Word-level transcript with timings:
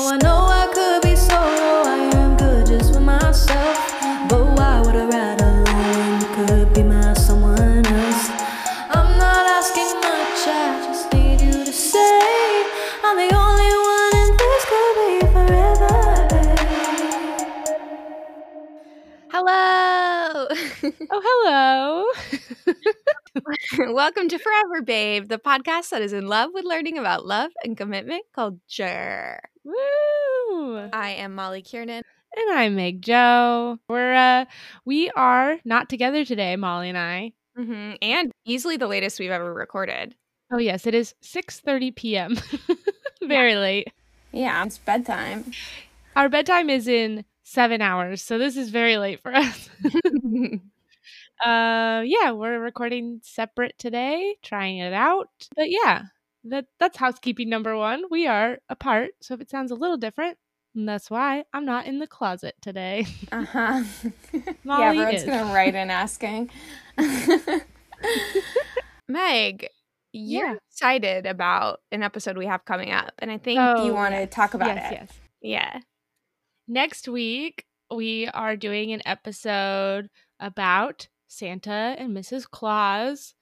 Oh, 0.00 0.12
I 0.12 0.16
know 0.18 0.46
I 0.46 0.68
could 0.72 1.02
be 1.02 1.16
solo, 1.16 1.82
I 1.82 1.98
am 2.14 2.36
good 2.36 2.66
just 2.66 2.94
for 2.94 3.00
myself. 3.00 3.76
But 4.28 4.44
why 4.56 4.80
would 4.80 4.94
I 4.94 5.06
rather 5.06 5.50
lie 5.64 6.20
you 6.20 6.26
could 6.36 6.72
be 6.72 6.84
my 6.84 7.14
someone 7.14 7.84
else? 7.84 8.30
I'm 8.94 9.18
not 9.18 9.44
asking 9.58 9.92
much, 9.98 10.46
I 10.46 10.84
just 10.86 11.12
need 11.12 11.40
you 11.40 11.64
to 11.64 11.72
say 11.72 12.62
I'm 13.02 13.16
the 13.16 13.34
only 13.34 13.72
one 13.90 14.12
and 14.22 14.38
this 14.38 14.64
could 14.70 14.94
be 15.02 15.18
forever, 15.34 15.98
babe. 16.30 16.60
Hello. 19.32 20.46
Oh, 21.10 21.22
hello. 21.26 22.06
Welcome 23.78 24.28
to 24.28 24.38
Forever 24.38 24.82
Babe, 24.82 25.28
the 25.28 25.38
podcast 25.38 25.90
that 25.90 26.02
is 26.02 26.12
in 26.12 26.26
love 26.26 26.50
with 26.52 26.64
learning 26.64 26.98
about 26.98 27.24
love 27.24 27.50
and 27.64 27.76
commitment 27.76 28.24
culture. 28.34 29.40
Woo! 29.64 30.88
I 30.92 31.14
am 31.18 31.34
Molly 31.34 31.62
Kiernan. 31.62 32.02
And 32.36 32.58
I'm 32.58 32.74
Meg 32.76 33.00
Joe. 33.00 33.78
We're 33.88 34.14
uh 34.14 34.44
we 34.84 35.10
are 35.10 35.56
not 35.64 35.88
together 35.88 36.24
today, 36.24 36.56
Molly 36.56 36.88
and 36.90 36.98
I. 36.98 37.32
hmm 37.56 37.92
And 38.02 38.32
easily 38.44 38.76
the 38.76 38.86
latest 38.86 39.18
we've 39.18 39.30
ever 39.30 39.52
recorded. 39.52 40.14
Oh 40.52 40.58
yes, 40.58 40.86
it 40.86 40.94
is 40.94 41.14
6:30 41.22 41.94
p.m. 41.96 42.36
Very 43.22 43.56
late. 43.56 43.88
Yeah, 44.32 44.64
it's 44.64 44.78
bedtime. 44.78 45.52
Our 46.16 46.28
bedtime 46.28 46.68
is 46.68 46.86
in 46.86 47.24
7 47.44 47.80
hours, 47.80 48.20
so 48.20 48.36
this 48.36 48.56
is 48.56 48.68
very 48.68 48.98
late 48.98 49.22
for 49.22 49.34
us. 49.34 49.70
uh 51.44 52.02
yeah, 52.04 52.32
we're 52.32 52.58
recording 52.58 53.20
separate 53.22 53.74
today, 53.78 54.36
trying 54.42 54.78
it 54.78 54.92
out. 54.92 55.28
But 55.56 55.70
yeah, 55.70 56.02
that 56.44 56.66
that's 56.78 56.96
housekeeping 56.96 57.48
number 57.48 57.76
1. 57.76 58.04
We 58.10 58.26
are 58.26 58.58
apart, 58.68 59.10
so 59.20 59.34
if 59.34 59.40
it 59.40 59.50
sounds 59.50 59.70
a 59.70 59.74
little 59.76 59.96
different, 59.96 60.38
that's 60.74 61.10
why 61.10 61.44
I'm 61.52 61.64
not 61.64 61.86
in 61.86 61.98
the 61.98 62.06
closet 62.06 62.54
today. 62.60 63.06
uh 63.32 63.44
huh. 63.44 63.82
yeah, 64.64 64.80
everyone's 64.90 65.22
is. 65.22 65.24
going 65.24 65.46
to 65.46 65.54
write 65.54 65.74
in 65.74 65.90
asking. 65.90 66.50
Meg, 69.08 69.68
you're 70.12 70.46
Yeah. 70.46 70.54
excited 70.70 71.26
about 71.26 71.80
an 71.92 72.02
episode 72.02 72.36
we 72.36 72.46
have 72.46 72.64
coming 72.64 72.90
up, 72.92 73.12
and 73.20 73.30
I 73.30 73.38
think 73.38 73.60
Oh, 73.60 73.86
you 73.86 73.94
want 73.94 74.14
to 74.14 74.26
talk 74.26 74.54
about 74.54 74.76
yes, 74.76 74.92
it. 74.92 74.98
yes. 75.00 75.12
Yeah. 75.40 75.80
Next 76.66 77.08
week, 77.08 77.64
we 77.90 78.26
are 78.28 78.56
doing 78.56 78.92
an 78.92 79.00
episode 79.06 80.10
about 80.40 81.08
Santa 81.28 81.94
and 81.98 82.16
Mrs. 82.16 82.48
Claus. 82.50 83.34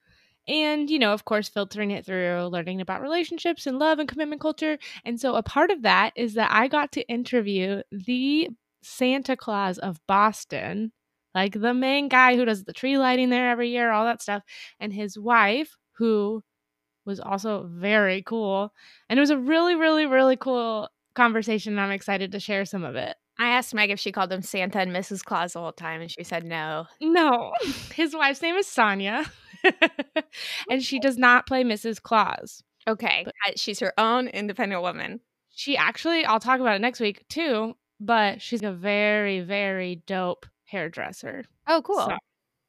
And, 0.49 0.89
you 0.89 0.99
know, 0.99 1.13
of 1.13 1.25
course, 1.25 1.49
filtering 1.49 1.91
it 1.91 2.07
through 2.07 2.47
learning 2.47 2.81
about 2.81 3.03
relationships 3.03 3.67
and 3.67 3.79
love 3.79 3.99
and 3.99 4.09
commitment 4.09 4.41
culture. 4.41 4.79
And 5.05 5.21
so, 5.21 5.35
a 5.35 5.43
part 5.43 5.71
of 5.71 5.83
that 5.83 6.13
is 6.17 6.35
that 6.35 6.53
I 6.53 6.69
got 6.69 6.93
to 6.93 7.09
interview 7.09 7.83
the 7.91 8.51
Santa 8.83 9.37
Claus 9.37 9.79
of 9.79 10.01
Boston, 10.07 10.93
like 11.35 11.61
the 11.61 11.75
main 11.75 12.09
guy 12.09 12.37
who 12.37 12.45
does 12.45 12.65
the 12.65 12.73
tree 12.73 12.97
lighting 12.97 13.31
there 13.31 13.51
every 13.51 13.71
year, 13.71 13.91
all 13.91 14.05
that 14.05 14.23
stuff, 14.23 14.43
and 14.79 14.93
his 14.93 15.19
wife, 15.19 15.77
who 15.95 16.43
was 17.05 17.21
also 17.21 17.69
very 17.73 18.23
cool. 18.23 18.73
And 19.09 19.19
it 19.19 19.21
was 19.21 19.31
a 19.31 19.39
really, 19.39 19.75
really, 19.75 20.07
really 20.07 20.37
cool 20.37 20.89
conversation. 21.15 21.73
And 21.73 21.81
I'm 21.81 21.91
excited 21.91 22.33
to 22.33 22.41
share 22.41 22.65
some 22.65 22.85
of 22.85 22.95
it. 22.97 23.17
I 23.39 23.49
asked 23.51 23.75
Meg 23.75 23.91
if 23.91 24.01
she 24.01 24.13
called 24.13 24.33
him 24.33 24.43
Santa 24.43 24.81
and 24.81 24.93
Mrs. 24.93 25.23
Claus 25.25 25.53
the 25.53 25.61
whole 25.61 25.73
time, 25.73 26.01
and 26.01 26.11
she 26.11 26.25
said 26.25 26.45
no. 26.45 26.87
No, 27.01 27.53
his 27.95 28.15
wife's 28.15 28.43
name 28.43 28.57
is 28.57 28.67
Sonia, 28.67 29.31
and 30.71 30.83
she 30.83 30.99
does 30.99 31.19
not 31.19 31.47
play 31.47 31.65
Mrs. 31.65 32.01
Claus. 32.03 32.63
Okay. 32.89 33.27
Uh, 33.47 33.53
She's 33.57 33.81
her 33.81 33.93
own 33.99 34.29
independent 34.29 34.81
woman. 34.83 35.21
She 35.51 35.77
actually, 35.77 36.25
I'll 36.25 36.41
talk 36.41 36.61
about 36.61 36.77
it 36.77 36.81
next 36.81 37.01
week 37.01 37.27
too, 37.29 37.75
but 37.99 38.41
she's 38.41 38.63
a 38.63 38.73
very, 38.73 39.41
very 39.41 40.03
dope 40.07 40.47
hairdresser. 40.65 41.45
Oh, 41.67 41.83
cool. 41.83 42.07
So, 42.07 42.17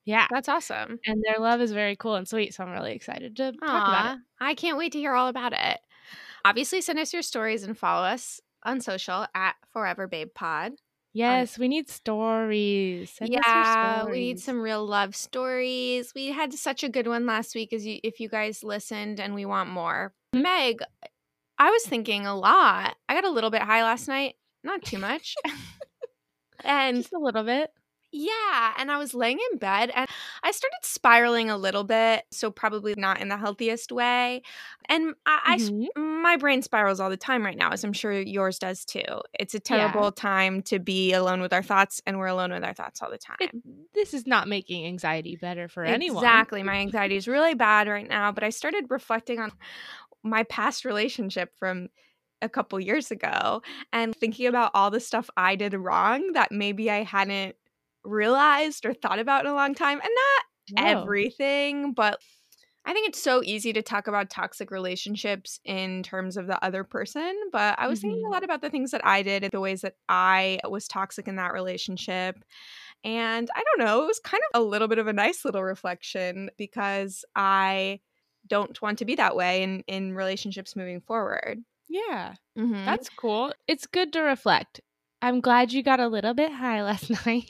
yeah. 0.06 0.28
That's 0.32 0.50
awesome. 0.50 1.00
And 1.06 1.22
their 1.28 1.40
love 1.40 1.62
is 1.62 1.72
very 1.72 1.96
cool 1.96 2.16
and 2.16 2.28
sweet. 2.28 2.54
So 2.54 2.64
I'm 2.64 2.72
really 2.72 2.94
excited 2.94 3.36
to 3.36 3.52
talk 3.52 3.88
about 3.88 4.16
it. 4.16 4.22
I 4.40 4.56
can't 4.56 4.78
wait 4.78 4.94
to 4.94 5.00
hear 5.00 5.14
all 5.14 5.28
about 5.28 5.54
it. 5.54 5.80
Obviously, 6.46 6.80
send 6.82 6.98
us 6.98 7.12
your 7.14 7.22
stories 7.22 7.64
and 7.64 7.78
follow 7.78 8.08
us 8.08 8.40
on 8.68 8.82
social 8.82 9.26
at 9.34 9.56
Forever 9.74 10.08
Babe 10.08 10.30
Pod. 10.36 10.74
Um, 10.74 10.78
yes, 11.14 11.58
we 11.58 11.68
need 11.68 11.90
stories. 11.90 13.10
Send 13.12 13.32
yeah, 13.32 14.06
we 14.06 14.20
need 14.20 14.40
some 14.40 14.62
real 14.62 14.86
love 14.86 15.16
stories. 15.16 16.12
We 16.14 16.28
had 16.28 16.54
such 16.54 16.84
a 16.84 16.90
good 16.90 17.08
one 17.08 17.26
last 17.26 17.56
week. 17.56 17.74
As 17.74 17.86
you, 17.86 18.00
if 18.04 18.20
you 18.20 18.30
guys 18.30 18.64
listened, 18.64 19.20
and 19.20 19.34
we 19.34 19.46
want 19.46 19.70
more. 19.70 20.14
Meg, 20.34 20.82
I 21.58 21.72
was 21.72 21.84
thinking 21.86 22.28
a 22.28 22.38
lot. 22.38 22.96
I 23.10 23.16
got 23.16 23.24
a 23.24 23.32
little 23.32 23.50
bit 23.50 23.64
high 23.64 23.82
last 23.82 24.08
night, 24.08 24.36
not 24.64 24.84
too 24.84 25.00
much, 25.00 25.34
and 26.64 26.98
just 26.98 27.14
a 27.14 27.20
little 27.20 27.44
bit. 27.44 27.72
Yeah, 28.18 28.74
and 28.78 28.92
I 28.92 28.98
was 28.98 29.14
laying 29.14 29.40
in 29.52 29.58
bed 29.58 29.92
and 29.94 30.08
I 30.44 30.52
started 30.52 30.78
spiraling 30.84 31.50
a 31.50 31.58
little 31.58 31.84
bit, 31.84 32.26
so 32.32 32.50
probably 32.50 32.96
not 32.98 33.20
in 33.22 33.28
the 33.30 33.38
healthiest 33.38 33.92
way. 33.92 34.42
And 34.90 35.14
I, 35.26 35.40
I 35.46 35.54
s- 35.56 35.72
Mhm. 35.72 35.88
my 35.96 36.38
brain 36.38 36.62
spirals 36.62 37.00
all 37.00 37.10
the 37.10 37.18
time 37.18 37.46
right 37.46 37.58
now, 37.58 37.72
as 37.72 37.84
I'm 37.84 37.94
sure 37.94 38.12
yours 38.14 38.60
does 38.60 38.86
too. 38.86 39.04
It's 39.40 39.54
a 39.54 39.60
Yeah. 39.70 40.08
terrible 40.08 40.12
time 40.12 40.62
to 40.64 40.80
be 40.80 41.14
alone 41.14 41.42
with 41.42 41.54
our 41.54 41.64
thoughts, 41.64 42.02
and 42.06 42.18
we're 42.18 42.28
alone 42.28 42.52
with 42.52 42.64
our 42.64 42.74
thoughts 42.74 43.02
all 43.02 43.10
the 43.12 43.18
time. 43.18 43.38
It, 43.40 43.52
this 43.94 44.14
is 44.14 44.26
not 44.28 44.48
making 44.48 44.86
anxiety 44.86 45.36
better 45.36 45.68
for 45.68 45.84
anyone. 45.86 46.26
Exactly. 46.26 46.64
My 46.64 46.76
anxiety 46.76 47.16
is 47.16 47.28
really 47.28 47.54
bad 47.54 47.88
right 47.88 48.08
now, 48.08 48.32
but 48.32 48.44
I 48.44 48.50
started 48.50 48.88
reflecting 48.90 49.40
on 49.40 49.52
my 50.24 50.44
past 50.44 50.86
relationship 50.86 51.54
from 51.58 51.90
a 52.42 52.50
couple 52.50 52.80
years 52.80 53.12
ago 53.12 53.62
and 53.94 54.16
thinking 54.16 54.48
about 54.48 54.72
all 54.74 54.92
the 54.92 55.00
stuff 55.00 55.30
I 55.38 55.56
did 55.56 55.74
wrong 55.74 56.34
that 56.34 56.52
maybe 56.52 56.92
I 56.92 57.04
hadn't 57.04 57.56
realized 58.04 58.86
or 58.86 58.94
thought 58.94 59.20
about 59.20 59.46
in 59.46 59.52
a 59.52 59.56
long 59.56 59.74
time. 59.76 60.00
And 60.02 60.12
not 60.14 60.46
Whoa. 60.70 61.18
everything, 61.18 61.94
but 61.94 62.20
I 62.86 62.94
think 62.94 63.10
it's 63.10 63.22
so 63.22 63.44
easy 63.44 63.74
to 63.74 63.82
talk 63.82 64.08
about 64.08 64.30
toxic 64.30 64.72
relationships 64.72 65.60
in 65.66 66.04
terms 66.04 66.38
of 66.38 66.48
the 66.48 66.64
other 66.64 66.86
person. 66.86 67.36
But 67.52 67.78
I 67.78 67.88
was 67.88 68.00
thinking 68.00 68.22
a 68.28 68.30
Mhm. 68.30 68.34
lot 68.34 68.46
about 68.46 68.62
the 68.62 68.70
things 68.70 68.92
that 68.92 69.06
I 69.06 69.24
did 69.24 69.44
and 69.44 69.52
the 69.52 69.60
ways 69.60 69.82
that 69.82 69.96
I 70.08 70.60
was 70.70 70.88
toxic 70.88 71.28
in 71.28 71.36
that 71.36 71.54
relationship. 71.54 72.44
And 73.04 73.50
I 73.56 73.64
don't 73.64 73.86
know, 73.86 74.04
it 74.04 74.08
was 74.08 74.20
kind 74.20 74.42
of 74.54 74.62
a 74.62 74.66
little 74.66 74.88
bit 74.88 75.00
of 75.00 75.08
a 75.08 75.14
nice 75.14 75.46
little 75.46 75.64
reflection 75.64 76.50
because 76.58 77.26
I 77.36 78.02
don't 78.48 78.82
want 78.82 79.00
to 79.00 79.06
be 79.06 79.16
that 79.16 79.36
way 79.36 79.64
in, 79.64 79.82
in 79.88 80.14
relationships 80.14 80.76
moving 80.76 81.02
forward. 81.02 81.60
Yeah. 81.90 82.36
Mm-hmm. 82.58 82.78
That's 82.86 83.10
cool. 83.10 83.54
It's 83.68 83.86
good 83.88 84.14
to 84.14 84.22
reflect. 84.22 84.82
I'm 85.22 85.42
glad 85.42 85.72
you 85.74 85.84
got 85.84 86.00
a 86.00 86.08
little 86.08 86.34
bit 86.34 86.52
high 86.52 86.84
last 86.90 87.10
night. 87.26 87.46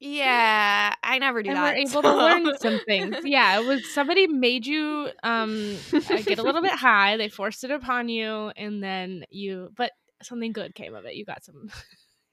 yeah, 0.00 0.94
I 1.02 1.18
never 1.18 1.42
do 1.42 1.50
and 1.50 1.56
that. 1.58 1.74
we're 1.74 1.80
able 1.88 2.02
to 2.02 2.16
learn 2.16 2.58
some 2.58 2.80
things. 2.86 3.16
Yeah, 3.24 3.60
it 3.60 3.66
was 3.66 3.92
somebody 3.92 4.26
made 4.26 4.66
you 4.66 5.10
um 5.22 5.76
uh, 5.92 6.00
get 6.22 6.38
a 6.38 6.42
little 6.42 6.62
bit 6.62 6.72
high. 6.88 7.16
They 7.16 7.28
forced 7.28 7.64
it 7.64 7.70
upon 7.70 8.08
you, 8.08 8.52
and 8.56 8.82
then 8.82 9.24
you. 9.30 9.70
But 9.76 9.92
something 10.22 10.52
good 10.52 10.74
came 10.74 10.94
of 10.94 11.04
it. 11.04 11.14
You 11.14 11.24
got 11.24 11.44
some. 11.44 11.68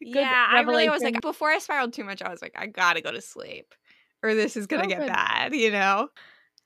good 0.02 0.16
yeah, 0.16 0.46
I 0.50 0.62
really 0.62 0.90
was 0.90 1.02
like, 1.02 1.20
before 1.22 1.50
I 1.50 1.60
spiraled 1.60 1.94
too 1.94 2.04
much, 2.04 2.22
I 2.22 2.30
was 2.30 2.42
like, 2.42 2.54
I 2.56 2.68
gotta 2.68 3.02
go 3.02 3.12
to 3.12 3.22
sleep, 3.22 3.74
or 4.24 4.36
this 4.36 4.56
is 4.58 4.68
gonna 4.68 4.84
Oh, 4.86 4.88
get 4.88 5.00
good. 5.00 5.08
bad, 5.08 5.54
you 5.56 5.72
know? 5.72 6.10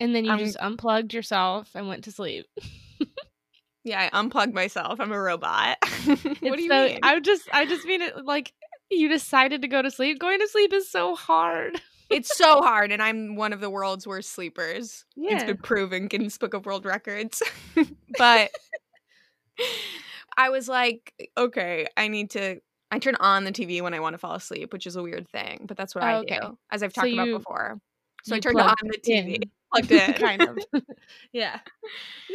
and 0.01 0.15
then 0.15 0.23
you 0.25 0.31
I'm- 0.31 0.39
just 0.39 0.57
unplugged 0.61 1.13
yourself 1.13 1.69
and 1.75 1.87
went 1.87 2.05
to 2.05 2.11
sleep. 2.11 2.45
Yeah, 3.83 4.01
I 4.11 4.19
unplugged 4.19 4.53
myself. 4.53 4.99
I'm 4.99 5.11
a 5.11 5.19
robot. 5.19 5.77
what 6.05 6.21
do 6.57 6.61
you 6.63 6.69
so- 6.69 6.85
mean? 6.87 6.99
I 7.03 7.19
just, 7.19 7.47
I 7.53 7.65
just 7.65 7.85
mean 7.85 8.01
it 8.01 8.25
like 8.25 8.53
you 8.91 9.07
decided 9.09 9.61
to 9.61 9.67
go 9.67 9.81
to 9.81 9.89
sleep. 9.91 10.19
Going 10.19 10.39
to 10.39 10.47
sleep 10.47 10.73
is 10.73 10.89
so 10.89 11.15
hard. 11.15 11.79
it's 12.09 12.35
so 12.37 12.61
hard, 12.61 12.91
and 12.91 13.01
I'm 13.01 13.35
one 13.35 13.53
of 13.53 13.59
the 13.61 13.69
world's 13.69 14.05
worst 14.07 14.31
sleepers. 14.31 15.05
Yeah. 15.15 15.35
It's 15.35 15.43
been 15.43 15.57
proven 15.57 16.07
Guinness 16.07 16.37
Book 16.37 16.53
of 16.53 16.65
World 16.65 16.85
Records. 16.85 17.41
but 18.17 18.51
I 20.37 20.49
was 20.49 20.67
like, 20.67 21.13
okay, 21.37 21.87
I 21.97 22.07
need 22.07 22.31
to. 22.31 22.59
I 22.91 22.97
turn 22.97 23.15
on 23.19 23.43
the 23.43 23.51
TV 23.51 23.81
when 23.83 23.93
I 23.93 23.99
want 23.99 24.15
to 24.15 24.17
fall 24.17 24.33
asleep, 24.33 24.73
which 24.73 24.87
is 24.87 24.95
a 24.95 25.03
weird 25.03 25.29
thing, 25.29 25.65
but 25.67 25.77
that's 25.77 25.93
what 25.93 26.03
Oh, 26.03 26.07
I 26.07 26.15
okay. 26.17 26.39
do, 26.41 26.57
as 26.71 26.81
I've 26.81 26.91
So 26.93 27.01
talked 27.01 27.13
about 27.13 27.27
you- 27.27 27.37
before. 27.37 27.79
So 28.23 28.35
I 28.35 28.39
turned 28.39 28.59
on 28.59 28.75
the 28.81 28.97
TV, 28.97 29.35
in. 29.35 29.41
plugged 29.71 29.91
in. 29.91 30.13
kind 30.15 30.41
of. 30.41 30.57
yeah. 31.31 31.59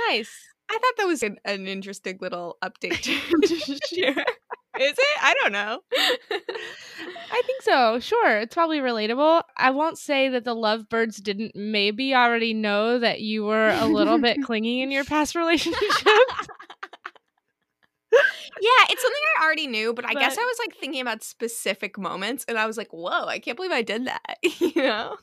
Nice. 0.08 0.30
I 0.70 0.74
thought 0.74 0.96
that 0.98 1.06
was 1.06 1.22
an, 1.22 1.38
an 1.44 1.66
interesting 1.66 2.18
little 2.20 2.56
update 2.62 3.00
to, 3.02 3.38
to 3.46 3.78
share. 3.94 4.24
Is 4.80 4.92
it? 4.98 5.22
I 5.22 5.34
don't 5.40 5.52
know. 5.52 5.80
I 5.92 7.42
think 7.46 7.62
so. 7.62 8.00
Sure. 8.00 8.38
It's 8.38 8.54
probably 8.54 8.78
relatable. 8.80 9.42
I 9.56 9.70
won't 9.70 9.98
say 9.98 10.28
that 10.30 10.44
the 10.44 10.54
lovebirds 10.54 11.18
didn't 11.18 11.52
maybe 11.54 12.12
already 12.12 12.54
know 12.54 12.98
that 12.98 13.20
you 13.20 13.44
were 13.44 13.68
a 13.68 13.86
little 13.86 14.18
bit 14.18 14.38
clingy 14.44 14.82
in 14.82 14.90
your 14.90 15.04
past 15.04 15.36
relationship. 15.36 15.80
Yeah, 18.60 18.84
it's 18.90 19.02
something 19.02 19.20
I 19.40 19.44
already 19.44 19.66
knew, 19.66 19.92
but 19.94 20.04
I 20.04 20.14
guess 20.14 20.36
I 20.38 20.42
was 20.42 20.56
like 20.58 20.76
thinking 20.76 21.00
about 21.00 21.22
specific 21.22 21.98
moments 21.98 22.44
and 22.48 22.58
I 22.58 22.66
was 22.66 22.76
like, 22.76 22.92
whoa, 22.92 23.26
I 23.26 23.38
can't 23.38 23.56
believe 23.56 23.72
I 23.72 23.82
did 23.82 24.06
that. 24.06 24.36
you 24.60 24.72
know? 24.76 25.16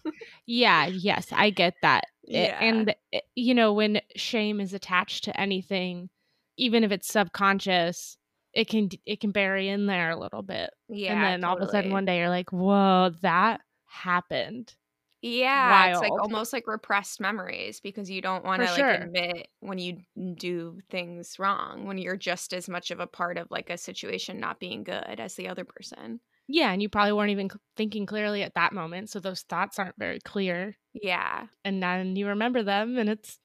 yeah. 0.46 0.86
Yes. 0.88 1.28
I 1.32 1.50
get 1.50 1.76
that. 1.82 2.06
It- 2.24 2.34
Yeah. 2.50 2.60
and, 2.62 2.96
it- 3.12 3.24
you 3.36 3.54
know, 3.54 3.74
when 3.74 4.02
shame 4.16 4.60
is 4.60 4.74
attached 4.74 5.26
to 5.26 5.40
anything, 5.40 6.10
even 6.58 6.84
if 6.84 6.92
it's 6.92 7.08
subconscious, 7.12 8.18
it 8.54 8.68
can 8.68 8.90
it 9.06 9.22
can 9.22 9.32
bury 9.32 9.70
in 9.70 9.86
there 9.86 10.10
a 10.10 10.20
little 10.20 10.42
bit. 10.44 10.70
Yeah. 10.90 11.14
and 11.14 11.24
then 11.24 11.44
all 11.46 11.56
of 11.58 11.62
a 11.68 11.72
sudden 11.72 11.92
one 11.92 12.04
day 12.06 12.18
you're 12.20 12.28
like, 12.30 12.52
"Whoa, 12.52 13.12
that 13.22 13.62
happened." 13.86 14.74
Yeah, 15.22 15.92
it's 15.92 16.00
like 16.00 16.12
almost 16.12 16.52
like 16.52 16.66
repressed 16.66 17.20
memories 17.20 17.80
because 17.80 18.10
you 18.10 18.22
don't 18.22 18.44
want 18.44 18.64
to 18.64 18.68
like 18.68 18.78
sure. 18.78 18.90
admit 18.90 19.48
when 19.60 19.78
you 19.78 19.98
do 20.36 20.80
things 20.90 21.38
wrong, 21.38 21.86
when 21.86 22.00
you're 22.00 22.18
just 22.18 22.54
as 22.54 22.68
much 22.68 22.90
of 22.90 23.00
a 23.00 23.08
part 23.08 23.38
of 23.38 23.52
like 23.52 23.70
a 23.70 23.78
situation 23.78 24.40
not 24.40 24.60
being 24.60 24.84
good 24.84 25.20
as 25.20 25.36
the 25.36 25.48
other 25.48 25.64
person. 25.64 26.20
Yeah, 26.48 26.72
and 26.72 26.82
you 26.82 26.90
probably 26.90 27.14
weren't 27.14 27.30
even 27.30 27.50
thinking 27.78 28.06
clearly 28.06 28.42
at 28.42 28.56
that 28.56 28.74
moment, 28.74 29.10
so 29.10 29.20
those 29.20 29.42
thoughts 29.42 29.78
aren't 29.78 29.98
very 29.98 30.20
clear. 30.20 30.76
Yeah. 30.94 31.46
And 31.64 31.82
then 31.84 32.16
you 32.16 32.28
remember 32.28 32.64
them, 32.64 32.98
and 32.98 33.08
it's 33.08 33.38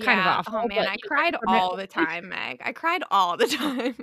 Kind 0.00 0.20
of 0.20 0.26
oh, 0.26 0.30
awful, 0.30 0.60
Oh 0.64 0.68
man, 0.68 0.86
I 0.88 0.96
cried 1.06 1.36
all 1.46 1.76
the 1.76 1.86
time, 1.86 2.30
Meg. 2.30 2.62
I 2.64 2.72
cried 2.72 3.02
all 3.10 3.36
the 3.36 3.46
time. 3.58 3.94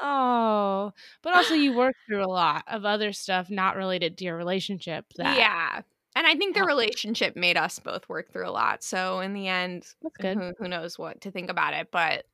oh. 0.00 0.92
But 1.22 1.34
also, 1.34 1.54
you 1.54 1.76
work 1.76 1.94
through 2.06 2.24
a 2.24 2.26
lot 2.26 2.64
of 2.66 2.84
other 2.84 3.12
stuff 3.12 3.48
not 3.48 3.76
related 3.76 4.18
to 4.18 4.24
your 4.24 4.36
relationship. 4.36 5.04
That 5.16 5.36
yeah. 5.36 5.82
And 6.18 6.26
I 6.26 6.34
think 6.34 6.56
the 6.56 6.64
relationship 6.64 7.36
made 7.36 7.56
us 7.56 7.78
both 7.78 8.08
work 8.08 8.32
through 8.32 8.48
a 8.48 8.50
lot. 8.50 8.82
So 8.82 9.20
in 9.20 9.34
the 9.34 9.46
end, 9.46 9.86
who, 10.20 10.52
who 10.58 10.66
knows 10.66 10.98
what 10.98 11.20
to 11.20 11.30
think 11.30 11.48
about 11.48 11.74
it. 11.74 11.90
But 11.92 12.24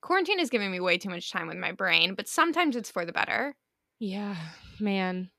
quarantine 0.00 0.40
is 0.40 0.48
giving 0.48 0.70
me 0.70 0.80
way 0.80 0.96
too 0.96 1.10
much 1.10 1.30
time 1.30 1.48
with 1.48 1.58
my 1.58 1.72
brain, 1.72 2.14
but 2.14 2.26
sometimes 2.26 2.74
it's 2.74 2.90
for 2.90 3.04
the 3.04 3.12
better. 3.12 3.54
Yeah, 3.98 4.36
man. 4.80 5.30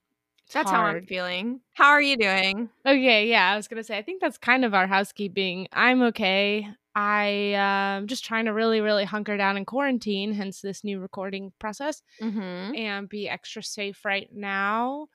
That's 0.53 0.69
how 0.69 0.83
I'm 0.83 1.07
feeling. 1.07 1.61
How 1.73 1.89
are 1.89 2.01
you 2.01 2.15
doing? 2.15 2.69
Okay, 2.85 3.27
yeah, 3.27 3.51
I 3.51 3.55
was 3.55 3.67
gonna 3.67 3.83
say 3.83 3.97
I 3.97 4.03
think 4.03 4.21
that's 4.21 4.37
kind 4.37 4.63
of 4.63 4.75
our 4.75 4.85
housekeeping. 4.85 5.67
I'm 5.73 6.03
okay. 6.03 6.67
I 6.93 7.53
um 7.55 8.05
just 8.05 8.23
trying 8.23 8.45
to 8.45 8.53
really, 8.53 8.81
really 8.81 9.05
hunker 9.05 9.35
down 9.37 9.57
in 9.57 9.65
quarantine, 9.65 10.31
hence 10.31 10.61
this 10.61 10.83
new 10.83 10.99
recording 10.99 11.51
process, 11.57 12.03
Mm-hmm. 12.21 12.75
and 12.75 13.09
be 13.09 13.27
extra 13.27 13.63
safe 13.63 14.05
right 14.05 14.29
now. 14.31 15.07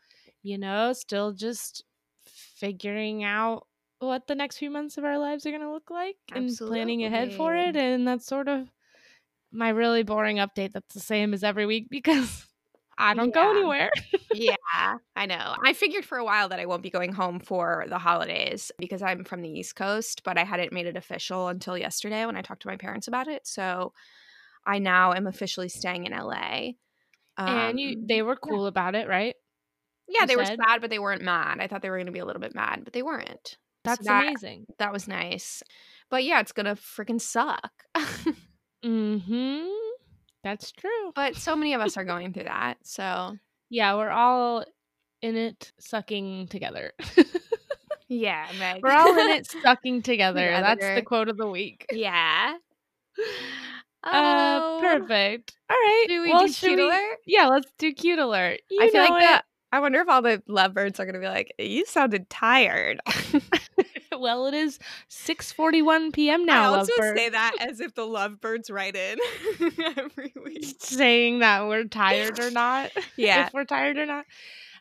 You 0.43 0.59
know, 0.59 0.93
still 0.93 1.33
just 1.33 1.85
figuring 2.33 3.25
out 3.25 3.67
what 3.99 4.27
the 4.27 4.35
next 4.35 4.59
few 4.59 4.71
months 4.71 4.97
of 4.99 5.05
our 5.05 5.19
lives 5.19 5.45
are 5.47 5.53
gonna 5.53 5.73
look 5.73 5.91
like 5.91 6.17
and 6.33 6.57
planning 6.57 7.05
ahead 7.05 7.33
for 7.33 7.55
it. 7.55 7.77
And 7.77 8.07
that's 8.07 8.27
sort 8.27 8.49
of 8.49 8.71
my 9.53 9.71
really 9.71 10.03
boring 10.03 10.37
update 10.37 10.73
that's 10.73 10.95
the 10.95 11.01
same 11.01 11.35
as 11.35 11.45
every 11.45 11.67
week 11.67 11.89
because 11.91 12.47
I 12.99 13.15
don't 13.15 13.35
go 13.35 13.51
anywhere. 13.51 13.91
yeah, 14.35 14.57
I 15.17 15.27
know. 15.27 15.57
I 15.65 15.73
figured 15.73 16.05
for 16.05 16.19
a 16.19 16.25
while 16.25 16.51
that 16.51 16.61
I 16.61 16.67
won't 16.67 16.83
be 16.83 16.91
going 16.91 17.13
home 17.13 17.41
for 17.41 17.87
the 17.89 17.99
holidays 17.99 18.71
because 18.79 19.03
I'm 19.03 19.25
from 19.25 19.43
the 19.43 19.49
East 19.49 19.75
Coast, 19.75 20.23
but 20.25 20.39
I 20.39 20.45
hadn't 20.45 20.73
made 20.73 20.87
it 20.87 20.97
official 20.97 21.49
until 21.49 21.77
yesterday 21.79 22.27
when 22.27 22.37
I 22.37 22.43
talked 22.43 22.63
to 22.63 22.69
my 22.69 22.77
parents 22.77 23.09
about 23.09 23.27
it. 23.29 23.47
So 23.47 23.93
I 24.67 24.79
now 24.79 25.13
am 25.15 25.27
officially 25.27 25.69
staying 25.69 26.05
in 26.05 26.13
LA. 26.13 26.73
and 27.39 27.81
you 27.81 27.97
Um, 27.97 28.07
they 28.07 28.23
were 28.23 28.37
cool 28.37 28.67
about 28.67 28.95
it, 28.95 29.09
right? 29.09 29.35
Yeah, 30.11 30.27
they 30.27 30.37
were 30.37 30.45
sad, 30.45 30.81
but 30.81 30.91
they 30.91 30.99
weren't 30.99 31.23
mad. 31.23 31.59
I 31.61 31.67
thought 31.67 31.83
they 31.83 31.91
were 31.91 31.97
going 31.97 32.07
to 32.07 32.13
be 32.13 32.19
a 32.19 32.25
little 32.27 32.41
bit 32.43 32.55
mad, 32.55 32.81
but 32.85 32.93
they 32.93 33.03
weren't. 33.03 33.47
So 33.49 33.57
That's 33.85 34.05
that, 34.07 34.25
amazing. 34.25 34.67
That 34.79 34.93
was 34.93 35.09
nice. 35.09 35.63
But 36.11 36.25
yeah, 36.25 36.41
it's 36.41 36.53
going 36.53 36.67
to 36.67 36.75
freaking 36.75 37.21
suck. 37.21 37.71
Mm-hmm. 38.85 39.69
That's 40.43 40.73
true. 40.73 41.13
but 41.15 41.37
so 41.37 41.55
many 41.55 41.75
of 41.75 41.81
us 41.83 41.97
are 41.99 42.05
going 42.13 42.33
through 42.33 42.45
that. 42.45 42.79
So 42.83 43.37
Yeah, 43.69 43.95
we're 43.97 44.09
all 44.11 44.65
in 45.23 45.37
it 45.37 45.71
sucking 45.79 46.49
together. 46.49 46.93
yeah, 48.09 48.47
Meg. 48.59 48.83
we're 48.83 48.91
all 48.93 49.19
in 49.19 49.31
it 49.31 49.47
sucking 49.63 50.01
together. 50.03 50.49
That's 50.51 50.85
the 50.95 51.03
quote 51.03 51.29
of 51.29 51.37
the 51.37 51.47
week. 51.47 51.87
yeah. 51.93 52.55
Uh 54.03 54.61
Oh. 54.63 54.79
perfect. 54.81 55.55
All 55.69 55.77
right. 55.77 56.05
Do 56.09 56.23
we 56.23 56.33
well, 56.33 56.47
do 56.47 56.53
cute 56.55 56.77
we- 56.79 56.85
alert? 56.85 57.19
Yeah, 57.27 57.49
let's 57.49 57.71
do 57.79 57.93
cute 57.93 58.19
alert. 58.19 58.61
You 58.71 58.79
I 58.83 58.91
feel 58.91 59.03
like 59.03 59.23
it. 59.23 59.27
that. 59.27 59.45
I 59.73 59.81
wonder 59.81 60.01
if 60.01 60.09
all 60.09 60.23
the 60.23 60.43
lovebirds 60.49 60.99
are 60.99 61.07
gonna 61.07 61.21
be 61.21 61.27
like, 61.29 61.53
"You 61.59 61.85
sounded 61.87 62.29
tired." 62.29 63.01
well, 64.19 64.47
it 64.47 64.55
is 64.55 64.79
6:41 65.09 66.13
p.m. 66.13 66.45
now. 66.45 66.73
I 66.75 66.79
also 66.79 66.93
lovebird. 66.99 67.17
say 67.17 67.29
that 67.29 67.57
as 67.61 67.81
if 67.81 67.95
the 67.95 68.05
lovebirds 68.07 68.71
write 68.71 68.97
in 68.97 69.19
every 69.97 70.33
week. 70.45 70.75
saying 70.81 71.39
that 71.41 71.67
we're 71.69 71.85
tired 71.85 72.39
or 72.41 72.51
not. 72.51 72.91
Yeah. 73.17 73.47
if 73.47 73.53
we're 73.55 73.65
tired 73.65 73.97
or 73.99 74.07
not. 74.07 74.25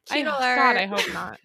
Cute 0.06 0.25
I, 0.27 0.38
alert. 0.38 0.56
God, 0.56 0.77
I 0.77 0.86
hope 0.88 1.13
not. 1.13 1.39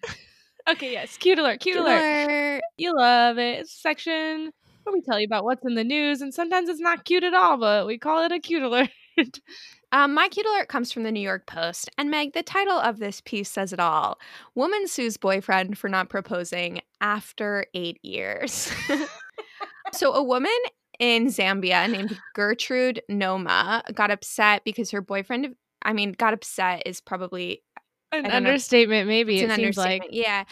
okay, 0.69 0.91
yes, 0.93 1.17
cute 1.17 1.37
alert. 1.37 1.59
Cute, 1.59 1.75
Cute 1.75 1.85
alert. 1.85 2.25
alert. 2.25 2.61
You 2.77 2.95
love 2.97 3.37
it. 3.37 3.59
It's 3.59 3.73
a 3.75 3.77
section 3.79 4.51
where 4.83 4.93
we 4.93 5.01
tell 5.01 5.19
you 5.19 5.25
about 5.25 5.43
what's 5.43 5.63
in 5.65 5.75
the 5.75 5.83
news, 5.83 6.21
and 6.21 6.33
sometimes 6.33 6.69
it's 6.69 6.79
not 6.79 7.05
cute 7.05 7.23
at 7.23 7.33
all, 7.33 7.57
but 7.57 7.85
we 7.85 7.97
call 7.99 8.23
it 8.25 8.31
a 8.31 8.39
cute 8.39 8.63
alert. 8.63 8.89
Um, 9.91 10.13
my 10.13 10.27
cute 10.27 10.45
alert 10.45 10.67
comes 10.67 10.91
from 10.91 11.03
the 11.03 11.11
New 11.11 11.21
York 11.21 11.45
Post, 11.45 11.89
and 11.97 12.11
Meg, 12.11 12.33
the 12.33 12.43
title 12.43 12.77
of 12.77 12.99
this 12.99 13.21
piece 13.21 13.49
says 13.49 13.71
it 13.71 13.79
all: 13.79 14.19
"Woman 14.53 14.89
sues 14.89 15.15
boyfriend 15.15 15.77
for 15.77 15.87
not 15.87 16.09
proposing 16.09 16.81
after 16.99 17.65
eight 17.73 18.03
years." 18.03 18.69
so, 19.93 20.11
a 20.13 20.21
woman 20.21 20.51
in 20.99 21.27
Zambia 21.27 21.89
named 21.89 22.19
Gertrude 22.33 23.01
Ngoma 23.09 23.83
got 23.93 24.11
upset 24.11 24.63
because 24.65 24.91
her 24.91 25.01
boyfriend. 25.01 25.55
I 25.83 25.93
mean, 25.93 26.11
got 26.11 26.33
upset 26.33 26.83
is 26.85 26.99
probably 26.99 27.63
An 28.11 28.23
know. 28.23 28.31
understatement, 28.31 29.07
maybe. 29.07 29.41
It's 29.41 29.41
it 29.41 29.49
an 29.49 29.51
seems 29.51 29.77
like. 29.77 30.07
Yeah. 30.09 30.45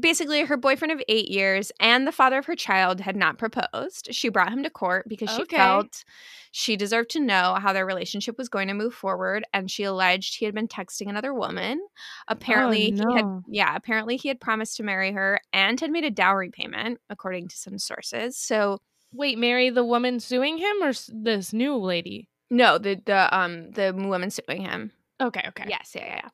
Basically, 0.00 0.42
her 0.44 0.56
boyfriend 0.56 0.92
of 0.92 1.02
eight 1.08 1.28
years 1.28 1.70
and 1.80 2.06
the 2.06 2.12
father 2.12 2.38
of 2.38 2.46
her 2.46 2.56
child 2.56 3.00
had 3.00 3.16
not 3.16 3.38
proposed. 3.38 4.08
She 4.14 4.28
brought 4.30 4.52
him 4.52 4.62
to 4.62 4.70
court 4.70 5.06
because 5.08 5.30
she 5.30 5.42
Okay. 5.42 5.56
felt 5.56 6.04
she 6.52 6.76
deserved 6.76 7.10
to 7.10 7.20
know 7.20 7.54
how 7.60 7.72
their 7.72 7.84
relationship 7.86 8.38
was 8.38 8.48
going 8.48 8.68
to 8.68 8.74
move 8.74 8.94
forward. 8.94 9.44
And 9.52 9.70
she 9.70 9.84
alleged 9.84 10.36
he 10.38 10.44
had 10.46 10.54
been 10.54 10.68
texting 10.68 11.08
another 11.08 11.34
woman. 11.34 11.80
Apparently, 12.28 12.94
he 12.96 13.14
had, 13.14 13.26
yeah, 13.46 13.76
apparently 13.76 14.16
he 14.16 14.28
had 14.28 14.40
promised 14.40 14.76
to 14.78 14.82
marry 14.82 15.12
her 15.12 15.40
and 15.52 15.78
had 15.78 15.90
made 15.90 16.04
a 16.04 16.10
dowry 16.10 16.50
payment, 16.50 17.00
according 17.10 17.48
to 17.48 17.56
some 17.56 17.78
sources. 17.78 18.36
So, 18.38 18.78
Wait, 19.12 19.38
marry 19.38 19.70
the 19.70 19.84
woman 19.84 20.18
suing 20.20 20.58
him 20.58 20.82
or 20.82 20.92
this 21.08 21.52
new 21.52 21.76
lady? 21.76 22.28
no, 22.50 22.78
the, 22.78 23.00
the, 23.06 23.36
um, 23.36 23.70
the 23.72 23.92
woman 23.94 24.30
suing 24.30 24.62
him. 24.62 24.92
Okay, 25.20 25.44
okay. 25.48 25.66
Yes, 25.68 25.92
yeah, 25.94 26.06
yeah, 26.06 26.14
yeah. 26.24 26.28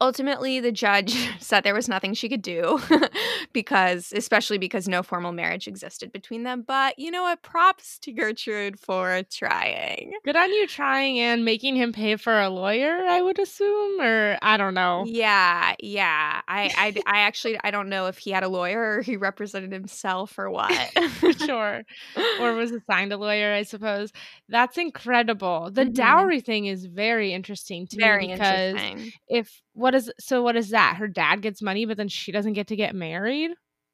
Ultimately, 0.00 0.60
the 0.60 0.72
judge 0.72 1.14
said 1.40 1.62
there 1.64 1.74
was 1.74 1.88
nothing 1.88 2.14
she 2.14 2.28
could 2.28 2.42
do 2.42 2.78
because, 3.52 4.12
especially 4.14 4.58
because 4.58 4.88
no 4.88 5.02
formal 5.02 5.32
marriage 5.32 5.66
existed 5.66 6.12
between 6.12 6.42
them. 6.42 6.62
But 6.66 6.98
you 6.98 7.10
know 7.10 7.22
what? 7.22 7.42
Props 7.42 7.98
to 8.00 8.12
Gertrude 8.12 8.78
for 8.78 9.22
trying. 9.30 10.12
Good 10.24 10.36
on 10.36 10.52
you 10.52 10.66
trying 10.66 11.18
and 11.18 11.44
making 11.44 11.76
him 11.76 11.92
pay 11.92 12.16
for 12.16 12.38
a 12.40 12.48
lawyer, 12.48 13.04
I 13.06 13.22
would 13.22 13.38
assume, 13.38 14.00
or 14.00 14.38
I 14.42 14.56
don't 14.56 14.74
know. 14.74 15.06
Yeah, 15.06 15.74
yeah. 15.78 16.40
I, 16.48 16.70
I, 16.74 16.94
I 17.06 17.18
actually, 17.20 17.58
I 17.62 17.70
don't 17.70 17.88
know 17.88 18.06
if 18.06 18.18
he 18.18 18.30
had 18.30 18.42
a 18.44 18.48
lawyer 18.48 18.98
or 18.98 19.02
he 19.02 19.16
represented 19.16 19.72
himself 19.72 20.38
or 20.38 20.50
what. 20.50 20.90
sure. 21.38 21.82
Or 22.38 22.54
was 22.54 22.70
assigned 22.72 23.12
a 23.12 23.16
lawyer, 23.16 23.52
I 23.52 23.62
suppose. 23.62 24.12
That's 24.48 24.78
incredible. 24.78 25.70
The 25.70 25.84
Mhm. 25.84 25.94
dowry 25.94 26.40
thing 26.40 26.66
is 26.66 26.86
very 26.86 27.32
interesting 27.32 27.86
to 27.88 28.00
Very 28.00 28.24
me 28.24 28.28
because 28.32 28.72
interesting. 28.72 29.12
if 29.28 29.55
what 29.74 29.94
is 29.94 30.10
so 30.18 30.42
what 30.42 30.56
is 30.56 30.70
that? 30.70 30.96
Her 30.96 31.08
dad 31.08 31.42
gets 31.42 31.60
money, 31.62 31.84
but 31.86 31.96
then 31.96 32.08
she 32.08 32.32
doesn't 32.32 32.54
get 32.54 32.68
to 32.68 32.76
get 32.76 32.94
married? 32.94 33.50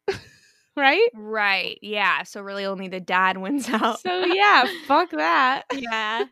right? 0.77 1.09
Right. 1.15 1.79
Yeah. 1.83 2.23
So 2.25 2.41
really, 2.41 2.65
only 2.65 2.89
the 2.89 3.01
dad 3.01 3.37
wins 3.39 3.69
out. 3.69 4.01
So 4.01 4.25
yeah, 4.25 4.67
fuck 4.87 5.11
that. 5.11 5.63
yeah. 5.75 6.25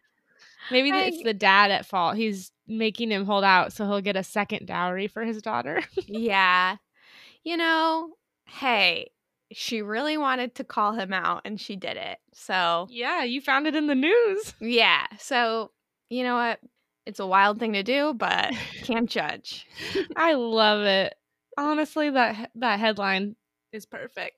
Maybe 0.71 0.93
I- 0.93 1.05
it's 1.05 1.23
the 1.23 1.35
dad 1.35 1.71
at 1.71 1.87
fault. 1.87 2.17
He's 2.17 2.53
making 2.67 3.11
him 3.11 3.25
hold 3.25 3.43
out 3.45 3.73
so 3.73 3.85
he'll 3.87 4.01
get 4.01 4.17
a 4.17 4.23
second 4.23 4.67
dowry 4.67 5.09
for 5.09 5.25
his 5.25 5.43
daughter. 5.43 5.83
Yeah. 6.07 6.77
You 7.43 7.57
know, 7.57 8.11
hey, 8.47 9.11
she 9.51 9.83
really 9.83 10.17
wanted 10.17 10.55
to 10.57 10.65
call 10.65 10.93
him 10.93 11.13
out 11.13 11.43
and 11.45 11.61
she 11.61 11.75
did 11.75 11.97
it. 11.97 12.19
So, 12.33 12.87
yeah, 12.91 13.25
you 13.25 13.41
found 13.41 13.67
it 13.67 13.75
in 13.75 13.89
the 13.89 13.95
news. 13.97 14.55
yeah. 14.61 15.07
So, 15.19 15.73
you 16.09 16.23
know 16.23 16.37
what? 16.37 16.61
It's 17.11 17.19
a 17.19 17.27
wild 17.27 17.59
thing 17.59 17.73
to 17.73 17.83
do, 17.83 18.15
but 18.15 18.53
can't 18.85 19.11
judge. 19.11 19.67
I 20.17 20.35
love 20.35 20.83
it. 20.85 21.15
Honestly, 21.59 22.09
that 22.11 22.51
that 22.55 22.79
headline 22.79 23.35
is 23.73 23.85
perfect. 23.85 24.37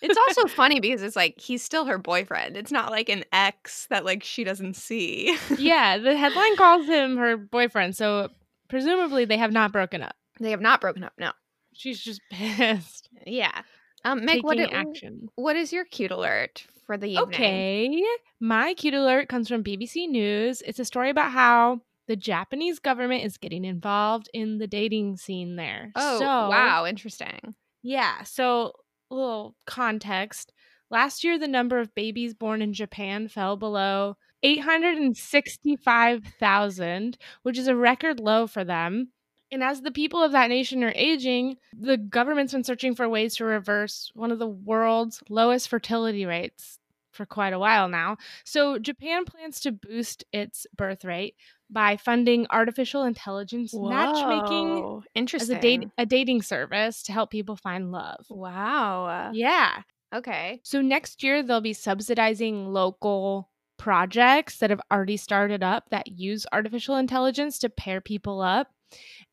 It's 0.00 0.16
also 0.16 0.46
funny 0.54 0.80
because 0.80 1.02
it's 1.02 1.14
like 1.14 1.38
he's 1.38 1.62
still 1.62 1.84
her 1.84 1.98
boyfriend. 1.98 2.56
It's 2.56 2.72
not 2.72 2.90
like 2.90 3.10
an 3.10 3.24
ex 3.32 3.86
that 3.90 4.06
like 4.06 4.24
she 4.24 4.44
doesn't 4.44 4.76
see. 4.76 5.36
yeah, 5.58 5.98
the 5.98 6.16
headline 6.16 6.56
calls 6.56 6.86
him 6.86 7.18
her 7.18 7.36
boyfriend, 7.36 7.94
so 7.96 8.30
presumably 8.68 9.26
they 9.26 9.36
have 9.36 9.52
not 9.52 9.72
broken 9.72 10.00
up. 10.02 10.16
they 10.40 10.50
have 10.52 10.62
not 10.62 10.80
broken 10.80 11.04
up. 11.04 11.12
No. 11.18 11.32
She's 11.74 12.00
just 12.00 12.22
pissed. 12.30 13.10
Yeah. 13.26 13.60
Um, 14.06 14.24
Meg, 14.24 14.42
what, 14.42 14.56
taking 14.56 14.74
i- 14.74 14.80
action. 14.80 15.28
what 15.34 15.56
is 15.56 15.70
your 15.72 15.84
cute 15.84 16.10
alert 16.12 16.66
for 16.86 16.96
the 16.96 17.08
evening? 17.10 17.28
Okay. 17.28 18.02
My 18.40 18.72
cute 18.74 18.94
alert 18.94 19.28
comes 19.28 19.48
from 19.48 19.62
BBC 19.64 20.08
News. 20.08 20.62
It's 20.62 20.78
a 20.78 20.84
story 20.84 21.10
about 21.10 21.32
how 21.32 21.80
the 22.06 22.16
Japanese 22.16 22.78
government 22.78 23.24
is 23.24 23.36
getting 23.36 23.64
involved 23.64 24.28
in 24.32 24.58
the 24.58 24.66
dating 24.66 25.16
scene 25.16 25.56
there. 25.56 25.92
Oh, 25.94 26.18
so, 26.18 26.24
wow. 26.24 26.86
Interesting. 26.86 27.54
Yeah. 27.82 28.22
So, 28.24 28.72
a 29.10 29.14
little 29.14 29.54
context. 29.66 30.52
Last 30.90 31.24
year, 31.24 31.38
the 31.38 31.48
number 31.48 31.78
of 31.78 31.94
babies 31.94 32.34
born 32.34 32.60
in 32.62 32.72
Japan 32.72 33.28
fell 33.28 33.56
below 33.56 34.16
865,000, 34.42 37.18
which 37.42 37.58
is 37.58 37.66
a 37.66 37.74
record 37.74 38.20
low 38.20 38.46
for 38.46 38.62
them. 38.64 39.10
And 39.50 39.62
as 39.62 39.82
the 39.82 39.92
people 39.92 40.22
of 40.22 40.32
that 40.32 40.48
nation 40.48 40.84
are 40.84 40.92
aging, 40.94 41.56
the 41.72 41.96
government's 41.96 42.52
been 42.52 42.64
searching 42.64 42.94
for 42.94 43.08
ways 43.08 43.36
to 43.36 43.44
reverse 43.44 44.10
one 44.14 44.32
of 44.32 44.38
the 44.38 44.48
world's 44.48 45.22
lowest 45.28 45.68
fertility 45.68 46.26
rates 46.26 46.78
for 47.16 47.26
quite 47.26 47.52
a 47.52 47.58
while 47.58 47.88
now. 47.88 48.16
So 48.44 48.78
Japan 48.78 49.24
plans 49.24 49.60
to 49.60 49.72
boost 49.72 50.24
its 50.32 50.66
birth 50.76 51.04
rate 51.04 51.34
by 51.70 51.96
funding 51.96 52.46
artificial 52.50 53.02
intelligence 53.02 53.74
matchmaking 53.74 54.82
Whoa, 54.82 54.98
as 54.98 55.04
Interesting. 55.14 55.56
a 55.56 55.60
date 55.60 55.88
a 55.98 56.06
dating 56.06 56.42
service 56.42 57.02
to 57.04 57.12
help 57.12 57.30
people 57.30 57.56
find 57.56 57.90
love. 57.90 58.26
Wow. 58.30 59.30
Yeah. 59.32 59.82
Okay. 60.14 60.60
So 60.62 60.80
next 60.80 61.22
year 61.22 61.42
they'll 61.42 61.60
be 61.60 61.72
subsidizing 61.72 62.72
local 62.72 63.50
projects 63.78 64.58
that 64.58 64.70
have 64.70 64.80
already 64.90 65.16
started 65.16 65.62
up 65.62 65.90
that 65.90 66.06
use 66.06 66.46
artificial 66.52 66.96
intelligence 66.96 67.58
to 67.58 67.68
pair 67.68 68.00
people 68.00 68.40
up 68.40 68.68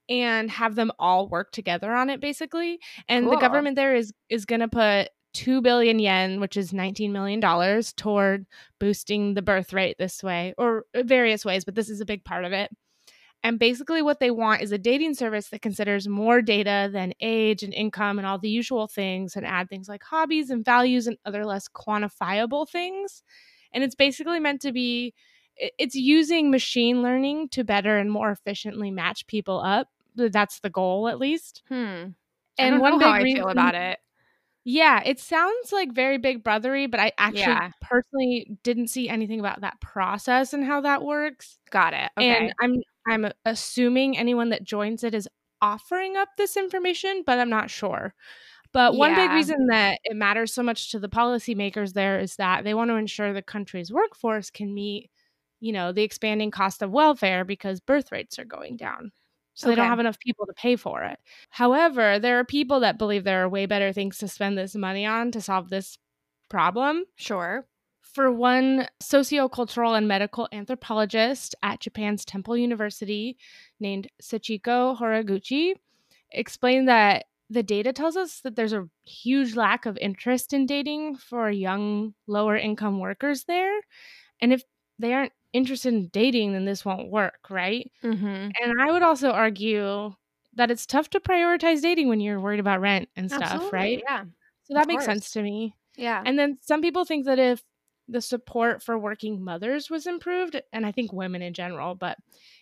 and 0.10 0.52
have 0.52 0.76
them 0.76 0.92
all 1.00 1.30
work 1.30 1.52
together 1.52 1.94
on 1.94 2.10
it 2.10 2.20
basically. 2.20 2.80
And 3.08 3.28
the 3.28 3.38
government 3.38 3.76
there 3.76 3.96
is 3.96 4.14
is 4.30 4.46
going 4.46 4.62
to 4.62 4.68
put 4.68 5.10
2 5.34 5.62
billion 5.62 6.00
yen, 6.00 6.40
which 6.40 6.58
is 6.58 6.74
19 6.74 7.12
million 7.12 7.40
dollars 7.40 7.94
toward 7.94 8.46
boosting 8.80 9.34
the 9.34 9.42
birth 9.42 9.74
rate 9.74 9.98
this 9.98 10.24
way 10.24 10.54
or 10.58 10.86
various 10.96 11.44
ways, 11.44 11.66
but 11.66 11.76
this 11.76 11.90
is 11.90 12.02
a 12.02 12.06
big 12.06 12.24
part 12.24 12.46
of 12.46 12.52
it. 12.52 12.72
And 13.46 13.60
basically, 13.60 14.02
what 14.02 14.22
they 14.22 14.32
want 14.32 14.62
is 14.62 14.72
a 14.72 14.78
dating 14.78 15.16
service 15.16 15.50
that 15.50 15.62
considers 15.62 16.08
more 16.08 16.42
data 16.42 16.90
than 16.92 17.14
age 17.20 17.62
and 17.62 17.74
income 17.74 18.18
and 18.18 18.26
all 18.26 18.40
the 18.40 18.50
usual 18.50 18.88
things 18.88 19.36
and 19.36 19.46
add 19.46 19.68
things 19.68 19.90
like 19.90 20.02
hobbies 20.02 20.50
and 20.50 20.64
values 20.64 21.08
and 21.08 21.18
other 21.26 21.46
less 21.46 21.68
quantifiable 21.68 22.70
things. 22.70 23.22
And 23.74 23.84
it's 23.84 23.96
basically 23.96 24.40
meant 24.40 24.62
to 24.62 24.72
be 24.72 25.14
it's 25.58 25.96
using 25.96 26.52
machine 26.52 27.02
learning 27.02 27.50
to 27.50 27.64
better 27.64 27.98
and 27.98 28.10
more 28.10 28.32
efficiently 28.32 28.92
match 28.92 29.28
people 29.28 29.60
up. 29.60 29.90
That's 30.16 30.60
the 30.62 30.70
goal, 30.70 31.08
at 31.08 31.20
least. 31.20 31.64
Hmm. 31.68 32.12
And 32.58 32.80
one 32.80 32.98
big 32.98 33.08
how 33.08 33.14
I 33.14 33.22
reason, 33.22 33.42
feel 33.42 33.50
about 33.50 33.76
it. 33.76 34.00
Yeah, 34.66 35.02
it 35.06 35.20
sounds 35.20 35.72
like 35.72 35.92
very 35.94 36.18
big 36.18 36.44
brothery, 36.44 36.90
but 36.90 37.00
I 37.00 37.12
actually 37.18 37.40
Yeah. 37.40 37.72
personally 37.82 38.58
didn't 38.64 38.88
see 38.88 39.10
anything 39.10 39.40
about 39.40 39.62
that 39.62 39.80
process 39.82 40.54
and 40.54 40.64
how 40.64 40.82
that 40.82 41.04
works. 41.04 41.60
Got 41.70 41.94
it. 41.94 42.12
Okay. 42.18 42.30
And 42.40 42.54
I'm 42.62 42.76
I'm 43.08 43.32
assuming 43.46 44.18
anyone 44.18 44.50
that 44.50 44.64
joins 44.64 45.04
it 45.04 45.14
is 45.14 45.28
offering 45.62 46.16
up 46.16 46.30
this 46.38 46.56
information, 46.56 47.24
but 47.26 47.40
I'm 47.40 47.50
not 47.50 47.70
sure. 47.70 48.14
But 48.74 48.96
one 48.96 49.16
big 49.16 49.32
reason 49.32 49.68
that 49.70 50.00
it 50.04 50.16
matters 50.16 50.54
so 50.54 50.64
much 50.64 50.92
to 50.92 51.00
the 51.00 51.10
policymakers 51.10 51.94
there 51.94 52.20
is 52.20 52.38
that 52.38 52.64
they 52.64 52.74
want 52.74 52.90
to 52.92 52.96
ensure 52.96 53.34
the 53.34 53.42
country's 53.42 53.92
workforce 53.92 54.50
can 54.50 54.74
meet, 54.74 55.12
you 55.60 55.72
know, 55.74 55.92
the 55.92 56.04
expanding 56.04 56.52
cost 56.52 56.82
of 56.82 56.92
welfare 56.92 57.46
because 57.46 57.80
birth 57.82 58.12
rates 58.12 58.40
are 58.40 58.46
going 58.46 58.78
down. 58.78 59.12
So 59.56 59.68
they 59.68 59.76
don't 59.76 59.88
have 59.88 60.00
enough 60.00 60.20
people 60.20 60.46
to 60.48 60.54
pay 60.54 60.76
for 60.76 61.04
it. 61.04 61.20
However, 61.50 62.18
there 62.20 62.40
are 62.40 62.46
people 62.46 62.80
that 62.80 62.98
believe 62.98 63.24
there 63.24 63.44
are 63.44 63.50
way 63.50 63.66
better 63.66 63.94
things 63.94 64.18
to 64.20 64.28
spend 64.28 64.58
this 64.58 64.76
money 64.76 65.06
on 65.06 65.32
to 65.32 65.42
solve 65.42 65.70
this 65.70 65.98
problem. 66.50 67.06
sure. 67.16 67.68
For 68.02 68.32
one 68.32 68.88
sociocultural 69.02 69.98
and 69.98 70.08
medical 70.08 70.48
anthropologist 70.52 71.56
at 71.64 71.80
Japan's 71.80 72.24
Temple 72.24 72.56
University 72.56 73.38
named 73.80 74.08
Sachiko 74.22 74.96
Horiguchi, 74.96 75.74
explained 76.30 76.88
that 76.88 77.26
the 77.50 77.64
data 77.64 77.94
tells 77.94 78.16
us 78.16 78.42
that 78.42 78.56
there's 78.56 78.74
a 78.74 78.88
huge 79.06 79.56
lack 79.56 79.86
of 79.86 79.98
interest 79.98 80.54
in 80.54 80.66
dating 80.66 81.16
for 81.18 81.50
young 81.50 82.14
lower 82.28 82.58
income 82.58 83.00
workers 83.00 83.46
there. 83.46 83.80
And 84.42 84.54
if 84.54 84.64
they 85.00 85.14
aren't 85.14 85.34
interested 85.54 85.94
in 85.94 86.08
dating, 86.08 86.54
then 86.54 86.66
this 86.66 86.84
won't 86.84 87.10
work, 87.10 87.50
right? 87.50 87.90
Mm-hmm. 88.04 88.26
And 88.26 88.82
I 88.82 88.92
would 88.92 89.04
also 89.04 89.32
argue 89.32 90.14
that 90.56 90.72
it's 90.72 90.86
tough 90.86 91.10
to 91.12 91.20
prioritize 91.20 91.82
dating 91.82 92.10
when 92.10 92.20
you're 92.20 92.40
worried 92.40 92.60
about 92.60 92.82
rent 92.82 93.10
and 93.16 93.32
stuff, 93.32 93.72
right? 93.72 94.04
Yeah. 94.06 94.26
So 94.64 94.74
that 94.74 94.82
of 94.82 94.88
makes 94.88 95.06
course. 95.06 95.14
sense 95.14 95.32
to 95.32 95.42
me. 95.42 95.76
Yeah. 95.96 96.22
And 96.26 96.38
then 96.38 96.58
some 96.62 96.82
people 96.82 97.06
think 97.06 97.26
that 97.26 97.40
if 97.40 97.64
the 98.08 98.22
support 98.22 98.84
for 98.84 98.98
working 98.98 99.44
mothers 99.44 99.90
was 99.90 100.08
improved, 100.08 100.62
and 100.74 100.86
I 100.86 100.92
think 100.92 101.14
women 101.14 101.42
in 101.42 101.54
general, 101.54 101.96
but 101.96 102.18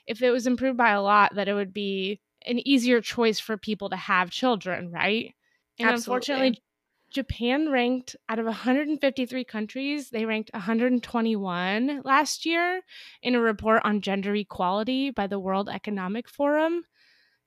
if 0.07 0.21
it 0.21 0.31
was 0.31 0.47
improved 0.47 0.77
by 0.77 0.91
a 0.91 1.01
lot, 1.01 1.35
that 1.35 1.47
it 1.47 1.53
would 1.53 1.73
be 1.73 2.19
an 2.45 2.65
easier 2.67 3.01
choice 3.01 3.39
for 3.39 3.57
people 3.57 3.89
to 3.89 3.95
have 3.95 4.29
children, 4.29 4.91
right? 4.91 5.33
And 5.79 5.89
unfortunately, 5.89 6.47
Absolutely. 6.47 6.63
Japan 7.11 7.69
ranked 7.69 8.15
out 8.29 8.39
of 8.39 8.45
153 8.45 9.43
countries, 9.43 10.09
they 10.09 10.25
ranked 10.25 10.49
121 10.53 12.01
last 12.03 12.45
year 12.45 12.81
in 13.21 13.35
a 13.35 13.39
report 13.41 13.81
on 13.83 14.01
gender 14.01 14.33
equality 14.35 15.11
by 15.11 15.27
the 15.27 15.39
World 15.39 15.69
Economic 15.69 16.27
Forum. 16.29 16.83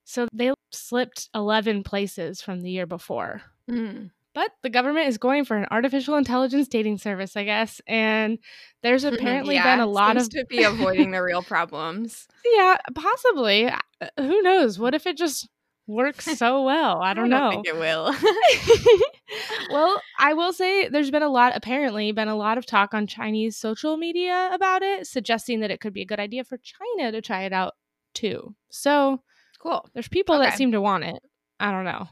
So 0.03 0.27
they 0.31 0.53
slipped 0.71 1.29
11 1.33 1.83
places 1.83 2.41
from 2.41 2.61
the 2.61 2.69
year 2.71 2.85
before. 2.85 3.41
Mm. 3.69 4.11
But 4.35 4.51
the 4.63 4.69
government 4.69 5.07
is 5.07 5.17
going 5.17 5.45
for 5.45 5.55
an 5.57 5.65
artificial 5.71 6.15
intelligence 6.17 6.67
dating 6.67 6.97
service, 6.97 7.35
I 7.37 7.45
guess. 7.45 7.81
And 7.87 8.37
there's 8.83 9.03
apparently 9.05 9.55
Yeah, 9.55 9.63
been 9.75 9.79
a 9.79 9.87
lot 9.87 10.17
seems 10.17 10.27
of 10.27 10.29
to 10.31 10.45
be 10.49 10.63
avoiding 10.63 11.11
the 11.11 11.23
real 11.23 11.41
problems. 11.41 12.27
yeah, 12.43 12.77
possibly. 12.93 13.67
Uh, 13.67 13.79
Who 14.17 14.41
knows? 14.41 14.77
What 14.77 14.93
if 14.93 15.07
it 15.07 15.17
just 15.17 15.47
works 15.87 16.25
so 16.37 16.63
well? 16.63 17.01
I 17.01 17.13
don't 17.13 17.29
know. 17.29 17.49
think 17.51 17.67
it 17.67 17.75
will. 17.77 18.13
well, 19.71 20.01
I 20.19 20.33
will 20.33 20.53
say 20.53 20.87
there's 20.89 21.11
been 21.11 21.23
a 21.23 21.29
lot, 21.29 21.53
apparently, 21.55 22.11
been 22.11 22.27
a 22.27 22.35
lot 22.35 22.57
of 22.57 22.65
talk 22.65 22.93
on 22.93 23.07
Chinese 23.07 23.57
social 23.57 23.97
media 23.97 24.49
about 24.53 24.81
it, 24.83 25.07
suggesting 25.07 25.59
that 25.61 25.71
it 25.71 25.79
could 25.81 25.93
be 25.93 26.01
a 26.01 26.05
good 26.05 26.19
idea 26.19 26.43
for 26.43 26.57
China 26.57 27.11
to 27.11 27.21
try 27.21 27.43
it 27.43 27.53
out 27.53 27.73
too. 28.13 28.55
So 28.71 29.21
cool. 29.59 29.87
there's 29.93 30.07
people 30.07 30.39
that 30.39 30.57
seem 30.57 30.71
to 30.73 30.81
want 30.81 31.03
it. 31.03 31.21
I 31.59 31.71
don't 31.71 31.85
know. 31.85 32.07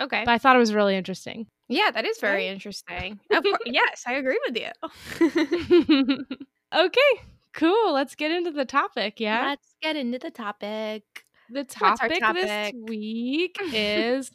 Okay. 0.00 0.22
But 0.24 0.32
I 0.32 0.38
thought 0.38 0.56
it 0.56 0.60
was 0.60 0.74
really 0.74 0.96
interesting. 0.96 1.46
yeah, 1.68 1.90
that 1.92 2.04
is 2.04 2.18
very 2.18 2.44
Right? 2.46 2.52
interesting. 2.52 3.20
Of 3.30 3.44
cour- 3.44 3.58
yes, 3.66 4.02
I 4.06 4.14
agree 4.14 4.38
with 4.48 4.56
you. 4.56 6.26
okay, 6.74 7.22
cool. 7.52 7.92
Let's 7.92 8.14
get 8.14 8.30
into 8.30 8.50
the 8.50 8.64
topic. 8.64 9.20
Yeah. 9.20 9.46
Let's 9.46 9.74
get 9.82 9.96
into 9.96 10.18
the 10.18 10.30
topic. 10.30 11.04
The 11.48 11.64
our 12.00 12.08
topic, 12.10 12.32
this 12.32 12.72
week 12.72 13.62
is 13.72 14.30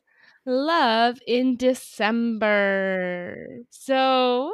love 0.46 1.20
in 1.28 1.58
December. 1.58 3.60
So, 3.70 4.54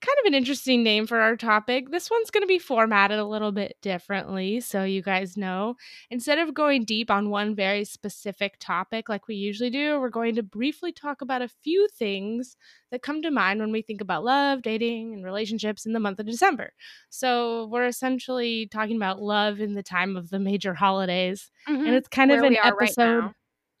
kind 0.00 0.16
of 0.20 0.26
an 0.28 0.34
interesting 0.34 0.82
name 0.82 1.06
for 1.06 1.20
our 1.20 1.36
topic. 1.36 1.90
This 1.90 2.10
one's 2.10 2.30
going 2.30 2.42
to 2.42 2.46
be 2.46 2.58
formatted 2.58 3.18
a 3.18 3.24
little 3.26 3.52
bit 3.52 3.76
differently, 3.82 4.60
so 4.60 4.82
you 4.84 5.02
guys 5.02 5.36
know. 5.36 5.74
Instead 6.10 6.38
of 6.38 6.54
going 6.54 6.84
deep 6.84 7.10
on 7.10 7.28
one 7.30 7.54
very 7.54 7.84
specific 7.84 8.54
topic 8.60 9.08
like 9.08 9.28
we 9.28 9.34
usually 9.34 9.70
do, 9.70 10.00
we're 10.00 10.08
going 10.08 10.34
to 10.36 10.42
briefly 10.42 10.90
talk 10.92 11.20
about 11.20 11.42
a 11.42 11.48
few 11.48 11.86
things 11.88 12.56
that 12.90 13.02
come 13.02 13.20
to 13.22 13.30
mind 13.30 13.60
when 13.60 13.72
we 13.72 13.82
think 13.82 14.00
about 14.00 14.24
love, 14.24 14.62
dating, 14.62 15.12
and 15.14 15.24
relationships 15.24 15.84
in 15.84 15.92
the 15.92 16.00
month 16.00 16.18
of 16.18 16.26
December. 16.26 16.72
So, 17.10 17.66
we're 17.66 17.86
essentially 17.86 18.66
talking 18.72 18.96
about 18.96 19.20
love 19.20 19.60
in 19.60 19.74
the 19.74 19.82
time 19.82 20.16
of 20.16 20.30
the 20.30 20.38
major 20.38 20.74
holidays 20.74 21.50
and 21.66 21.88
it's 21.88 22.08
kind 22.08 22.30
of 22.32 22.38
Mm-hmm. 22.40 22.46
An 22.54 22.56
are 22.64 22.74
right 22.76 22.88
episode. 22.90 23.32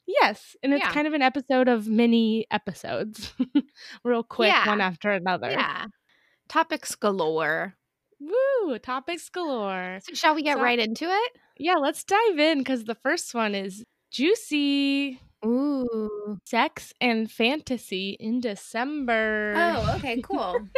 yes, 0.06 0.54
and 0.62 0.74
it's 0.74 0.84
Yeah. 0.84 0.92
kind 0.92 1.06
of 1.06 1.14
an 1.14 1.22
episode 1.22 1.68
of 1.68 1.88
mini 1.88 2.46
episodes, 2.50 3.32
real 4.04 4.22
quick, 4.22 4.48
Yeah. 4.52 4.66
one 4.66 4.80
after 4.80 5.10
another. 5.10 5.50
Yeah. 5.50 5.86
Topics 6.50 6.94
galore. 6.96 7.76
Woo! 8.20 8.78
Topics 8.78 9.30
galore. 9.30 10.00
So 10.02 10.12
shall 10.14 10.34
we 10.34 10.42
get 10.42 10.58
So- 10.58 10.62
right 10.62 10.78
into 10.78 11.06
it? 11.06 11.32
Yeah, 11.56 11.76
let's 11.76 12.04
dive 12.04 12.38
in 12.38 12.58
because 12.58 12.84
the 12.84 12.96
first 12.96 13.34
one 13.34 13.54
is 13.54 13.84
juicy 14.10 15.20
Ooh. 15.46 16.38
sex 16.44 16.92
and 17.00 17.30
fantasy 17.30 18.16
in 18.20 18.40
December. 18.40 19.54
Oh, 19.56 19.94
okay, 19.96 20.20
cool. 20.22 20.58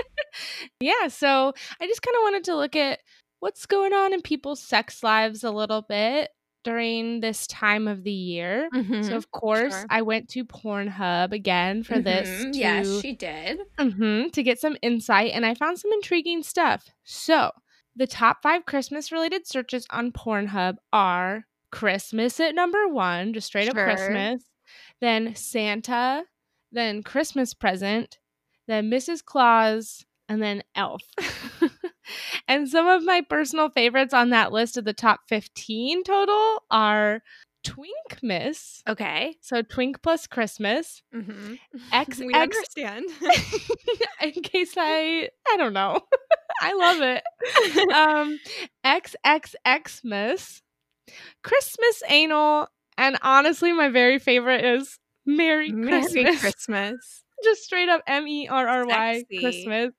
Yeah, 0.80 1.08
so 1.08 1.52
I 1.80 1.86
just 1.86 2.00
kind 2.00 2.16
of 2.16 2.22
wanted 2.22 2.44
to 2.44 2.56
look 2.56 2.74
at 2.74 3.00
what's 3.40 3.66
going 3.66 3.92
on 3.92 4.14
in 4.14 4.22
people's 4.22 4.62
sex 4.62 5.02
lives 5.02 5.44
a 5.44 5.50
little 5.50 5.82
bit 5.86 6.30
during 6.64 7.20
this 7.20 7.46
time 7.46 7.88
of 7.88 8.04
the 8.04 8.12
year. 8.12 8.68
So 9.00 9.16
of 9.16 9.30
course, 9.30 9.72
sure. 9.72 9.86
I 9.90 10.02
went 10.02 10.28
to 10.30 10.44
Pornhub 10.44 11.32
again 11.32 11.82
for 11.82 11.98
this. 12.00 12.28
Mhm, 12.28 12.52
To, 12.52 12.58
Yes, 12.58 13.00
she 13.02 13.12
did. 13.14 13.60
mhm, 13.78 14.32
to 14.32 14.42
get 14.42 14.58
some 14.60 14.76
insight, 14.82 15.32
and 15.32 15.44
I 15.44 15.54
found 15.54 15.78
some 15.78 15.92
intriguing 15.92 16.42
stuff. 16.42 16.88
So 17.04 17.50
the 17.96 18.06
top 18.06 18.42
five 18.42 18.64
Christmas-related 18.64 19.46
searches 19.46 19.86
on 19.90 20.12
Pornhub 20.12 20.76
are 20.92 21.44
Christmas 21.70 22.38
at 22.40 22.54
number 22.54 22.88
one, 22.88 23.32
just 23.34 23.48
straight 23.48 23.70
Sure. 23.70 23.78
up 23.80 23.96
Christmas. 23.96 24.44
Then 25.00 25.34
Santa, 25.34 26.24
then 26.70 27.02
Christmas 27.02 27.54
present, 27.54 28.18
then 28.68 28.88
Mrs. 28.90 29.22
Claus, 29.24 30.06
and 30.28 30.40
then 30.42 30.62
Elf. 30.74 31.02
and 32.48 32.68
some 32.68 32.86
of 32.86 33.04
my 33.04 33.20
personal 33.22 33.70
favorites 33.70 34.14
on 34.14 34.30
that 34.30 34.52
list 34.52 34.76
of 34.76 34.84
the 34.84 34.92
top 34.92 35.20
15 35.28 36.04
total 36.04 36.62
are 36.70 37.22
Twink 37.64 38.18
Miss. 38.22 38.82
Okay. 38.88 39.36
So 39.40 39.62
Twink 39.62 40.02
plus 40.02 40.26
Christmas. 40.26 41.02
Mm-hmm. 41.14 41.54
X 41.92 42.18
we 42.24 42.34
X- 42.34 42.42
understand. 42.42 43.04
In 44.20 44.42
case 44.42 44.74
I 44.76 45.28
I 45.48 45.56
don't 45.56 45.72
know. 45.72 46.00
I 46.60 46.72
love 46.74 47.00
it. 47.02 47.92
Um 47.94 48.38
XXX 48.84 50.04
Miss. 50.04 50.60
Christmas 51.42 52.02
anal. 52.08 52.68
And 52.98 53.16
honestly, 53.22 53.72
my 53.72 53.88
very 53.88 54.18
favorite 54.18 54.64
is 54.64 54.98
Merry, 55.24 55.70
Merry 55.72 56.24
Christmas. 56.36 57.24
Just 57.42 57.62
straight 57.62 57.88
up 57.88 58.02
M 58.06 58.26
E 58.26 58.48
R 58.48 58.66
R 58.66 58.86
Y 58.86 59.24
Christmas. 59.38 59.92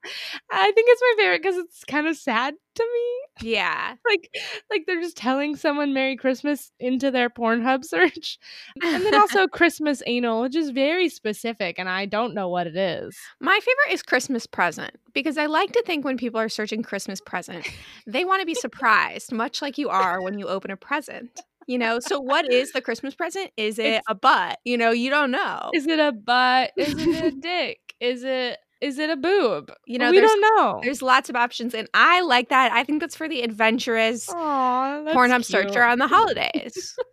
I 0.51 0.71
think 0.71 0.87
it's 0.89 1.01
my 1.01 1.13
favorite 1.17 1.41
because 1.41 1.57
it's 1.57 1.83
kind 1.85 2.07
of 2.07 2.17
sad 2.17 2.55
to 2.75 2.83
me. 2.83 3.49
Yeah. 3.49 3.95
like 4.09 4.29
like 4.69 4.83
they're 4.85 5.01
just 5.01 5.17
telling 5.17 5.55
someone 5.55 5.93
Merry 5.93 6.15
Christmas 6.15 6.71
into 6.79 7.11
their 7.11 7.29
Pornhub 7.29 7.83
search. 7.85 8.37
And 8.81 9.05
then 9.05 9.15
also 9.19 9.47
Christmas 9.47 10.01
anal, 10.05 10.41
which 10.41 10.55
is 10.55 10.69
very 10.69 11.09
specific 11.09 11.79
and 11.79 11.89
I 11.89 12.05
don't 12.05 12.33
know 12.33 12.49
what 12.49 12.67
it 12.67 12.75
is. 12.77 13.17
My 13.39 13.59
favorite 13.59 13.93
is 13.93 14.03
Christmas 14.03 14.45
present 14.45 14.95
because 15.13 15.37
I 15.37 15.45
like 15.45 15.71
to 15.73 15.83
think 15.85 16.05
when 16.05 16.17
people 16.17 16.39
are 16.39 16.49
searching 16.49 16.83
Christmas 16.83 17.21
present, 17.21 17.67
they 18.07 18.25
want 18.25 18.41
to 18.41 18.45
be 18.45 18.55
surprised, 18.55 19.31
much 19.31 19.61
like 19.61 19.77
you 19.77 19.89
are 19.89 20.21
when 20.21 20.39
you 20.39 20.47
open 20.47 20.71
a 20.71 20.77
present. 20.77 21.41
You 21.67 21.77
know, 21.77 21.99
so 21.99 22.19
what 22.19 22.51
is 22.51 22.71
the 22.71 22.81
Christmas 22.81 23.15
present? 23.15 23.51
Is 23.57 23.79
it 23.79 23.85
It's- 23.85 24.03
a 24.07 24.15
butt? 24.15 24.59
You 24.65 24.77
know, 24.77 24.91
you 24.91 25.09
don't 25.09 25.31
know. 25.31 25.71
Is 25.73 25.87
it 25.87 25.99
a 25.99 26.11
butt? 26.11 26.71
Is 26.77 26.93
it 26.97 27.25
a 27.25 27.31
dick? 27.39 27.79
Is 27.99 28.23
it 28.23 28.57
is 28.81 28.99
it 28.99 29.09
a 29.09 29.15
boob? 29.15 29.71
You 29.87 29.97
know, 29.97 30.11
we 30.11 30.19
don't 30.19 30.41
know. 30.57 30.81
There's 30.83 31.01
lots 31.01 31.29
of 31.29 31.37
options, 31.37 31.73
and 31.73 31.87
I 31.93 32.19
like 32.19 32.49
that. 32.49 32.71
I 32.73 32.83
think 32.83 32.99
that's 32.99 33.15
for 33.15 33.29
the 33.29 33.41
adventurous 33.41 34.27
Pornhub 34.27 35.35
cute. 35.35 35.45
searcher 35.45 35.83
on 35.83 35.99
the 35.99 36.07
holidays. 36.07 36.95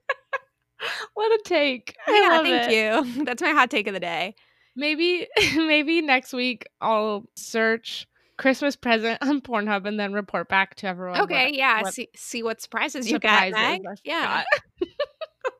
What 1.15 1.31
a 1.31 1.43
take. 1.45 1.95
I 2.07 2.21
yeah, 2.21 2.43
thank 2.43 2.73
it. 2.73 3.17
you. 3.19 3.25
That's 3.27 3.43
my 3.43 3.51
hot 3.51 3.71
take 3.71 3.87
of 3.87 3.93
the 3.93 4.01
day. 4.01 4.35
Maybe 4.77 5.27
maybe 5.57 6.01
next 6.01 6.33
week 6.33 6.67
I'll 6.81 7.25
search 7.37 8.07
Christmas 8.41 8.75
present 8.77 9.19
on 9.23 9.41
Pornhub 9.41 9.87
and 9.87 9.99
then 10.01 10.13
report 10.13 10.49
back 10.49 10.75
to 10.77 10.87
everyone. 10.87 11.19
what- 11.21 11.31
Okay, 11.31 11.51
yeah. 11.55 11.83
what 11.83 11.95
see, 11.95 12.09
see 12.17 12.43
what 12.43 12.61
surprises 12.61 13.07
you 13.07 13.17
surprises 13.17 13.55
eh? 13.59 13.79
Meg. 13.79 13.87
I 13.87 13.95
Yeah. 14.05 14.45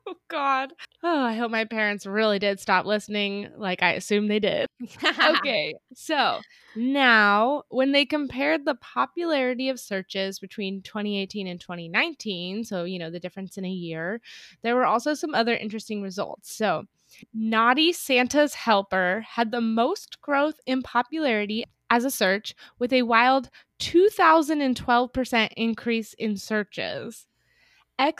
oh 0.07 0.15
God. 0.29 0.73
Oh, 1.03 1.19
I 1.23 1.35
hope 1.35 1.51
my 1.51 1.65
parents 1.65 2.05
really 2.05 2.39
did 2.39 2.59
stop 2.59 2.85
listening 2.85 3.49
like 3.57 3.81
I 3.83 3.93
assume 3.93 4.27
they 4.27 4.39
did. 4.39 4.67
Okay. 5.03 5.75
So 5.93 6.39
now, 6.75 7.63
when 7.69 7.91
they 7.91 8.05
compared 8.05 8.65
the 8.65 8.75
popularity 8.75 9.69
of 9.69 9.79
searches 9.79 10.39
between 10.39 10.81
2018 10.81 11.47
and 11.47 11.59
2019, 11.59 12.63
so, 12.63 12.83
you 12.85 12.97
know, 12.99 13.09
the 13.11 13.19
difference 13.19 13.57
in 13.57 13.65
a 13.65 13.69
year, 13.69 14.21
there 14.63 14.75
were 14.75 14.85
also 14.85 15.13
some 15.13 15.33
other 15.35 15.55
interesting 15.55 16.01
results. 16.01 16.53
So, 16.55 16.85
Naughty 17.33 17.91
Santa's 17.91 18.53
Helper 18.53 19.25
had 19.27 19.51
the 19.51 19.59
most 19.61 20.21
growth 20.21 20.55
in 20.65 20.81
popularity 20.81 21.65
as 21.91 22.05
a 22.05 22.11
search 22.11 22.55
with 22.79 22.91
a 22.91 23.03
wild 23.03 23.49
2012% 23.79 25.49
increase 25.57 26.13
in 26.13 26.37
searches. 26.37 27.27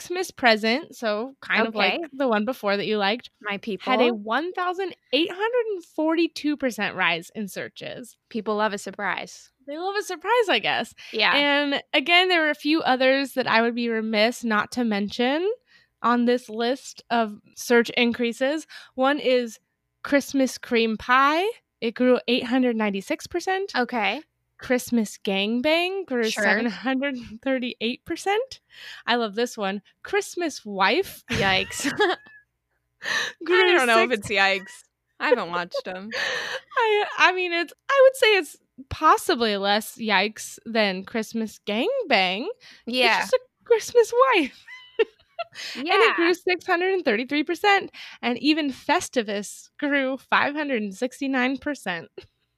Xmas 0.00 0.30
Present, 0.30 0.94
so 0.94 1.34
kind 1.40 1.66
of 1.66 1.74
like 1.74 2.00
the 2.12 2.28
one 2.28 2.44
before 2.44 2.76
that 2.76 2.86
you 2.86 2.98
liked, 2.98 3.30
My 3.40 3.58
people. 3.58 3.90
had 3.90 4.00
a 4.00 4.12
1,842% 4.12 6.94
rise 6.94 7.30
in 7.34 7.48
searches. 7.48 8.16
people 8.28 8.54
love 8.56 8.72
a 8.72 8.78
surprise. 8.78 9.50
They 9.66 9.76
love 9.78 9.96
a 9.96 10.02
surprise, 10.02 10.48
I 10.48 10.60
guess. 10.60 10.94
Yeah. 11.12 11.32
And 11.34 11.82
again, 11.94 12.28
there 12.28 12.42
were 12.42 12.50
a 12.50 12.54
few 12.54 12.80
others 12.82 13.32
that 13.34 13.46
I 13.48 13.60
would 13.62 13.74
be 13.74 13.88
remiss 13.88 14.44
not 14.44 14.70
to 14.72 14.84
mention 14.84 15.50
on 16.02 16.24
this 16.26 16.48
list 16.48 17.02
of 17.10 17.40
search 17.56 17.90
increases. 17.90 18.66
One 18.94 19.18
is 19.18 19.58
Christmas 20.02 20.58
cream 20.58 20.96
pie. 20.96 21.44
It 21.82 21.94
grew 21.94 22.20
896%. 22.28 23.74
okay. 23.76 24.22
Christmas 24.58 25.18
gangbang 25.26 26.06
grew 26.06 26.30
Sure. 26.30 26.44
738%. 26.44 28.36
I 29.04 29.16
love 29.16 29.34
this 29.34 29.58
one. 29.58 29.82
Christmas 30.04 30.64
wife 30.64 31.24
Yikes. 31.32 31.90
grew 33.44 33.56
I 33.56 33.72
don't 33.74 33.88
know 33.88 34.04
if 34.04 34.12
it's 34.12 34.28
yikes. 34.28 34.84
I 35.18 35.30
haven't 35.30 35.50
watched 35.50 35.84
them. 35.84 36.10
I 36.78 37.04
I 37.18 37.32
mean 37.32 37.52
it's 37.52 37.72
I 37.90 38.00
would 38.04 38.16
say 38.16 38.26
it's 38.38 38.56
possibly 38.88 39.56
less 39.56 39.96
yikes 39.98 40.60
than 40.64 41.02
Christmas 41.04 41.58
gangbang. 41.66 42.46
It's 42.86 42.96
Yeah. 42.96 43.18
just 43.22 43.32
a 43.32 43.40
Christmas 43.64 44.12
wife. 44.36 44.64
Yeah. 45.76 45.94
And 45.94 46.02
it 46.02 46.16
grew 46.16 46.34
633%. 46.34 47.88
And 48.22 48.38
even 48.38 48.70
Festivus 48.70 49.70
grew 49.78 50.18
569%. 50.32 52.06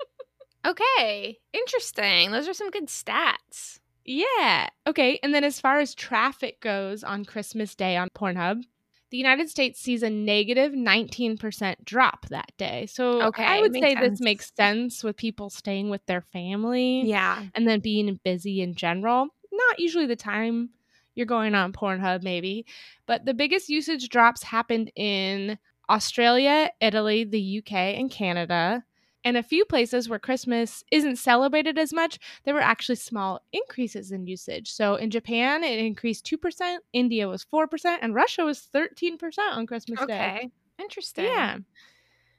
okay. 0.67 1.39
Interesting. 1.53 2.31
Those 2.31 2.49
are 2.49 2.55
some 2.55 2.71
good 2.71 2.89
stats. 2.89 3.81
Yeah. 4.05 4.69
Okay. 4.87 5.19
And 5.23 5.35
then 5.35 5.45
as 5.45 5.61
far 5.61 5.81
as 5.81 5.95
traffic 5.95 6.61
goes 6.61 7.03
on 7.05 7.25
Christmas 7.25 7.75
Day 7.75 7.97
on 7.97 8.09
Pornhub, 8.17 8.63
the 9.11 9.19
United 9.19 9.49
States 9.49 9.81
sees 9.81 10.03
a 10.03 10.11
negative 10.11 10.73
19% 10.73 11.85
drop 11.85 12.27
that 12.31 12.51
day. 12.59 12.87
So 12.87 13.23
Okay, 13.23 13.45
I 13.45 13.61
would 13.61 13.73
say 13.73 13.95
this 13.95 14.21
makes 14.21 14.51
sense 14.57 15.05
with 15.05 15.17
people 15.17 15.51
staying 15.51 15.89
with 15.89 16.05
their 16.07 16.23
family. 16.33 17.03
Yeah. 17.05 17.45
and 17.55 17.67
then 17.69 17.81
being 17.81 18.19
busy 18.25 18.61
in 18.61 18.75
general. 18.75 19.29
Not 19.53 19.79
usually 19.79 20.07
the 20.07 20.17
time 20.17 20.71
you're 21.15 21.27
going 21.27 21.55
on 21.55 21.73
Pornhub, 21.73 22.23
maybe, 22.23 22.67
but 23.07 23.25
the 23.25 23.35
biggest 23.35 23.69
usage 23.69 24.09
drops 24.09 24.43
happened 24.43 24.91
in 24.97 25.59
Australia, 25.89 26.71
Italy, 26.81 27.25
the 27.25 27.59
UK, 27.59 27.73
and 27.73 28.11
Canada. 28.11 28.85
And 29.27 29.39
a 29.39 29.43
few 29.43 29.65
places 29.65 30.09
where 30.09 30.19
Christmas 30.19 30.85
isn't 30.91 31.17
celebrated 31.17 31.79
as 31.79 31.95
much, 31.95 32.19
there 32.45 32.53
were 32.53 32.61
actually 32.61 32.97
small 32.97 33.41
increases 33.53 34.13
in 34.13 34.27
usage. 34.27 34.71
So 34.71 34.97
in 34.97 35.11
Japan, 35.11 35.65
it 35.65 35.79
increased 35.79 36.27
2%, 36.27 36.77
India 36.93 37.27
was 37.27 37.45
4%, 37.45 37.99
and 38.03 38.15
Russia 38.15 38.45
was 38.45 38.69
13% 38.75 39.17
on 39.53 39.67
Christmas 39.67 39.99
Day. 40.01 40.05
Okay. 40.05 40.51
Interesting. 40.79 41.25
Yeah. 41.25 41.59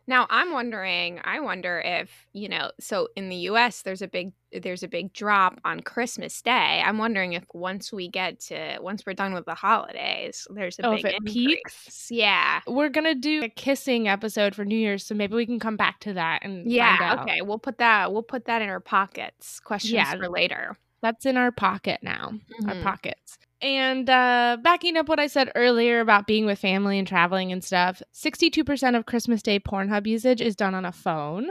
Now 0.08 0.28
I'm 0.30 0.52
wondering, 0.52 1.20
I 1.24 1.40
wonder 1.40 1.82
if, 1.84 2.28
you 2.34 2.48
know, 2.48 2.72
so 2.80 3.08
in 3.16 3.30
the 3.30 3.36
US 3.50 3.82
there's 3.82 4.02
a 4.04 4.08
big 4.08 4.34
there's 4.52 4.84
a 4.84 4.88
big 4.88 5.12
drop 5.14 5.60
on 5.66 5.80
Christmas 5.82 6.42
Day. 6.42 6.82
I'm 6.86 6.98
wondering 6.98 7.34
if 7.34 7.44
once 7.54 7.92
we 7.92 8.08
get 8.08 8.40
to 8.42 8.78
once 8.82 9.04
we're 9.06 9.14
done 9.14 9.34
with 9.34 9.46
the 9.46 9.56
holidays, 9.56 10.48
there's 10.54 10.78
a 10.80 10.86
Oh, 10.86 10.92
big 10.96 11.06
if 11.06 11.06
it 11.06 11.16
increase. 11.16 11.36
peaks? 11.36 12.08
Yeah. 12.12 12.62
We're 12.68 12.90
going 12.90 13.06
to 13.06 13.16
do 13.16 13.42
a 13.44 13.50
kissing 13.50 14.08
episode 14.08 14.54
for 14.56 14.64
New 14.64 14.78
Year's, 14.78 15.06
so 15.06 15.16
maybe 15.16 15.36
we 15.36 15.46
can 15.46 15.60
come 15.60 15.76
back 15.78 16.00
to 16.02 16.14
that 16.14 16.44
and 16.44 16.64
find 16.64 16.72
Yeah, 16.72 17.18
okay. 17.22 17.42
We'll 17.42 17.60
put 17.60 17.80
that 17.80 18.14
we'll 18.14 18.24
put 18.24 18.46
that 18.46 18.62
in 18.62 18.70
our 18.70 18.80
pockets. 18.80 19.60
Questions 19.60 19.94
Yeah. 19.94 20.16
for 20.16 20.30
later. 20.30 20.78
That's 21.02 21.26
in 21.26 21.36
our 21.38 21.52
pocket 21.52 22.00
now, 22.02 22.34
our 22.68 22.76
Mhm. 22.76 22.84
pockets. 22.84 23.38
And 23.66 24.08
uh, 24.12 24.58
backing 24.62 24.96
up 24.96 25.10
what 25.10 25.20
I 25.20 25.26
said 25.26 25.52
earlier 25.56 26.00
about 26.00 26.28
being 26.28 26.46
with 26.46 26.60
family 26.60 27.00
and 27.00 27.08
traveling 27.08 27.52
and 27.52 27.64
stuff, 27.64 28.00
62% 28.14 28.96
of 28.96 29.08
Christmas 29.08 29.42
Day 29.42 29.60
Pornhub 29.60 30.06
usage 30.06 30.40
is 30.40 30.56
done 30.56 30.76
on 30.76 30.86
a 30.86 30.92
phone, 30.92 31.50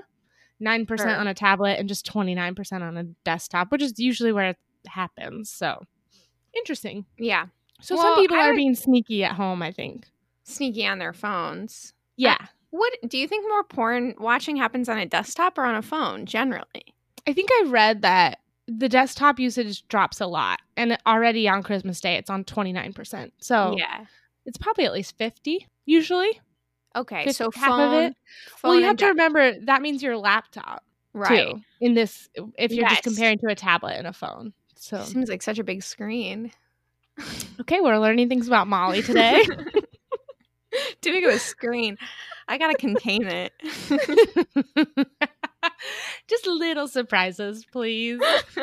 9% 0.63 0.87
Sure. 0.97 1.11
on 1.11 1.27
a 1.27 1.35
tablet, 1.35 1.77
and 1.81 1.89
just 1.89 2.07
29% 2.07 2.83
on 2.83 2.97
a 2.97 3.03
desktop, 3.25 3.73
which 3.73 3.83
is 3.83 3.99
usually 3.99 4.31
where 4.31 4.51
it 4.51 4.59
happens. 4.87 5.51
So 5.51 5.83
interesting. 6.57 7.05
Yeah. 7.19 7.47
So 7.81 7.97
Well, 7.97 8.05
some 8.05 8.23
people 8.23 8.37
I 8.37 8.51
are 8.51 8.55
being 8.55 8.77
sneaky 8.77 9.25
at 9.25 9.33
home, 9.33 9.61
I 9.61 9.73
think. 9.73 10.07
Sneaky 10.45 10.87
on 10.87 11.01
their 11.01 11.15
phones. 11.15 11.95
Yeah. 12.17 12.39
What 12.71 12.93
do 13.09 13.19
you 13.19 13.27
think 13.27 13.45
more 13.49 13.65
porn 13.65 14.15
watching 14.21 14.55
happens 14.55 14.89
on 14.89 14.99
a 14.99 15.07
desktop 15.07 15.59
or 15.59 15.65
on 15.65 15.75
a 15.75 15.83
phone 15.83 16.27
generally? 16.27 16.95
I 17.27 17.33
think 17.33 17.49
I 17.53 17.65
read 17.67 18.03
that 18.03 18.39
the 18.67 18.89
desktop 18.89 19.39
usage 19.39 19.87
drops 19.89 20.21
a 20.21 20.27
lot. 20.27 20.61
And 20.77 20.97
already 21.07 21.49
on 21.49 21.63
Christmas 21.63 22.01
Day, 22.01 22.15
it's 22.17 22.31
on 22.31 22.45
29%. 22.45 23.33
So 23.39 23.77
yeah. 23.79 24.07
it's 24.47 24.59
probably 24.59 24.85
at 24.85 24.93
least 24.93 25.17
50 25.19 25.67
usually. 25.87 26.41
Okay. 26.97 27.25
Fif- 27.25 27.37
So 27.37 27.51
half 27.55 27.69
phone, 27.69 27.81
of 27.81 27.93
it? 27.93 28.17
phone 28.57 28.71
well, 28.71 28.79
you 28.81 28.87
have 28.87 28.97
to 28.99 29.07
remember 29.07 29.59
that 29.61 29.83
means 29.83 30.03
your 30.03 30.17
laptop 30.17 30.85
right. 31.13 31.51
too. 31.51 31.61
In 31.81 31.95
this, 31.95 32.29
if 32.57 32.71
you're 32.73 32.83
Yes. 32.83 32.93
just 32.93 33.03
comparing 33.03 33.39
to 33.39 33.47
a 33.49 33.55
tablet 33.55 33.95
and 33.99 34.07
a 34.07 34.13
phone. 34.13 34.53
So 34.77 35.03
Seems 35.03 35.29
like 35.29 35.43
such 35.43 35.59
a 35.59 35.65
big 35.65 35.83
screen. 35.83 36.53
okay, 37.61 37.81
we're 37.81 37.99
learning 37.99 38.29
things 38.29 38.47
about 38.47 38.67
Molly 38.67 39.03
today. 39.03 39.43
Too 41.01 41.13
big 41.13 41.25
of 41.25 41.33
a 41.35 41.39
screen. 41.39 41.97
I 42.49 42.59
gotta 42.59 42.75
contain 42.77 43.27
it. 43.27 43.53
just 46.29 46.47
little 46.47 46.89
surprises, 46.89 47.65
please. 47.71 48.21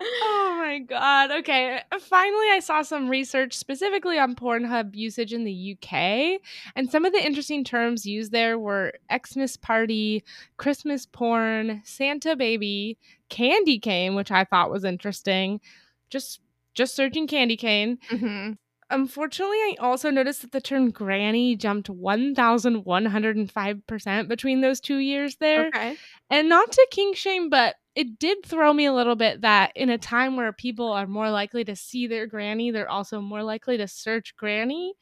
oh 0.00 0.56
my 0.58 0.78
god. 0.78 1.30
Okay. 1.30 1.80
Finally, 2.00 2.46
I 2.50 2.60
saw 2.60 2.82
some 2.82 3.08
research 3.08 3.54
specifically 3.56 4.18
on 4.18 4.34
Pornhub 4.34 4.94
usage 4.94 5.32
in 5.32 5.44
the 5.44 5.76
UK. 5.76 6.40
And 6.76 6.90
some 6.90 7.04
of 7.04 7.12
the 7.12 7.24
interesting 7.24 7.64
terms 7.64 8.06
used 8.06 8.32
there 8.32 8.58
were 8.58 8.92
Xmas 9.12 9.56
party, 9.56 10.24
Christmas 10.56 11.06
porn, 11.06 11.82
Santa 11.84 12.36
baby, 12.36 12.96
candy 13.28 13.78
cane, 13.78 14.14
which 14.14 14.30
I 14.30 14.44
thought 14.44 14.70
was 14.70 14.84
interesting. 14.84 15.60
Just 16.08 16.40
just 16.74 16.94
searching 16.94 17.26
candy 17.26 17.56
cane. 17.56 17.98
Mhm. 18.10 18.56
Unfortunately, 18.90 19.56
I 19.56 19.76
also 19.78 20.10
noticed 20.10 20.42
that 20.42 20.52
the 20.52 20.60
term 20.60 20.90
granny 20.90 21.56
jumped 21.56 21.88
1,105% 21.88 24.28
between 24.28 24.60
those 24.60 24.80
two 24.80 24.98
years 24.98 25.36
there. 25.36 25.68
Okay. 25.68 25.96
And 26.28 26.48
not 26.48 26.72
to 26.72 26.86
kink 26.90 27.16
shame, 27.16 27.50
but 27.50 27.76
it 27.94 28.18
did 28.18 28.44
throw 28.44 28.72
me 28.72 28.86
a 28.86 28.92
little 28.92 29.16
bit 29.16 29.42
that 29.42 29.72
in 29.74 29.90
a 29.90 29.98
time 29.98 30.36
where 30.36 30.52
people 30.52 30.92
are 30.92 31.06
more 31.06 31.30
likely 31.30 31.64
to 31.64 31.76
see 31.76 32.06
their 32.06 32.26
granny, 32.26 32.70
they're 32.70 32.90
also 32.90 33.20
more 33.20 33.42
likely 33.42 33.76
to 33.76 33.88
search 33.88 34.36
granny. 34.36 34.94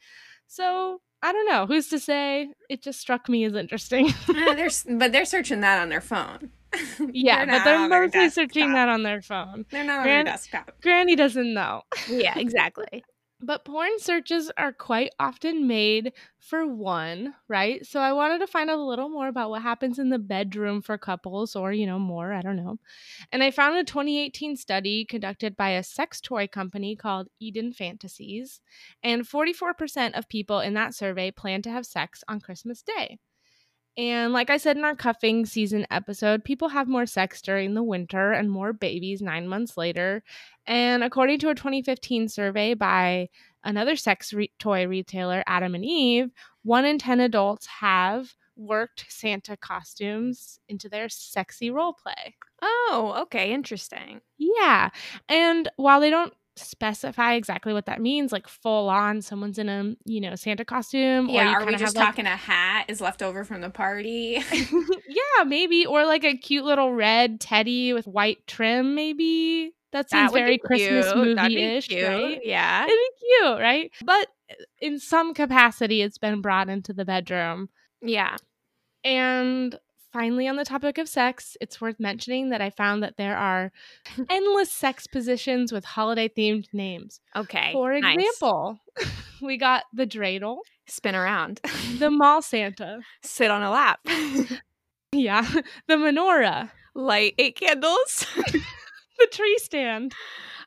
So 0.47 1.01
I 1.21 1.31
don't 1.31 1.47
know. 1.47 1.65
Who's 1.65 1.89
to 1.89 1.99
say? 1.99 2.49
It 2.69 2.81
just 2.81 2.99
struck 2.99 3.29
me 3.29 3.43
as 3.43 3.53
interesting. 3.53 4.09
Uh, 4.27 4.33
they're, 4.55 4.69
but 4.97 5.11
they're 5.11 5.25
searching 5.25 5.61
that 5.61 5.81
on 5.81 5.89
their 5.89 6.01
phone. 6.01 6.51
yeah, 7.11 7.45
not 7.45 7.59
but 7.59 7.63
they're 7.63 7.89
mostly 7.89 8.29
searching 8.29 8.73
that 8.73 8.89
on 8.89 9.03
their 9.03 9.21
phone. 9.21 9.65
They're 9.71 9.83
not 9.83 9.99
on 9.99 10.05
their 10.05 10.23
desktop. 10.23 10.71
Granny 10.81 11.15
doesn't 11.15 11.53
know. 11.53 11.81
Yeah, 12.07 12.37
exactly. 12.37 13.03
But 13.41 13.63
porn 13.63 13.99
searches 13.99 14.51
are 14.57 14.73
quite 14.73 15.11
often 15.19 15.65
made 15.65 16.11
for 16.39 16.65
one, 16.67 17.35
right? 17.47 17.85
So 17.85 18.01
I 18.01 18.11
wanted 18.11 18.39
to 18.39 18.47
find 18.47 18.69
out 18.69 18.79
a 18.79 18.83
little 18.83 19.07
more 19.09 19.29
about 19.29 19.49
what 19.49 19.61
happens 19.61 19.97
in 19.97 20.09
the 20.09 20.19
bedroom 20.19 20.81
for 20.81 20.97
couples 20.97 21.55
or, 21.55 21.71
you 21.71 21.85
know, 21.85 21.99
more, 21.99 22.33
I 22.33 22.41
don't 22.41 22.57
know. 22.57 22.79
And 23.31 23.43
I 23.43 23.51
found 23.51 23.77
a 23.77 23.83
2018 23.85 24.57
study 24.57 25.05
conducted 25.05 25.55
by 25.57 25.71
a 25.71 25.83
sex 25.83 26.21
toy 26.21 26.47
company 26.47 26.95
called 26.97 27.29
Eden 27.39 27.73
Fantasies, 27.73 28.61
and 29.03 29.27
44% 29.27 30.17
of 30.17 30.29
people 30.29 30.59
in 30.59 30.73
that 30.75 30.93
survey 30.93 31.31
plan 31.31 31.61
to 31.63 31.71
have 31.71 31.85
sex 31.85 32.23
on 32.27 32.41
Christmas 32.41 32.81
Day. 32.81 33.19
And 33.99 34.31
like 34.31 34.49
I 34.49 34.55
said 34.55 34.77
in 34.77 34.85
our 34.85 34.95
cuffing 34.95 35.45
season 35.45 35.85
episode, 35.91 36.45
people 36.45 36.69
have 36.69 36.87
more 36.87 37.05
sex 37.05 37.41
during 37.41 37.73
the 37.73 37.83
winter 37.83 38.31
and 38.31 38.49
more 38.49 38.71
babies 38.71 39.21
nine 39.21 39.45
months 39.45 39.75
later. 39.75 40.23
And 40.65 41.03
according 41.03 41.39
to 41.39 41.49
a 41.49 41.55
2015 41.55 42.29
survey 42.29 42.75
by 42.75 43.27
another 43.65 43.97
sex 43.97 44.31
re- 44.31 44.53
toy 44.57 44.87
retailer, 44.87 45.43
Adam 45.45 45.75
and 45.75 45.83
Eve, 45.83 46.31
one 46.63 46.85
in 46.85 46.97
10 46.97 47.19
adults 47.19 47.65
have 47.65 48.33
worked 48.55 49.05
Santa 49.09 49.57
costumes 49.57 50.61
into 50.69 50.87
their 50.87 51.09
sexy 51.09 51.69
role 51.69 51.91
play. 52.01 52.37
Oh, 52.61 53.15
okay, 53.23 53.51
interesting. 53.51 54.21
Yeah. 54.37 54.91
And 55.27 55.67
while 55.75 55.99
they 55.99 56.09
don't 56.09 56.33
specify 56.67 57.33
exactly 57.33 57.73
what 57.73 57.85
that 57.85 58.01
means, 58.01 58.31
like 58.31 58.47
full 58.47 58.89
on 58.89 59.21
someone's 59.21 59.57
in 59.57 59.69
a, 59.69 59.95
you 60.05 60.21
know, 60.21 60.35
Santa 60.35 60.65
costume 60.65 61.29
or 61.29 61.33
Yeah, 61.33 61.49
you 61.51 61.55
are 61.55 61.65
we 61.65 61.71
just 61.73 61.83
have, 61.83 61.95
like, 61.95 62.05
talking 62.05 62.25
a 62.25 62.35
hat 62.35 62.85
is 62.87 63.01
left 63.01 63.21
over 63.21 63.43
from 63.43 63.61
the 63.61 63.69
party? 63.69 64.43
yeah, 64.51 65.43
maybe. 65.45 65.85
Or 65.85 66.05
like 66.05 66.23
a 66.23 66.37
cute 66.37 66.65
little 66.65 66.93
red 66.93 67.39
teddy 67.39 67.93
with 67.93 68.07
white 68.07 68.45
trim, 68.47 68.95
maybe. 68.95 69.73
That 69.91 70.09
seems 70.09 70.31
That 70.31 70.37
very 70.37 70.57
Christmas 70.59 71.11
cute. 71.11 71.35
That'd 71.35 71.49
be 71.49 71.55
movie-ish, 71.55 71.91
right? 71.91 72.39
Yeah. 72.43 72.85
It'd 72.85 72.95
be 72.95 73.25
cute, 73.25 73.59
right? 73.59 73.91
But 74.05 74.27
uh, 74.51 74.55
in 74.79 74.99
some 74.99 75.33
capacity, 75.33 76.01
it's 76.01 76.19
been 76.19 76.41
brought 76.41 76.69
into 76.69 76.93
the 76.93 77.05
bedroom. 77.05 77.69
Yeah. 78.01 78.37
And 79.03 79.79
finally, 80.11 80.47
on 80.47 80.55
the 80.55 80.65
topic 80.65 80.97
of 80.97 81.07
sex, 81.07 81.57
it's 81.61 81.79
worth 81.79 81.99
mentioning 81.99 82.49
that 82.49 82.61
I 82.61 82.69
found 82.69 83.03
that 83.03 83.17
there 83.17 83.37
are 83.37 83.71
endless 84.29 84.71
sex 84.71 85.07
positions 85.07 85.71
with 85.71 85.85
holiday 85.85 86.29
themed 86.29 86.67
names. 86.73 87.21
Okay. 87.35 87.71
For 87.73 87.99
nice. 87.99 88.17
example, 88.17 88.79
we 89.41 89.57
got 89.57 89.85
the 89.93 90.05
dreidel, 90.05 90.57
spin 90.87 91.15
around, 91.15 91.61
the 91.97 92.09
mall 92.09 92.41
Santa, 92.41 92.99
sit 93.23 93.51
on 93.51 93.61
a 93.61 93.71
lap, 93.71 93.99
yeah, 95.11 95.47
the 95.87 95.95
menorah, 95.95 96.71
light 96.95 97.35
eight 97.37 97.55
candles, 97.55 98.25
the 99.19 99.27
tree 99.31 99.57
stand, 99.59 100.13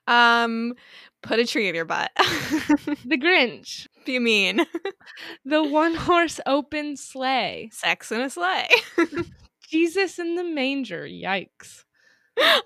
um, 0.06 0.74
put 1.22 1.38
a 1.38 1.46
tree 1.46 1.68
in 1.68 1.74
your 1.74 1.84
butt. 1.84 2.10
the 2.16 3.18
Grinch, 3.18 3.86
Be 4.06 4.18
mean. 4.18 4.66
the 5.44 5.62
one 5.62 5.94
horse 5.94 6.40
open 6.46 6.96
sleigh, 6.96 7.70
Sex 7.72 8.10
in 8.12 8.20
a 8.20 8.30
sleigh. 8.30 8.68
Jesus 9.68 10.18
in 10.18 10.34
the 10.34 10.44
manger. 10.44 11.06
Yikes. 11.06 11.84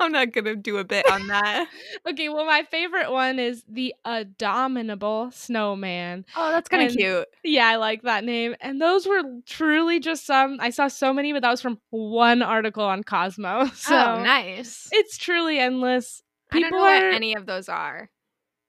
I'm 0.01 0.13
not 0.13 0.33
gonna 0.33 0.55
do 0.55 0.79
a 0.79 0.85
bit 0.85 1.11
on 1.11 1.27
that. 1.27 1.69
Okay, 2.09 2.29
well, 2.29 2.47
my 2.47 2.63
favorite 2.63 3.11
one 3.11 3.41
is 3.41 3.65
the 3.69 3.95
Abominable 4.05 5.31
Snowman. 5.33 6.25
Oh, 6.37 6.51
that's 6.51 6.69
kind 6.69 6.89
of 6.89 6.97
cute. 6.97 7.27
Yeah, 7.43 7.67
I 7.67 7.77
like 7.77 8.03
that 8.03 8.23
name. 8.23 8.55
And 8.61 8.81
those 8.81 9.07
were 9.07 9.23
truly 9.45 9.99
just 9.99 10.25
some. 10.25 10.59
I 10.61 10.71
saw 10.71 10.87
so 10.87 11.13
many, 11.13 11.33
but 11.33 11.43
that 11.43 11.51
was 11.51 11.61
from 11.61 11.81
one 11.91 12.43
article 12.43 12.85
on 12.85 13.03
Cosmo. 13.03 13.63
Oh, 13.63 13.73
so 13.75 13.97
oh, 13.97 14.23
nice. 14.23 14.89
it's 14.93 15.19
truly 15.19 15.59
endless. 15.59 16.23
I 16.53 16.61
don't 16.61 16.71
know 16.71 16.77
People 16.77 16.85
what 16.85 17.03
any 17.03 17.35
of 17.35 17.47
those 17.47 17.69
are. 17.69 18.09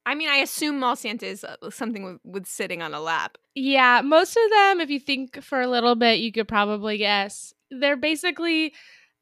I 0.08 0.16
mean, 0.16 0.30
I 0.30 0.38
assume 0.38 0.80
mall 0.80 0.96
Santa 0.96 1.26
is 1.26 1.44
something 1.70 2.04
with, 2.04 2.20
with 2.24 2.46
sitting 2.48 2.82
on 2.82 2.94
a 2.94 3.02
lap. 3.02 3.38
Yeah, 3.56 4.02
most 4.04 4.38
of 4.38 4.50
them, 4.52 4.80
if 4.80 4.90
you 4.90 5.00
think 5.02 5.44
for 5.44 5.60
a 5.60 5.68
little 5.68 5.96
bit, 5.96 6.20
you 6.20 6.32
could 6.32 6.48
probably 6.48 6.98
guess. 6.98 7.54
They're 7.72 7.98
basically 7.98 8.74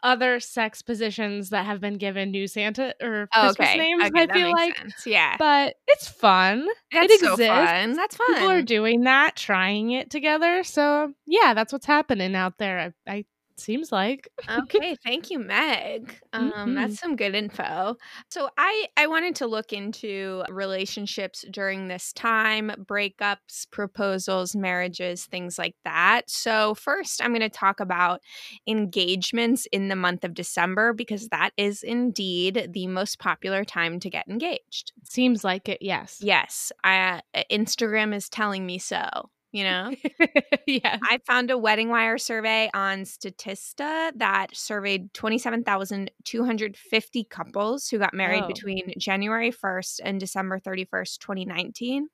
other 0.04 0.40
sex 0.40 0.84
positions 0.84 1.50
that 1.50 1.66
have 1.66 1.82
been 1.82 1.98
given 1.98 2.30
new 2.30 2.46
Santa 2.48 2.94
or 3.02 3.28
Oh, 3.34 3.42
Christmas 3.56 3.70
okay. 3.70 3.78
names, 3.80 4.04
okay, 4.04 4.28
I 4.30 4.34
feel 4.34 4.52
like. 4.52 4.78
sense. 4.78 4.94
Yeah. 5.08 5.36
But 5.40 5.76
it's 5.88 6.08
fun. 6.08 6.68
That's 6.92 7.20
so 7.20 7.34
exists. 7.34 7.48
fun. 7.52 7.94
That's 7.94 8.16
fun. 8.16 8.28
People 8.28 8.52
are 8.52 8.62
doing 8.62 9.02
that, 9.06 9.36
trying 9.36 9.90
it 9.92 10.12
together. 10.12 10.64
So 10.64 11.14
yeah, 11.26 11.56
that's 11.56 11.74
what's 11.74 11.88
happening 11.88 12.36
out 12.36 12.60
there. 12.60 12.94
I, 13.08 13.12
I 13.12 13.26
seems 13.58 13.92
like. 13.92 14.30
okay 14.50 14.96
thank 15.04 15.32
you 15.32 15.40
meg 15.40 16.20
um 16.34 16.76
Mhm. 16.76 16.76
that's 16.76 17.00
some 17.00 17.16
good 17.16 17.34
info 17.34 17.96
so 18.30 18.50
i 18.58 18.88
i 18.96 19.08
wanted 19.08 19.36
to 19.36 19.48
look 19.48 19.74
into 19.74 20.44
relationships 20.50 21.44
during 21.50 21.88
this 21.88 22.14
time 22.14 22.70
breakups 22.86 23.70
proposals 23.72 24.56
marriages 24.56 25.26
things 25.26 25.58
like 25.58 25.76
that 25.84 26.30
so 26.30 26.76
first 26.76 27.24
i'm 27.24 27.32
going 27.32 27.42
to 27.42 27.50
talk 27.50 27.80
about 27.80 28.22
engagements 28.68 29.66
in 29.72 29.88
the 29.88 29.96
month 29.96 30.24
of 30.24 30.34
december 30.36 30.94
because 30.94 31.30
that 31.30 31.52
is 31.58 31.82
indeed 31.82 32.70
the 32.72 32.86
most 32.88 33.18
popular 33.18 33.64
time 33.64 34.00
to 34.00 34.10
get 34.10 34.28
engaged 34.28 34.92
Seems 35.04 35.44
like 35.44 35.70
it, 35.70 35.82
yes. 35.82 36.20
yes 36.22 36.72
I, 36.84 37.22
instagram 37.52 38.14
is 38.14 38.30
telling 38.30 38.66
me 38.66 38.78
so 38.80 39.30
you 39.56 39.64
know 39.64 39.92
yes. 40.68 41.00
I 41.04 41.20
found 41.26 41.50
a 41.50 41.58
Wedding 41.58 41.90
Wire 41.90 42.18
survey 42.18 42.70
on 42.74 43.04
Statista 43.04 44.12
that 44.18 44.48
surveyed 44.54 45.14
27,250 45.14 47.24
couples 47.26 47.88
who 47.88 48.00
got 48.00 48.14
married 48.14 48.44
Oh. 48.44 48.48
between 48.48 48.94
January 48.98 49.52
1st 49.52 50.00
and 50.04 50.20
December 50.20 50.60
31st, 50.60 51.20
2019. 51.20 52.08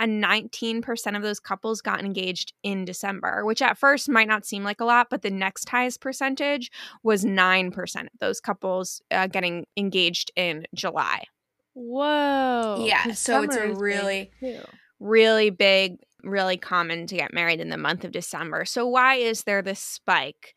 And 0.00 0.22
19% 0.22 1.16
of 1.16 1.22
those 1.22 1.40
couples 1.40 1.80
got 1.80 2.04
engaged 2.04 2.52
in 2.62 2.84
December, 2.84 3.44
which 3.44 3.60
at 3.62 3.78
first 3.78 4.08
might 4.08 4.28
not 4.28 4.46
seem 4.46 4.62
like 4.62 4.80
a 4.80 4.84
lot, 4.84 5.08
but 5.10 5.22
the 5.22 5.30
next 5.30 5.68
highest 5.68 6.00
percentage 6.00 6.70
was 7.02 7.24
9% 7.24 8.00
of 8.02 8.06
those 8.20 8.40
couples 8.40 9.02
uh, 9.10 9.26
getting 9.26 9.66
engaged 9.76 10.30
in 10.36 10.66
July. 10.74 11.24
Whoa. 11.74 12.84
Yeah. 12.86 13.10
so 13.12 13.42
it's 13.42 13.56
a 13.56 13.58
summer 13.58 13.64
is 13.64 13.70
big, 13.72 13.80
really- 13.80 14.30
really 15.00 15.50
big, 15.50 15.96
really 16.28 16.56
common 16.56 17.06
to 17.06 17.16
get 17.16 17.32
married 17.32 17.60
in 17.60 17.70
the 17.70 17.76
month 17.76 18.04
of 18.04 18.12
December. 18.12 18.64
So, 18.64 18.86
why 18.86 19.16
is 19.16 19.44
there 19.44 19.62
this 19.62 19.80
spike? 19.80 20.54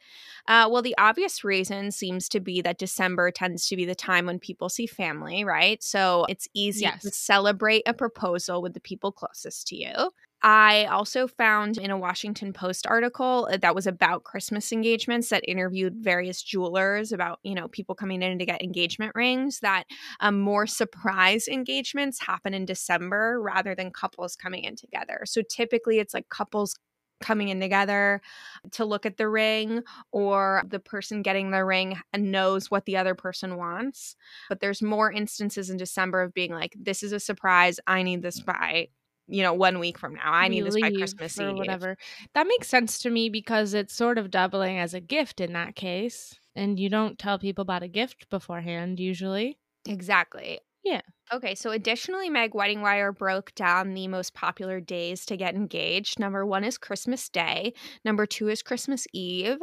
Uh, 0.47 0.67
well, 0.71 0.81
the 0.81 0.95
obvious 0.97 1.43
reason 1.43 1.91
seems 1.91 2.27
to 2.29 2.39
be 2.39 2.61
that 2.61 2.77
December 2.77 3.31
tends 3.31 3.67
to 3.67 3.75
be 3.75 3.85
the 3.85 3.95
time 3.95 4.25
when 4.25 4.39
people 4.39 4.69
see 4.69 4.87
family, 4.87 5.43
right? 5.43 5.81
So, 5.83 6.25
it's 6.29 6.47
easy 6.53 6.85
to 6.85 7.11
celebrate 7.11 7.83
a 7.85 7.93
proposal 7.93 8.61
with 8.61 8.73
the 8.73 8.79
people 8.79 9.11
closest 9.11 9.67
to 9.67 9.75
you. 9.75 10.11
I 10.43 10.85
also 10.85 11.27
found 11.27 11.77
in 11.77 11.91
a 11.91 11.97
Washington 11.97 12.51
Post 12.51 12.87
article 12.87 13.47
uh, 13.51 13.57
that 13.57 13.75
was 13.75 13.85
about 13.85 14.23
Christmas 14.23 14.71
engagements 14.71 15.29
that 15.29 15.47
interviewed 15.47 15.95
various 15.97 16.41
jewelers 16.41 17.11
about, 17.11 17.39
you 17.43 17.53
know, 17.53 17.67
people 17.67 17.93
coming 17.93 18.23
in 18.23 18.39
to 18.39 18.45
get 18.45 18.61
engagement 18.61 19.13
rings 19.13 19.59
that 19.59 19.83
um, 20.19 20.39
more 20.39 20.65
surprise 20.65 21.47
engagements 21.47 22.19
happen 22.19 22.53
in 22.55 22.65
December 22.65 23.39
rather 23.41 23.75
than 23.75 23.91
couples 23.91 24.35
coming 24.35 24.63
in 24.63 24.75
together. 24.75 25.21
So 25.25 25.41
typically 25.47 25.99
it's 25.99 26.13
like 26.13 26.29
couples 26.29 26.75
coming 27.21 27.49
in 27.49 27.59
together 27.59 28.19
to 28.71 28.83
look 28.83 29.05
at 29.05 29.17
the 29.17 29.29
ring 29.29 29.83
or 30.11 30.63
the 30.67 30.79
person 30.79 31.21
getting 31.21 31.51
the 31.51 31.63
ring 31.63 31.95
knows 32.17 32.71
what 32.71 32.85
the 32.85 32.97
other 32.97 33.13
person 33.13 33.57
wants. 33.57 34.15
But 34.49 34.59
there's 34.59 34.81
more 34.81 35.11
instances 35.11 35.69
in 35.69 35.77
December 35.77 36.23
of 36.23 36.33
being 36.33 36.51
like, 36.51 36.75
this 36.79 37.03
is 37.03 37.11
a 37.11 37.19
surprise. 37.19 37.79
I 37.85 38.01
need 38.01 38.23
this 38.23 38.39
by, 38.39 38.87
you 39.31 39.41
know, 39.41 39.53
one 39.53 39.79
week 39.79 39.97
from 39.97 40.15
now. 40.15 40.31
I 40.31 40.47
need 40.47 40.65
this 40.65 40.79
by 40.79 40.91
Christmas 40.91 41.39
or 41.39 41.49
Eve. 41.49 41.55
whatever. 41.55 41.97
That 42.33 42.47
makes 42.47 42.67
sense 42.67 42.99
to 42.99 43.09
me 43.09 43.29
because 43.29 43.73
it's 43.73 43.93
sort 43.93 44.17
of 44.17 44.29
doubling 44.29 44.77
as 44.77 44.93
a 44.93 44.99
gift 44.99 45.39
in 45.39 45.53
that 45.53 45.75
case. 45.75 46.37
And 46.55 46.79
you 46.79 46.89
don't 46.89 47.17
tell 47.17 47.39
people 47.39 47.61
about 47.61 47.83
a 47.83 47.87
gift 47.87 48.29
beforehand 48.29 48.99
usually. 48.99 49.57
Exactly. 49.87 50.59
Yeah. 50.83 51.01
Okay, 51.31 51.55
so 51.55 51.71
additionally, 51.71 52.29
Meg 52.29 52.53
Wedding 52.55 52.81
Wire 52.81 53.13
broke 53.13 53.53
down 53.55 53.93
the 53.93 54.07
most 54.07 54.33
popular 54.33 54.81
days 54.81 55.25
to 55.27 55.37
get 55.37 55.55
engaged. 55.55 56.19
Number 56.19 56.45
one 56.45 56.63
is 56.63 56.77
Christmas 56.77 57.29
Day. 57.29 57.73
Number 58.03 58.25
two 58.25 58.49
is 58.49 58.61
Christmas 58.61 59.07
Eve. 59.13 59.59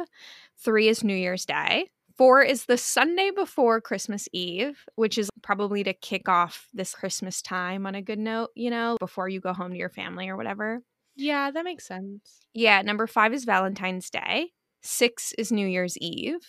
Three 0.57 0.87
is 0.87 1.03
New 1.03 1.15
Year's 1.15 1.45
Day. 1.45 1.91
Four 2.19 2.41
is 2.41 2.65
the 2.65 2.77
Sunday 2.77 3.31
before 3.33 3.79
Christmas 3.79 4.27
Eve, 4.33 4.83
which 4.95 5.17
is 5.17 5.29
probably 5.41 5.85
to 5.85 5.93
kick 5.93 6.27
off 6.27 6.67
this 6.73 6.93
Christmas 6.93 7.41
time 7.41 7.85
on 7.85 7.95
a 7.95 8.01
good 8.01 8.19
note, 8.19 8.49
you 8.55 8.69
know, 8.69 8.97
before 8.99 9.29
you 9.29 9.39
go 9.39 9.53
home 9.53 9.71
to 9.71 9.77
your 9.77 9.87
family 9.87 10.27
or 10.27 10.35
whatever. 10.35 10.81
Yeah, 11.15 11.49
that 11.49 11.63
makes 11.63 11.87
sense. 11.87 12.41
Yeah, 12.53 12.81
number 12.81 13.07
five 13.07 13.31
is 13.33 13.45
Valentine's 13.45 14.09
Day. 14.09 14.51
Six 14.83 15.31
is 15.37 15.49
New 15.49 15.65
Year's 15.65 15.97
Eve, 15.99 16.41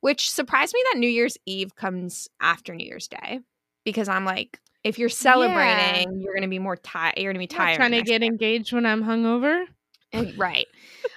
which 0.00 0.30
surprised 0.30 0.74
me 0.74 0.84
that 0.92 1.00
New 1.00 1.10
Year's 1.10 1.36
Eve 1.44 1.74
comes 1.74 2.28
after 2.40 2.72
New 2.72 2.86
Year's 2.86 3.08
Day 3.08 3.40
because 3.84 4.08
I'm 4.08 4.24
like, 4.24 4.60
if 4.84 4.96
you're 4.96 5.08
celebrating, 5.08 6.20
you're 6.20 6.34
gonna 6.36 6.46
be 6.46 6.60
more 6.60 6.76
tired. 6.76 7.14
You're 7.18 7.32
gonna 7.32 7.44
be 7.44 7.52
Not 7.52 7.64
tired. 7.64 7.76
trying 7.78 7.90
to 7.90 8.02
get 8.02 8.20
day. 8.20 8.26
engaged 8.26 8.72
when 8.72 8.86
I'm 8.86 9.02
hungover. 9.02 9.64
Eh, 10.12 10.32
right. 10.36 10.66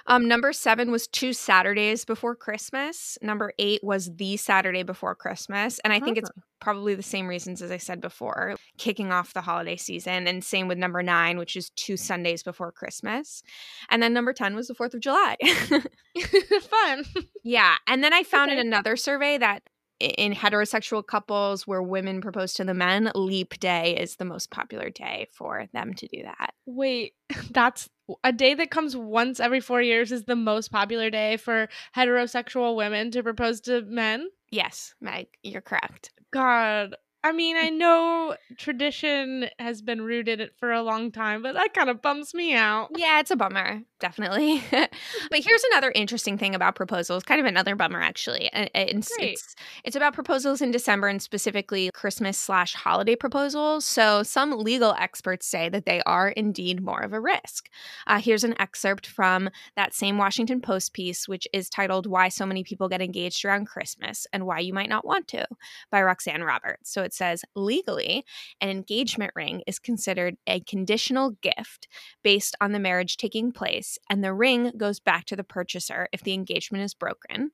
Um, 0.06 0.28
number 0.28 0.52
seven 0.52 0.90
was 0.90 1.06
two 1.06 1.32
Saturdays 1.32 2.04
before 2.04 2.36
Christmas. 2.36 3.18
Number 3.22 3.52
eight 3.58 3.82
was 3.82 4.14
the 4.16 4.36
Saturday 4.36 4.82
before 4.82 5.14
Christmas. 5.14 5.80
And 5.84 5.92
I 5.92 6.00
think 6.00 6.18
it's 6.18 6.30
probably 6.60 6.94
the 6.94 7.02
same 7.02 7.26
reasons 7.26 7.60
as 7.60 7.70
I 7.70 7.76
said 7.76 8.00
before, 8.00 8.56
kicking 8.78 9.12
off 9.12 9.34
the 9.34 9.40
holiday 9.40 9.76
season. 9.76 10.28
And 10.28 10.44
same 10.44 10.68
with 10.68 10.78
number 10.78 11.02
nine, 11.02 11.38
which 11.38 11.56
is 11.56 11.70
two 11.70 11.96
Sundays 11.96 12.42
before 12.42 12.70
Christmas. 12.70 13.42
And 13.90 14.02
then 14.02 14.12
number 14.12 14.32
10 14.32 14.54
was 14.54 14.68
the 14.68 14.74
4th 14.74 14.94
of 14.94 15.00
July. 15.00 15.36
Fun. 16.62 17.04
yeah. 17.44 17.76
And 17.86 18.04
then 18.04 18.12
I 18.12 18.22
found 18.22 18.52
in 18.52 18.58
another 18.58 18.96
survey 18.96 19.38
that 19.38 19.62
in 20.00 20.32
heterosexual 20.32 21.06
couples 21.06 21.66
where 21.66 21.82
women 21.82 22.20
propose 22.20 22.52
to 22.54 22.64
the 22.64 22.74
men, 22.74 23.10
leap 23.14 23.58
day 23.60 23.96
is 23.96 24.16
the 24.16 24.24
most 24.24 24.50
popular 24.50 24.90
day 24.90 25.28
for 25.32 25.66
them 25.72 25.94
to 25.94 26.06
do 26.08 26.22
that. 26.22 26.52
Wait, 26.66 27.14
that's 27.50 27.88
a 28.22 28.32
day 28.32 28.54
that 28.54 28.70
comes 28.70 28.96
once 28.96 29.40
every 29.40 29.60
four 29.60 29.80
years 29.80 30.12
is 30.12 30.24
the 30.24 30.36
most 30.36 30.70
popular 30.70 31.10
day 31.10 31.36
for 31.36 31.68
heterosexual 31.96 32.76
women 32.76 33.10
to 33.12 33.22
propose 33.22 33.60
to 33.62 33.82
men? 33.82 34.28
Yes, 34.50 34.94
Meg, 35.00 35.26
you're 35.42 35.62
correct. 35.62 36.10
God. 36.32 36.96
I 37.24 37.32
mean, 37.32 37.56
I 37.56 37.70
know 37.70 38.36
tradition 38.58 39.46
has 39.58 39.80
been 39.80 40.02
rooted 40.02 40.50
for 40.58 40.70
a 40.70 40.82
long 40.82 41.10
time, 41.10 41.42
but 41.42 41.54
that 41.54 41.72
kind 41.72 41.88
of 41.88 42.02
bums 42.02 42.34
me 42.34 42.52
out. 42.52 42.90
Yeah, 42.94 43.18
it's 43.18 43.30
a 43.30 43.36
bummer, 43.36 43.80
definitely. 43.98 44.62
but 44.70 44.90
here's 45.32 45.64
another 45.72 45.90
interesting 45.94 46.36
thing 46.36 46.54
about 46.54 46.74
proposals, 46.74 47.22
kind 47.22 47.40
of 47.40 47.46
another 47.46 47.76
bummer 47.76 48.02
actually. 48.02 48.50
It's 48.52 49.10
it's, 49.18 49.56
it's 49.84 49.96
about 49.96 50.12
proposals 50.12 50.60
in 50.60 50.70
December 50.70 51.08
and 51.08 51.22
specifically 51.22 51.90
Christmas 51.94 52.36
slash 52.36 52.74
holiday 52.74 53.16
proposals. 53.16 53.86
So 53.86 54.22
some 54.22 54.58
legal 54.58 54.94
experts 54.98 55.46
say 55.46 55.70
that 55.70 55.86
they 55.86 56.02
are 56.02 56.28
indeed 56.28 56.82
more 56.82 57.00
of 57.00 57.14
a 57.14 57.20
risk. 57.20 57.70
Uh, 58.06 58.20
here's 58.20 58.44
an 58.44 58.54
excerpt 58.60 59.06
from 59.06 59.48
that 59.76 59.94
same 59.94 60.18
Washington 60.18 60.60
Post 60.60 60.92
piece, 60.92 61.26
which 61.26 61.48
is 61.54 61.70
titled 61.70 62.06
"Why 62.06 62.28
So 62.28 62.44
Many 62.44 62.64
People 62.64 62.90
Get 62.90 63.00
Engaged 63.00 63.46
Around 63.46 63.64
Christmas 63.64 64.26
and 64.30 64.44
Why 64.44 64.58
You 64.58 64.74
Might 64.74 64.90
Not 64.90 65.06
Want 65.06 65.26
to" 65.28 65.46
by 65.90 66.02
Roxanne 66.02 66.44
Roberts. 66.44 66.92
So 66.92 67.02
it 67.14 67.16
says 67.16 67.44
legally, 67.54 68.24
an 68.60 68.68
engagement 68.68 69.32
ring 69.36 69.62
is 69.66 69.78
considered 69.78 70.36
a 70.46 70.60
conditional 70.60 71.30
gift 71.42 71.86
based 72.22 72.56
on 72.60 72.72
the 72.72 72.78
marriage 72.78 73.16
taking 73.16 73.52
place, 73.52 73.98
and 74.10 74.22
the 74.24 74.34
ring 74.34 74.72
goes 74.76 74.98
back 74.98 75.24
to 75.26 75.36
the 75.36 75.44
purchaser 75.44 76.08
if 76.12 76.22
the 76.22 76.32
engagement 76.32 76.82
is 76.82 76.94
broken, 76.94 77.52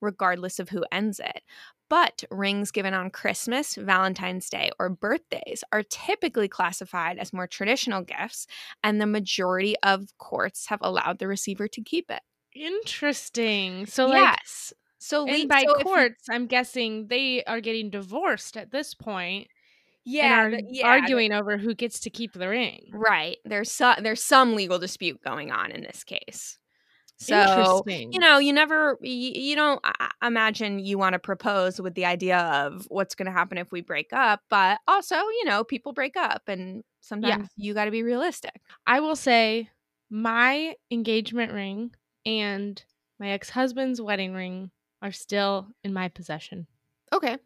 regardless 0.00 0.58
of 0.58 0.70
who 0.70 0.84
ends 0.90 1.20
it. 1.20 1.42
But 1.88 2.24
rings 2.32 2.72
given 2.72 2.94
on 2.94 3.10
Christmas, 3.10 3.76
Valentine's 3.76 4.50
Day, 4.50 4.72
or 4.80 4.88
birthdays 4.88 5.62
are 5.70 5.84
typically 5.84 6.48
classified 6.48 7.18
as 7.18 7.32
more 7.32 7.46
traditional 7.46 8.02
gifts, 8.02 8.48
and 8.82 9.00
the 9.00 9.06
majority 9.06 9.76
of 9.84 10.08
courts 10.18 10.66
have 10.66 10.80
allowed 10.82 11.20
the 11.20 11.28
receiver 11.28 11.68
to 11.68 11.80
keep 11.80 12.10
it. 12.10 12.22
Interesting. 12.54 13.86
So, 13.86 14.06
like, 14.06 14.16
yes. 14.16 14.72
So, 14.98 15.26
and 15.26 15.42
le- 15.42 15.46
by 15.46 15.62
so 15.62 15.74
if 15.74 15.78
you- 15.78 15.84
courts, 15.84 16.24
I'm 16.30 16.46
guessing 16.46 17.08
they 17.08 17.44
are 17.44 17.60
getting 17.60 17.90
divorced 17.90 18.56
at 18.56 18.70
this 18.70 18.94
point 18.94 19.48
yeah, 20.04 20.46
are 20.46 20.50
the- 20.50 20.62
yeah, 20.70 20.86
arguing 20.86 21.32
over 21.32 21.58
who 21.58 21.74
gets 21.74 22.00
to 22.00 22.10
keep 22.10 22.32
the 22.32 22.48
ring. 22.48 22.90
Right. 22.92 23.38
There's 23.44 23.70
some 23.72 23.96
there's 24.02 24.22
some 24.22 24.54
legal 24.54 24.78
dispute 24.78 25.20
going 25.22 25.50
on 25.50 25.72
in 25.72 25.82
this 25.82 26.04
case. 26.04 26.58
So 27.18 27.34
Interesting. 27.34 28.12
you 28.12 28.20
know, 28.20 28.38
you 28.38 28.52
never 28.52 28.98
you, 29.00 29.32
you 29.34 29.56
don't 29.56 29.80
I- 29.84 30.10
imagine 30.22 30.78
you 30.78 30.96
want 30.98 31.14
to 31.14 31.18
propose 31.18 31.80
with 31.80 31.94
the 31.94 32.04
idea 32.04 32.38
of 32.38 32.86
what's 32.88 33.14
going 33.14 33.26
to 33.26 33.32
happen 33.32 33.58
if 33.58 33.72
we 33.72 33.80
break 33.80 34.12
up, 34.12 34.42
but 34.48 34.78
also 34.86 35.16
you 35.16 35.44
know 35.46 35.64
people 35.64 35.92
break 35.92 36.16
up, 36.16 36.42
and 36.46 36.84
sometimes 37.00 37.48
you 37.56 37.74
got 37.74 37.86
to 37.86 37.90
be 37.90 38.02
realistic. 38.02 38.60
I 38.86 39.00
will 39.00 39.16
say 39.16 39.70
my 40.10 40.74
engagement 40.90 41.52
ring 41.52 41.90
and 42.24 42.80
my 43.18 43.30
ex 43.30 43.50
husband's 43.50 44.00
wedding 44.00 44.34
ring 44.34 44.70
are 45.06 45.12
still 45.12 45.68
in 45.84 45.92
my 45.92 46.08
possession. 46.08 46.66
Okay. 47.12 47.36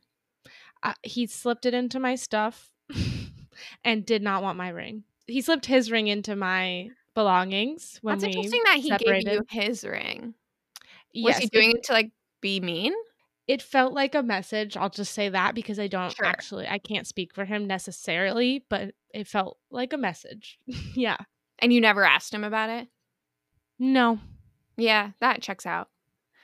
Uh, 0.83 0.95
he 1.03 1.27
slipped 1.27 1.67
it 1.67 1.75
into 1.75 2.01
my 2.01 2.15
stuff 2.15 2.71
and 3.85 4.07
did 4.07 4.23
not 4.23 4.43
want 4.43 4.57
my 4.59 4.71
ring. 4.71 5.05
He 5.27 5.43
slipped 5.43 5.67
his 5.67 5.91
ring 5.91 6.09
into 6.09 6.35
my 6.35 6.89
belongings 7.15 7.99
when 8.03 8.19
That's 8.19 8.35
interesting 8.35 8.63
that 8.65 8.79
he 8.79 8.89
separated. 8.89 9.25
gave 9.27 9.35
you 9.35 9.43
his 9.49 9.85
ring. 9.85 10.35
Was 11.15 11.35
Yes, 11.35 11.39
he 11.39 11.47
doing 11.49 11.73
it 11.73 11.83
to 11.85 11.93
like 11.93 12.11
be 12.41 12.61
mean? 12.61 12.95
it 13.47 13.61
felt 13.61 13.93
like 13.93 14.15
a 14.15 14.23
message. 14.23 14.77
I'll 14.77 14.91
just 14.91 15.13
say 15.13 15.29
that 15.29 15.55
because 15.57 15.79
I 15.81 15.89
don't 15.89 16.15
Sure. 16.15 16.25
actually 16.25 16.69
I 16.69 16.79
can't 16.79 17.07
speak 17.07 17.35
for 17.35 17.45
him 17.45 17.67
necessarily, 17.67 18.65
but 18.69 18.95
it 19.13 19.27
felt 19.27 19.59
like 19.71 19.93
a 19.93 19.97
message. 19.99 20.59
yeah. 20.95 21.17
And 21.59 21.73
you 21.73 21.81
never 21.81 22.05
asked 22.05 22.33
him 22.33 22.45
about 22.45 22.71
it? 22.71 22.89
No. 23.79 24.19
Yeah, 24.77 25.11
that 25.21 25.43
checks 25.43 25.67
out. 25.67 25.89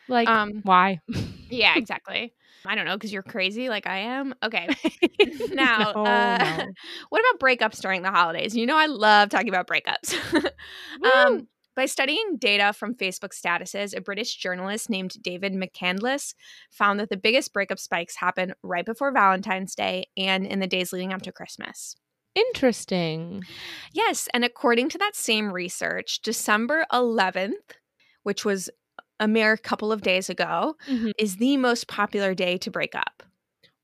Like 0.08 0.28
Um 0.28 0.60
why? 0.62 1.00
yeah, 1.50 1.76
exactly. 1.76 2.32
I 2.64 2.74
don't 2.74 2.84
know 2.84 2.98
cuz 2.98 3.12
you're 3.12 3.22
crazy 3.22 3.68
like 3.68 3.86
I 3.86 3.98
am. 3.98 4.34
Okay. 4.42 4.68
now, 5.52 5.92
No, 5.92 6.04
uh, 6.04 6.38
no. 6.58 6.72
what 7.10 7.20
about 7.20 7.40
breakups 7.40 7.80
during 7.80 8.02
the 8.02 8.10
holidays? 8.10 8.56
You 8.56 8.66
know, 8.66 8.76
I 8.76 8.86
love 8.86 9.28
talking 9.28 9.48
about 9.48 9.68
breakups. 9.68 10.14
Um, 11.04 11.46
by 11.76 11.84
studying 11.84 12.38
data 12.38 12.72
from 12.72 12.94
Facebook 12.94 13.32
statuses, 13.34 13.94
a 13.94 14.00
British 14.00 14.36
journalist 14.36 14.88
named 14.88 15.22
David 15.22 15.52
McCandless 15.52 16.34
found 16.70 16.98
that 16.98 17.10
the 17.10 17.18
biggest 17.18 17.52
breakup 17.52 17.78
spikes 17.78 18.16
happen 18.16 18.54
right 18.62 18.84
before 18.84 19.12
Valentine's 19.12 19.74
Day 19.74 20.06
and 20.16 20.46
in 20.46 20.58
the 20.58 20.66
days 20.66 20.92
leading 20.92 21.12
up 21.12 21.22
to 21.22 21.32
Christmas. 21.32 21.94
Interesting. 22.34 23.42
Yes, 23.92 24.28
and 24.32 24.44
according 24.44 24.88
to 24.90 24.98
that 24.98 25.14
same 25.14 25.52
research, 25.52 26.20
December 26.22 26.86
11th, 26.92 27.76
which 28.22 28.44
was 28.44 28.70
a 29.20 29.26
mere 29.28 29.56
couple 29.56 29.92
of 29.92 30.02
days 30.02 30.28
ago, 30.30 30.76
Mhm. 30.88 31.12
is 31.18 31.36
the 31.36 31.56
most 31.56 31.88
popular 31.88 32.34
day 32.34 32.56
to 32.58 32.70
break 32.70 32.94
up. 32.94 33.22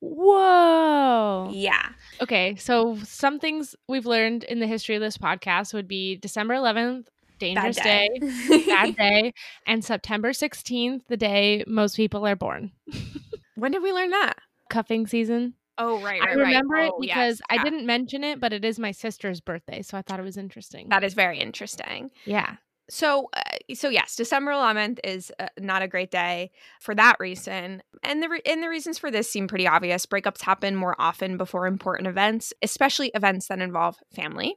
Whoa. 0.01 1.51
Yeah. 1.53 1.91
Okay, 2.21 2.55
so 2.57 2.97
some 3.05 3.39
things 3.39 3.75
we've 3.89 4.07
learned 4.07 4.45
in 4.45 4.61
the 4.61 4.67
history 4.67 4.95
of 4.95 5.01
this 5.01 5.17
podcast 5.19 5.73
would 5.75 5.89
be 5.89 6.17
December 6.17 6.55
11th, 6.55 7.09
dangerous 7.39 7.77
day, 7.77 8.09
bad 8.67 8.97
day, 8.97 9.33
and 9.67 9.85
September 9.85 10.31
16th, 10.33 11.03
the 11.09 11.17
day 11.17 11.65
most 11.67 11.97
people 11.97 12.27
are 12.27 12.37
born. 12.37 12.73
when 13.57 13.73
did 13.73 13.83
we 13.83 13.93
learn 13.93 14.11
that? 14.11 14.39
Cuffing 14.71 15.07
season. 15.07 15.55
Oh, 15.79 16.01
right, 16.03 16.21
I 16.23 16.33
remember 16.33 16.77
it 16.77 16.93
Oh, 16.95 17.01
because 17.01 17.41
yes. 17.41 17.43
I 17.51 17.55
Yeah. 17.57 17.65
didn't 17.65 17.87
mention 17.87 18.23
it, 18.25 18.39
but 18.41 18.53
it 18.53 18.65
is 18.65 18.79
my 18.79 18.91
sister's 18.93 19.41
birthday, 19.41 19.83
so 19.83 19.97
I 19.97 20.03
thought 20.03 20.21
it 20.21 20.25
was 20.25 20.37
interesting. 20.37 20.89
That 20.91 21.03
is 21.05 21.15
very 21.15 21.39
interesting. 21.39 22.11
yeah. 22.25 22.57
So, 22.91 23.29
uh, 23.35 23.75
so 23.75 23.89
yes, 23.89 24.17
December 24.17 24.51
11th 24.53 24.99
is 25.05 25.33
uh, 25.39 25.47
not 25.59 25.83
a 25.83 25.89
great 25.89 26.11
day 26.11 26.51
for 26.81 26.95
that 26.95 27.17
reason, 27.21 27.83
and 28.03 28.23
the 28.23 28.29
re- 28.29 28.43
and 28.45 28.63
the 28.63 28.69
reasons 28.69 28.99
for 28.99 29.11
this 29.11 29.31
seem 29.31 29.49
pretty 29.49 29.67
obvious. 29.67 30.05
Breakups 30.05 30.43
happen 30.43 30.77
more 30.77 30.97
often 30.99 31.37
before 31.37 31.67
important 31.67 32.09
events, 32.09 32.53
especially 32.63 33.11
events 33.15 33.49
that 33.49 33.61
involve 33.61 33.97
family. 34.15 34.57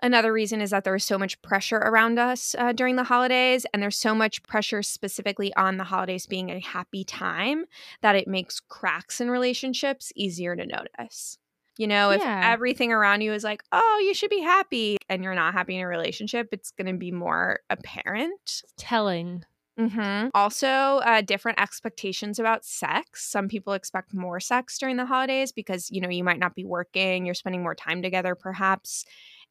Another 0.00 0.32
reason 0.32 0.60
is 0.60 0.70
that 0.70 0.84
there 0.84 0.94
is 0.94 1.04
so 1.04 1.18
much 1.18 1.40
pressure 1.42 1.78
around 1.78 2.18
us 2.18 2.54
uh, 2.56 2.72
during 2.72 2.96
the 2.96 3.04
holidays, 3.04 3.66
and 3.72 3.82
there's 3.82 3.98
so 3.98 4.14
much 4.14 4.42
pressure 4.44 4.82
specifically 4.82 5.52
on 5.56 5.76
the 5.76 5.84
holidays 5.84 6.26
being 6.26 6.50
a 6.50 6.60
happy 6.60 7.02
time 7.02 7.64
that 8.02 8.14
it 8.14 8.28
makes 8.28 8.60
cracks 8.60 9.20
in 9.20 9.30
relationships 9.30 10.12
easier 10.14 10.54
to 10.54 10.66
notice. 10.66 11.38
You 11.78 11.86
know, 11.86 12.10
if 12.10 12.22
Yeah. 12.22 12.40
everything 12.52 12.92
around 12.92 13.22
you 13.22 13.32
is 13.32 13.44
like, 13.44 13.62
oh, 13.72 14.02
you 14.04 14.12
should 14.12 14.30
be 14.30 14.40
happy, 14.40 14.98
and 15.08 15.24
you're 15.24 15.34
not 15.34 15.54
happy 15.54 15.76
in 15.76 15.80
a 15.80 15.86
relationship, 15.88 16.48
it's 16.52 16.72
going 16.72 16.92
to 16.92 16.98
be 16.98 17.12
more 17.12 17.60
apparent. 17.70 18.62
Telling. 18.76 19.44
Mm-hmm. 19.78 20.28
Also, 20.34 20.66
uh, 20.68 21.20
different 21.20 21.60
expectations 21.60 22.40
about 22.40 22.64
sex. 22.64 23.30
Some 23.30 23.46
people 23.46 23.74
expect 23.74 24.12
more 24.12 24.40
sex 24.40 24.76
during 24.76 24.96
the 24.96 25.06
holidays 25.06 25.52
because, 25.52 25.88
you 25.90 26.00
know, 26.00 26.08
you 26.08 26.24
might 26.24 26.40
not 26.40 26.56
be 26.56 26.64
working, 26.64 27.24
you're 27.24 27.34
spending 27.36 27.62
more 27.62 27.76
time 27.76 28.02
together, 28.02 28.34
perhaps. 28.34 29.04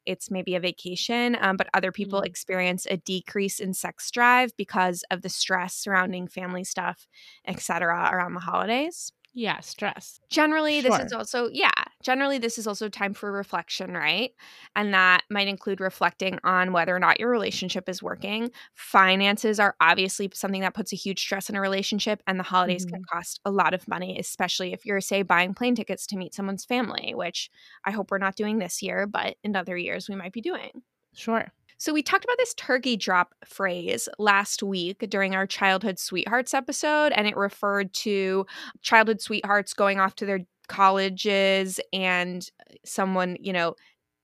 It's 0.06 0.30
maybe 0.32 0.56
a 0.56 0.60
vacation, 0.60 1.38
um, 1.42 1.58
but 1.58 1.68
other 1.74 1.92
people 1.92 2.22
Mm. 2.22 2.28
experience 2.28 2.86
a 2.90 2.98
decrease 2.98 3.60
in 3.60 3.74
sex 3.74 4.10
drive 4.12 4.56
because 4.58 5.04
of 5.12 5.22
the 5.22 5.30
stress 5.30 5.76
surrounding 5.76 6.28
family 6.28 6.64
stuff, 6.64 7.08
etc., 7.46 8.10
around 8.12 8.34
the 8.34 8.40
holidays 8.42 9.12
Yeah, 9.40 9.60
stress. 9.60 10.20
generally 10.30 10.82
this 10.82 10.98
is 11.00 11.14
also 11.14 11.50
yeah 11.52 11.70
Generally, 12.04 12.38
this 12.38 12.58
is 12.58 12.68
also 12.68 12.90
time 12.90 13.14
for 13.14 13.32
reflection, 13.32 13.94
right? 13.94 14.32
And 14.76 14.94
that 14.94 15.24
might 15.30 15.50
include 15.50 15.82
reflecting 15.82 16.40
on 16.44 16.72
whether 16.72 16.96
or 16.96 17.00
not 17.00 17.20
your 17.20 17.30
relationship 17.30 17.90
is 17.90 18.04
working. 18.04 18.52
Finances 18.76 19.60
are 19.60 19.76
obviously 19.82 20.30
something 20.34 20.62
that 20.62 20.76
puts 20.76 20.94
a 20.94 20.96
huge 20.96 21.20
stress 21.20 21.50
in 21.50 21.56
a 21.56 21.62
relationship, 21.62 22.22
and 22.28 22.40
the 22.40 22.44
holidays 22.44 22.86
can 22.86 23.02
mm-hmm. 23.02 23.18
cost 23.18 23.42
a 23.46 23.52
lot 23.52 23.74
of 23.74 23.88
money, 23.88 24.18
especially 24.20 24.74
if 24.74 24.86
you're, 24.86 25.02
say, 25.02 25.24
buying 25.24 25.54
plane 25.54 25.76
tickets 25.76 26.06
to 26.08 26.18
meet 26.18 26.36
someone's 26.36 26.66
family, 26.66 27.14
which 27.16 27.50
I 27.84 27.92
hope 27.92 28.12
we're 28.12 28.20
not 28.20 28.36
doing 28.36 28.60
this 28.60 28.82
year, 28.82 29.08
but 29.08 29.36
in 29.44 29.56
other 29.56 29.76
years 29.76 30.08
we 30.08 30.16
might 30.16 30.34
be 30.34 30.42
doing. 30.42 30.84
Sure. 31.14 31.52
So, 31.78 31.94
we 31.94 32.02
talked 32.02 32.24
about 32.24 32.38
this 32.38 32.54
turkey 32.56 32.98
drop 32.98 33.34
phrase 33.46 34.10
last 34.18 34.64
week 34.64 35.00
during 35.10 35.36
our 35.36 35.46
childhood 35.46 36.00
sweethearts 36.00 36.54
episode, 36.54 37.12
and 37.14 37.28
it 37.28 37.38
referred 37.38 37.94
to 37.96 38.46
childhood 38.82 39.22
sweethearts 39.22 39.74
going 39.74 40.00
off 40.00 40.16
to 40.16 40.26
their 40.26 40.40
colleges 40.68 41.80
and 41.94 42.50
someone, 42.86 43.38
you 43.40 43.54
know, 43.54 43.76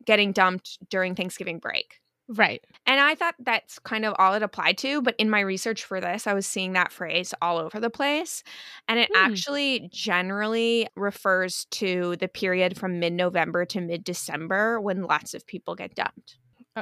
getting 0.06 0.32
dumped 0.32 0.80
during 0.90 1.16
Thanksgiving 1.16 1.60
break. 1.60 2.00
Right. 2.30 2.64
And 2.86 3.02
I 3.02 3.16
thought 3.16 3.36
that's 3.40 3.80
kind 3.80 4.06
of 4.06 4.16
all 4.18 4.34
it 4.34 4.42
applied 4.44 4.78
to. 4.80 5.02
But 5.02 5.16
in 5.18 5.30
my 5.30 5.42
research 5.42 5.84
for 5.84 6.00
this, 6.00 6.26
I 6.26 6.34
was 6.34 6.48
seeing 6.48 6.72
that 6.74 6.92
phrase 6.92 7.34
all 7.42 7.58
over 7.58 7.82
the 7.82 7.90
place. 7.90 8.44
And 8.88 8.98
it 8.98 9.10
Hmm. 9.10 9.14
actually 9.14 9.90
generally 9.92 10.88
refers 10.96 11.66
to 11.72 12.16
the 12.18 12.30
period 12.30 12.78
from 12.78 13.00
mid 13.00 13.12
November 13.14 13.66
to 13.66 13.82
mid 13.82 14.06
December 14.06 14.80
when 14.80 15.04
lots 15.04 15.34
of 15.34 15.46
people 15.46 15.76
get 15.76 15.96
dumped. 15.96 16.38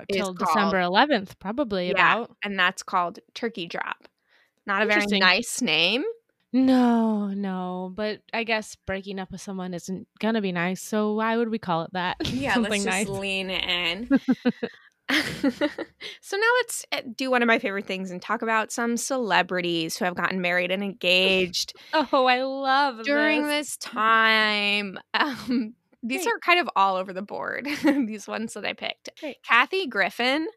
Is 0.08 0.16
till 0.18 0.34
December 0.34 0.80
11th, 0.80 1.38
probably 1.40 1.90
Yeah. 1.90 1.94
about. 1.94 2.36
And 2.44 2.58
that's 2.58 2.84
called 2.84 3.20
turkey 3.34 3.68
drop. 3.68 4.08
Not 4.66 4.84
a 4.84 4.86
very 4.86 5.06
nice 5.20 5.62
name. 5.62 6.04
No, 6.54 7.28
no. 7.28 7.92
But 7.96 8.22
I 8.34 8.44
guess 8.44 8.76
breaking 8.86 9.20
up 9.20 9.32
with 9.32 9.42
someone 9.42 9.74
isn't 9.74 10.08
going 10.20 10.36
to 10.36 10.42
be 10.42 10.52
nice. 10.52 10.82
So 10.82 11.14
why 11.16 11.38
would 11.38 11.50
we 11.50 11.60
call 11.60 11.84
it 11.84 11.94
that? 11.94 12.18
Yeah, 12.32 12.58
let's 12.58 12.84
just 12.84 12.86
nice. 12.86 13.08
lean 13.08 13.50
in. 13.50 14.10
so 16.22 16.38
now 16.38 16.48
let's 16.60 16.86
uh, 16.94 17.02
do 17.18 17.30
one 17.30 17.42
of 17.42 17.48
my 17.48 17.60
favorite 17.60 17.86
things 17.86 18.12
and 18.12 18.22
talk 18.22 18.42
about 18.42 18.72
some 18.72 18.96
celebrities 18.96 19.98
who 19.98 20.06
have 20.06 20.16
gotten 20.16 20.40
married 20.40 20.72
and 20.72 20.84
engaged 20.84 21.74
Oh, 21.94 22.26
I 22.26 22.44
love 22.44 23.04
during 23.04 23.42
this. 23.44 23.68
this 23.68 23.78
time. 23.78 24.98
Um, 25.14 25.74
these 26.04 26.24
Great. 26.24 26.34
are 26.34 26.40
kind 26.40 26.60
of 26.60 26.70
all 26.76 26.96
over 26.96 27.14
the 27.14 27.22
board. 27.22 27.68
these 27.84 28.28
ones 28.28 28.54
that 28.54 28.66
I 28.66 28.74
picked. 28.74 29.10
Great. 29.20 29.38
Kathy 29.48 29.88
Griffin 29.88 30.48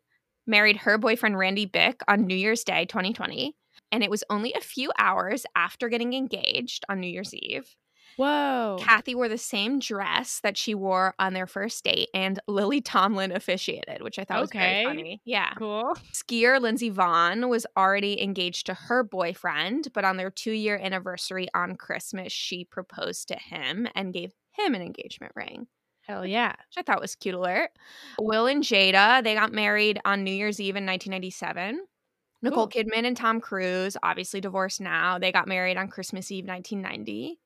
married 0.46 0.78
her 0.78 0.98
boyfriend 0.98 1.38
Randy 1.38 1.66
Bick 1.66 2.00
on 2.08 2.26
New 2.26 2.36
Year's 2.36 2.64
Day 2.64 2.84
2020, 2.86 3.54
and 3.92 4.02
it 4.02 4.10
was 4.10 4.24
only 4.30 4.52
a 4.54 4.60
few 4.60 4.90
hours 4.98 5.44
after 5.56 5.88
getting 5.88 6.12
engaged 6.14 6.84
on 6.88 7.00
New 7.00 7.08
Year's 7.08 7.34
Eve. 7.34 7.74
Whoa. 8.16 8.76
Kathy 8.78 9.14
wore 9.16 9.28
the 9.28 9.36
same 9.38 9.80
dress 9.80 10.38
that 10.44 10.56
she 10.56 10.72
wore 10.74 11.14
on 11.18 11.32
their 11.32 11.48
first 11.48 11.82
date, 11.82 12.10
and 12.14 12.38
Lily 12.46 12.80
Tomlin 12.80 13.32
officiated, 13.32 14.02
which 14.02 14.18
I 14.20 14.24
thought 14.24 14.40
was 14.40 14.50
Okay. 14.50 14.84
very 14.84 14.84
funny. 14.84 15.22
Yeah. 15.24 15.52
cool. 15.58 15.94
Skier 16.12 16.60
Lindsey 16.60 16.92
Vonn 16.92 17.48
was 17.48 17.66
already 17.76 18.22
engaged 18.22 18.66
to 18.66 18.74
her 18.74 19.02
boyfriend, 19.02 19.88
but 19.94 20.04
on 20.04 20.16
their 20.16 20.30
two 20.30 20.52
year 20.52 20.78
anniversary 20.80 21.48
on 21.54 21.74
Christmas, 21.74 22.32
she 22.32 22.64
proposed 22.64 23.28
to 23.28 23.36
him 23.36 23.88
and 23.96 24.12
gave 24.12 24.32
him 24.56 24.74
an 24.74 24.82
engagement 24.82 25.32
ring, 25.36 25.66
Hell 26.02 26.26
yeah. 26.26 26.50
which 26.52 26.76
I 26.78 26.82
thought 26.82 27.00
was 27.00 27.14
cute 27.14 27.34
alert. 27.34 27.70
Will 28.20 28.46
and 28.46 28.62
Jada, 28.62 29.22
they 29.22 29.34
got 29.34 29.52
married 29.52 30.00
on 30.04 30.24
New 30.24 30.32
Year's 30.32 30.60
Eve 30.60 30.76
in 30.76 30.86
1997. 30.86 31.80
Nicole 32.42 32.68
Cool. 32.68 32.84
Kidman 32.84 33.06
and 33.06 33.16
Tom 33.16 33.40
Cruise, 33.40 33.96
obviously 34.02 34.40
divorced 34.40 34.80
now. 34.80 35.18
They 35.18 35.32
got 35.32 35.48
married 35.48 35.78
on 35.78 35.88
Christmas 35.88 36.30
Eve 36.30 36.46
1990. 36.46 37.40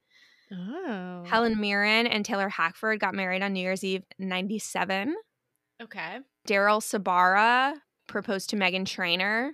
Oh. 0.50 1.24
Helen 1.26 1.60
Mirren 1.60 2.06
and 2.06 2.24
Taylor 2.24 2.48
Hackford 2.48 2.98
got 3.00 3.14
married 3.14 3.42
on 3.42 3.52
New 3.52 3.60
Year's 3.60 3.84
Eve 3.84 4.02
97. 4.18 5.14
Okay. 5.80 6.18
Daryl 6.48 6.80
Sabara 6.80 7.74
proposed 8.08 8.50
to 8.50 8.56
Meghan 8.56 8.86
Trainor. 8.86 9.52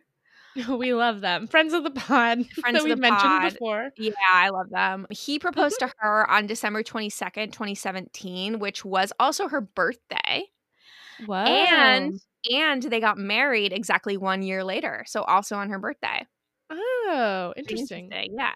We 0.69 0.95
love 0.95 1.21
them. 1.21 1.47
Friends 1.49 1.73
of 1.73 1.83
the 1.85 1.91
pod 1.91 2.47
Friends 2.61 2.85
that 2.85 2.89
the 2.89 2.97
mentioned 2.97 3.21
pod. 3.21 3.53
before. 3.53 3.91
Yeah, 3.97 4.13
I 4.33 4.51
love 4.51 4.71
them. 4.71 5.07
He 5.11 5.39
proposed 5.39 5.81
to 5.81 5.91
her 5.99 6.31
on 6.31 6.47
December 6.47 6.83
22nd, 6.83 7.53
2017, 7.53 8.59
which 8.59 8.85
was 8.85 9.13
also 9.19 9.49
her 9.49 9.61
birthday. 9.61 10.45
Whoa. 11.27 11.37
And 11.37 12.21
and 12.51 12.83
they 12.83 13.01
got 13.01 13.17
married 13.19 13.73
exactly 13.73 14.17
1 14.17 14.43
year 14.43 14.63
later, 14.65 15.05
so 15.07 15.23
also 15.23 15.57
on 15.57 15.71
her 15.71 15.79
birthday. 15.79 16.27
oh, 16.71 17.53
Pretty 17.55 17.81
interesting. 17.81 18.11
Yeah. 18.37 18.53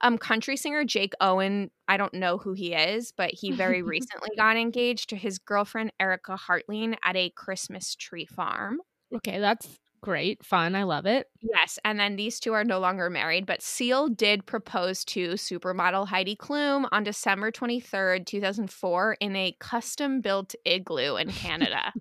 Um 0.00 0.18
country 0.18 0.56
singer 0.56 0.84
Jake 0.84 1.12
Owen, 1.20 1.70
I 1.88 1.96
don't 1.96 2.14
know 2.14 2.38
who 2.38 2.52
he 2.54 2.74
is, 2.74 3.12
but 3.16 3.30
he 3.32 3.52
very 3.52 3.82
recently 3.94 4.30
got 4.36 4.56
engaged 4.56 5.10
to 5.10 5.16
his 5.16 5.38
girlfriend 5.38 5.92
Erica 6.00 6.36
Hartling 6.48 6.96
at 7.04 7.16
a 7.16 7.30
Christmas 7.30 7.94
tree 7.94 8.26
farm. 8.26 8.80
Okay, 9.14 9.38
that's 9.38 9.68
great. 10.00 10.44
Fun. 10.44 10.74
I 10.74 10.84
love 10.84 11.06
it. 11.06 11.28
Yes, 11.40 11.78
and 11.84 11.98
then 11.98 12.16
these 12.16 12.40
two 12.40 12.52
are 12.52 12.64
no 12.64 12.78
longer 12.78 13.10
married, 13.10 13.46
but 13.46 13.62
Seal 13.62 14.08
did 14.08 14.46
propose 14.46 15.04
to 15.06 15.30
supermodel 15.30 16.08
Heidi 16.08 16.36
Klum 16.36 16.86
on 16.92 17.04
December 17.04 17.50
23rd, 17.50 18.26
2004 18.26 19.16
in 19.20 19.36
a 19.36 19.56
custom-built 19.58 20.54
igloo 20.64 21.16
in 21.16 21.30
Canada. 21.30 21.92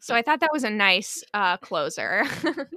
so 0.00 0.14
I 0.14 0.22
thought 0.22 0.40
that 0.40 0.52
was 0.52 0.64
a 0.64 0.70
nice 0.70 1.22
uh, 1.34 1.56
closer. 1.58 2.24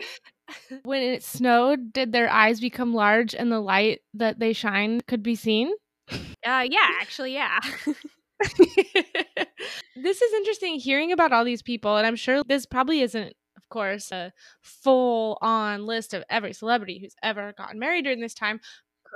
When 0.84 1.02
it 1.02 1.24
snowed, 1.24 1.94
did 1.94 2.12
their 2.12 2.30
eyes 2.30 2.60
become 2.60 2.94
large 2.94 3.34
and 3.34 3.52
the 3.52 3.62
light 3.62 4.02
that 4.14 4.40
they 4.40 4.52
shine 4.52 5.00
could 5.08 5.24
be 5.24 5.36
seen? 5.36 5.72
uh, 6.12 6.66
yeah, 6.70 6.90
actually, 7.00 7.34
yeah. 7.34 7.60
this 9.96 10.22
is 10.22 10.34
interesting 10.34 10.80
hearing 10.80 11.12
about 11.12 11.32
all 11.32 11.46
these 11.46 11.62
people, 11.62 11.98
and 11.98 12.08
I'm 12.08 12.16
sure 12.16 12.44
this 12.44 12.66
probably 12.66 13.02
isn't, 13.02 13.34
course, 13.72 14.12
a 14.12 14.32
full 14.62 15.40
on 15.42 15.88
list 15.88 16.14
of 16.14 16.24
every 16.30 16.54
celebrity 16.54 17.00
who's 17.00 17.16
ever 17.24 17.54
gotten 17.58 17.80
married 17.80 18.04
during 18.04 18.20
this 18.20 18.36
time. 18.36 18.60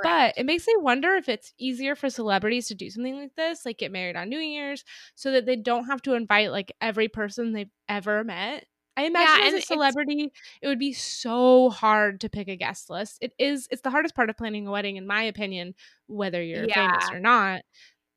But 0.03 0.33
it 0.37 0.45
makes 0.45 0.67
me 0.67 0.73
wonder 0.77 1.15
if 1.15 1.29
it's 1.29 1.53
easier 1.57 1.95
for 1.95 2.09
celebrities 2.09 2.67
to 2.67 2.75
do 2.75 2.89
something 2.89 3.15
like 3.15 3.35
this, 3.35 3.65
like 3.65 3.77
get 3.77 3.91
married 3.93 4.17
on 4.17 4.27
New 4.27 4.39
Year's, 4.39 4.83
so 5.15 5.31
that 5.31 5.45
they 5.45 5.55
don't 5.55 5.85
have 5.85 6.01
to 6.01 6.15
invite 6.15 6.51
like 6.51 6.73
every 6.81 7.07
person 7.07 7.53
they've 7.53 7.69
ever 7.87 8.23
met. 8.23 8.65
I 8.97 9.03
imagine 9.03 9.45
and 9.45 9.55
as 9.55 9.63
a 9.63 9.65
celebrity, 9.65 10.31
it 10.61 10.67
would 10.67 10.79
be 10.79 10.93
so 10.93 11.69
hard 11.69 12.21
to 12.21 12.29
pick 12.29 12.47
a 12.47 12.55
guest 12.55 12.89
list. 12.89 13.17
It 13.21 13.33
is. 13.37 13.67
It's 13.71 13.81
the 13.81 13.89
hardest 13.89 14.15
part 14.15 14.29
of 14.29 14.37
planning 14.37 14.67
a 14.67 14.71
wedding, 14.71 14.95
in 14.95 15.05
my 15.05 15.23
opinion, 15.23 15.75
whether 16.07 16.41
you're 16.41 16.67
famous 16.69 17.09
or 17.11 17.19
not. 17.19 17.61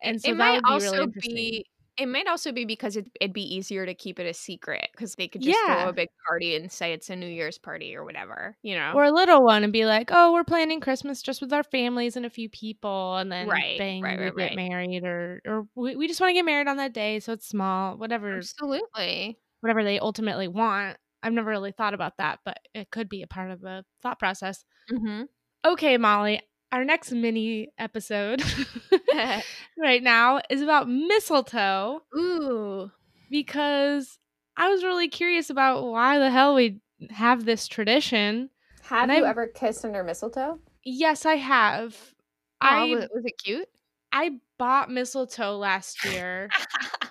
And 0.03 0.21
so 0.21 0.31
it 0.33 0.35
that 0.35 0.39
might 0.39 0.55
would 0.55 0.65
be 0.65 0.71
also 0.73 0.93
really 0.97 1.13
be 1.21 1.67
it 1.99 2.07
might 2.07 2.27
also 2.29 2.53
be 2.53 2.65
because 2.65 2.97
it, 2.97 3.09
it'd 3.21 3.33
be 3.35 3.55
easier 3.55 3.87
to 3.87 3.95
keep 3.95 4.19
it 4.21 4.27
a 4.27 4.35
secret 4.35 4.89
because 4.93 5.15
they 5.17 5.29
could 5.29 5.43
just 5.43 5.65
Yeah. 5.65 5.65
throw 5.67 5.89
a 5.89 5.93
big 5.93 6.09
party 6.27 6.55
and 6.57 6.71
say 6.73 6.93
it's 6.93 7.11
a 7.11 7.17
New 7.17 7.27
Year's 7.29 7.59
party 7.59 7.95
or 7.97 8.05
whatever, 8.05 8.57
you 8.63 8.75
know? 8.77 8.99
or 8.99 9.05
a 9.05 9.11
little 9.13 9.43
one 9.45 9.65
and 9.65 9.73
be 9.73 9.85
like, 9.87 10.09
"Oh, 10.13 10.33
we're 10.33 10.45
planning 10.45 10.81
Christmas 10.81 11.23
just 11.23 11.41
with 11.41 11.53
our 11.53 11.63
families 11.63 12.17
and 12.17 12.25
a 12.27 12.31
few 12.31 12.49
people," 12.49 13.17
and 13.17 13.31
then 13.31 13.65
Right, 13.65 13.77
bang, 13.77 14.17
right, 14.19 14.19
we 14.19 14.31
right, 14.31 14.33
get 14.33 14.53
married, 14.53 15.05
or 15.05 15.41
or 15.47 15.69
we, 15.75 15.97
we 15.97 16.09
just 16.09 16.21
want 16.21 16.31
to 16.31 16.35
get 16.35 16.45
married 16.47 16.69
on 16.69 16.79
that 16.79 16.95
day, 16.95 17.21
so 17.21 17.33
it's 17.33 17.47
small, 17.49 17.97
whatever, 17.99 18.49
Absolutely. 18.57 19.39
whatever 19.61 19.85
they 19.85 19.99
ultimately 19.99 20.49
want. 20.49 20.97
I've 21.23 21.33
never 21.33 21.51
really 21.51 21.73
thought 21.73 21.95
about 21.95 22.17
that, 22.19 22.41
but 22.45 22.59
it 22.75 22.91
could 22.91 23.09
be 23.09 23.23
a 23.23 23.27
part 23.27 23.51
of 23.51 23.61
the 23.61 23.85
thought 24.03 24.19
process. 24.19 24.65
hmm 24.89 25.29
Okay, 25.65 25.97
Molly, 25.99 26.41
our 26.73 26.85
next 26.85 27.13
mini 27.13 27.69
episode 27.79 28.43
right 29.79 30.03
now 30.03 30.41
is 30.51 30.61
about 30.63 30.89
mistletoe 30.89 32.03
Ooh. 32.17 32.91
because 33.31 34.19
I 34.57 34.69
was 34.69 34.83
really 34.85 35.09
curious 35.09 35.51
about 35.51 35.85
why 35.85 36.19
the 36.19 36.31
hell 36.31 36.55
we 36.55 36.81
have 37.11 37.45
this 37.45 37.69
tradition. 37.69 38.51
Have 38.83 39.05
And 39.09 39.13
you 39.13 39.25
I'm- 39.25 39.31
ever 39.31 39.47
kissed 39.47 39.85
under 39.85 40.03
mistletoe? 40.03 40.59
Yes, 40.85 41.27
I 41.27 41.35
have. 41.37 41.97
Aw, 42.61 42.67
I 42.83 42.85
was 43.15 43.25
it 43.25 43.35
cute? 43.45 43.69
I 44.13 44.33
bought 44.59 44.91
mistletoe 44.91 45.57
last 45.59 46.05
year. 46.05 46.49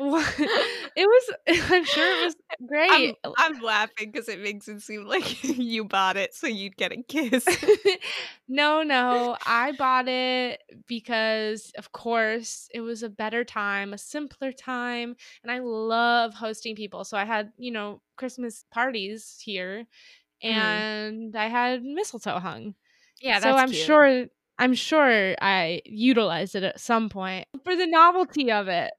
It 0.96 1.06
was 1.06 1.30
I'm 1.70 1.84
sure 1.84 2.10
it 2.10 2.24
was 2.24 2.36
great. 2.66 3.16
I'm 3.36 3.60
laughing 3.60 4.10
because 4.10 4.28
it 4.28 4.40
makes 4.40 4.66
it 4.68 4.80
seem 4.82 5.04
like 5.06 5.42
you 5.44 5.84
bought 5.84 6.16
it 6.16 6.34
so 6.34 6.46
you'd 6.46 6.76
get 6.76 6.92
a 6.92 7.02
kiss. 7.02 7.46
no, 8.48 8.82
no. 8.82 9.36
I 9.46 9.72
bought 9.72 10.08
it 10.08 10.62
because 10.86 11.72
of 11.78 11.92
course 11.92 12.68
it 12.74 12.80
was 12.80 13.02
a 13.02 13.08
better 13.08 13.44
time, 13.44 13.92
a 13.92 13.98
simpler 13.98 14.52
time, 14.52 15.16
and 15.42 15.52
I 15.52 15.60
love 15.60 16.34
hosting 16.34 16.74
people. 16.74 17.04
So 17.04 17.16
I 17.16 17.24
had, 17.24 17.52
you 17.56 17.70
know, 17.70 18.02
Christmas 18.16 18.64
parties 18.70 19.38
here 19.42 19.86
Mhm. 20.44 20.48
and 20.50 21.36
I 21.36 21.48
had 21.48 21.82
mistletoe 21.82 22.38
hung. 22.38 22.74
yeah, 23.20 23.38
so 23.40 23.56
I'm 23.56 23.72
sure 23.72 24.26
I'm 24.58 24.74
sure 24.74 25.34
I 25.40 25.82
utilized 25.86 26.54
it 26.54 26.62
at 26.64 26.80
some 26.80 27.08
point 27.08 27.46
for 27.64 27.76
the 27.76 27.86
novelty 27.86 28.50
of 28.50 28.68
it. 28.68 28.92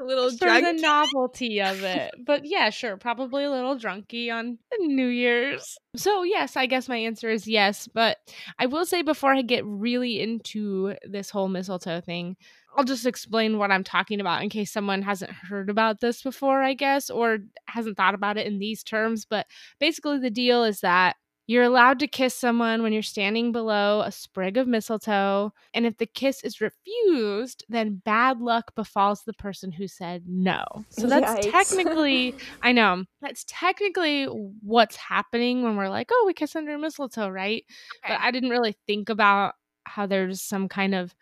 A 0.00 0.04
little 0.04 0.30
for 0.30 0.46
the 0.46 0.72
novelty 0.72 1.60
of 1.60 1.82
it. 1.82 2.14
But 2.24 2.44
yeah, 2.44 2.70
sure, 2.70 2.96
probably 2.96 3.44
a 3.44 3.50
little 3.50 3.76
drunky 3.76 4.32
on 4.32 4.58
New 4.78 5.06
Year's. 5.06 5.76
So 5.96 6.22
yes, 6.22 6.56
I 6.56 6.66
guess 6.66 6.88
my 6.88 6.96
answer 6.96 7.28
is 7.30 7.46
yes. 7.46 7.88
But 7.92 8.18
I 8.58 8.66
will 8.66 8.86
say 8.86 9.02
before 9.02 9.32
I 9.32 9.42
get 9.42 9.64
really 9.64 10.20
into 10.20 10.94
this 11.04 11.30
whole 11.30 11.48
mistletoe 11.48 12.00
thing, 12.00 12.36
I'll 12.76 12.84
just 12.84 13.06
explain 13.06 13.58
what 13.58 13.70
I'm 13.70 13.84
talking 13.84 14.20
about 14.20 14.42
in 14.42 14.50
case 14.50 14.70
someone 14.70 15.02
hasn't 15.02 15.32
heard 15.32 15.70
about 15.70 16.00
this 16.00 16.22
before, 16.22 16.62
I 16.62 16.74
guess, 16.74 17.10
or 17.10 17.38
hasn't 17.66 17.96
thought 17.96 18.14
about 18.14 18.36
it 18.36 18.46
in 18.46 18.58
these 18.58 18.82
terms. 18.82 19.24
But 19.24 19.46
basically, 19.80 20.18
the 20.18 20.30
deal 20.30 20.64
is 20.64 20.80
that 20.80 21.16
you're 21.48 21.64
allowed 21.64 21.98
to 21.98 22.06
kiss 22.06 22.34
someone 22.34 22.82
when 22.82 22.92
you're 22.92 23.02
standing 23.02 23.52
below 23.52 24.02
a 24.02 24.12
sprig 24.12 24.58
of 24.58 24.68
mistletoe. 24.68 25.50
And 25.72 25.86
if 25.86 25.96
the 25.96 26.04
kiss 26.04 26.44
is 26.44 26.60
refused, 26.60 27.64
then 27.70 28.02
bad 28.04 28.40
luck 28.40 28.74
befalls 28.74 29.22
the 29.24 29.32
person 29.32 29.72
who 29.72 29.88
said 29.88 30.24
no. 30.26 30.62
So 30.90 31.06
that's 31.06 31.46
Yikes. 31.46 31.50
technically, 31.50 32.34
I 32.62 32.72
know, 32.72 33.04
that's 33.22 33.46
technically 33.48 34.26
what's 34.26 34.96
happening 34.96 35.62
when 35.62 35.76
we're 35.76 35.88
like, 35.88 36.10
oh, 36.12 36.24
we 36.26 36.34
kiss 36.34 36.54
under 36.54 36.76
mistletoe, 36.76 37.30
right? 37.30 37.64
But 38.06 38.20
I 38.20 38.30
didn't 38.30 38.50
really 38.50 38.76
think 38.86 39.08
about 39.08 39.54
how 39.84 40.04
there's 40.04 40.42
some 40.42 40.68
kind 40.68 40.94
of 40.94 41.14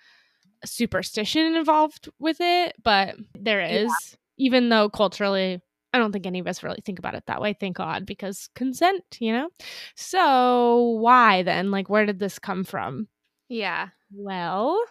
superstition 0.64 1.54
involved 1.54 2.08
with 2.18 2.38
it, 2.40 2.74
but 2.82 3.14
there 3.38 3.60
is, 3.60 3.84
Yeah. 3.84 4.16
even 4.38 4.70
though 4.70 4.88
culturally, 4.88 5.60
I 5.96 5.98
don't 5.98 6.12
think 6.12 6.26
any 6.26 6.38
of 6.38 6.46
us 6.46 6.62
really 6.62 6.80
think 6.84 6.98
about 6.98 7.14
it 7.14 7.24
that 7.26 7.40
way, 7.40 7.54
thank 7.54 7.76
God, 7.76 8.06
because 8.06 8.48
consent, 8.54 9.04
you 9.20 9.32
know? 9.32 9.50
So, 9.96 10.78
why 11.00 11.42
then? 11.42 11.70
Like, 11.70 11.88
where 11.88 12.06
did 12.06 12.18
this 12.20 12.38
come 12.38 12.64
from? 12.64 13.08
Yeah. 13.48 13.88
Well, 14.12 14.82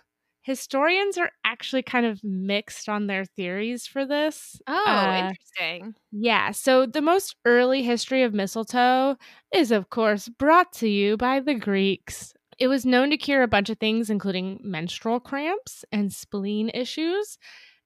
historians 0.42 1.18
are 1.18 1.32
actually 1.44 1.84
kind 1.84 2.06
of 2.06 2.24
mixed 2.24 2.90
on 2.90 3.08
their 3.08 3.26
theories 3.26 3.88
for 3.88 4.06
this. 4.06 4.62
Oh, 4.68 5.12
Uh, 5.12 5.34
interesting. 5.52 5.96
yeah, 6.12 6.52
so 6.52 6.86
the 6.86 7.02
most 7.02 7.36
early 7.46 7.84
history 7.84 8.24
of 8.24 8.34
mistletoe 8.34 9.18
is, 9.54 9.72
of 9.72 9.90
course, 9.90 10.30
brought 10.30 10.74
to 10.76 10.90
you 10.90 11.18
by 11.18 11.40
the 11.42 11.56
Greeks. 11.56 12.34
It 12.60 12.68
was 12.70 12.86
known 12.86 13.12
to 13.12 13.18
cure 13.18 13.44
a 13.44 13.48
bunch 13.48 13.70
of 13.70 13.80
things, 13.80 14.10
including 14.10 14.60
menstrual 14.64 15.20
cramps 15.22 15.86
and 15.92 16.14
spleen 16.14 16.70
issues. 16.74 17.38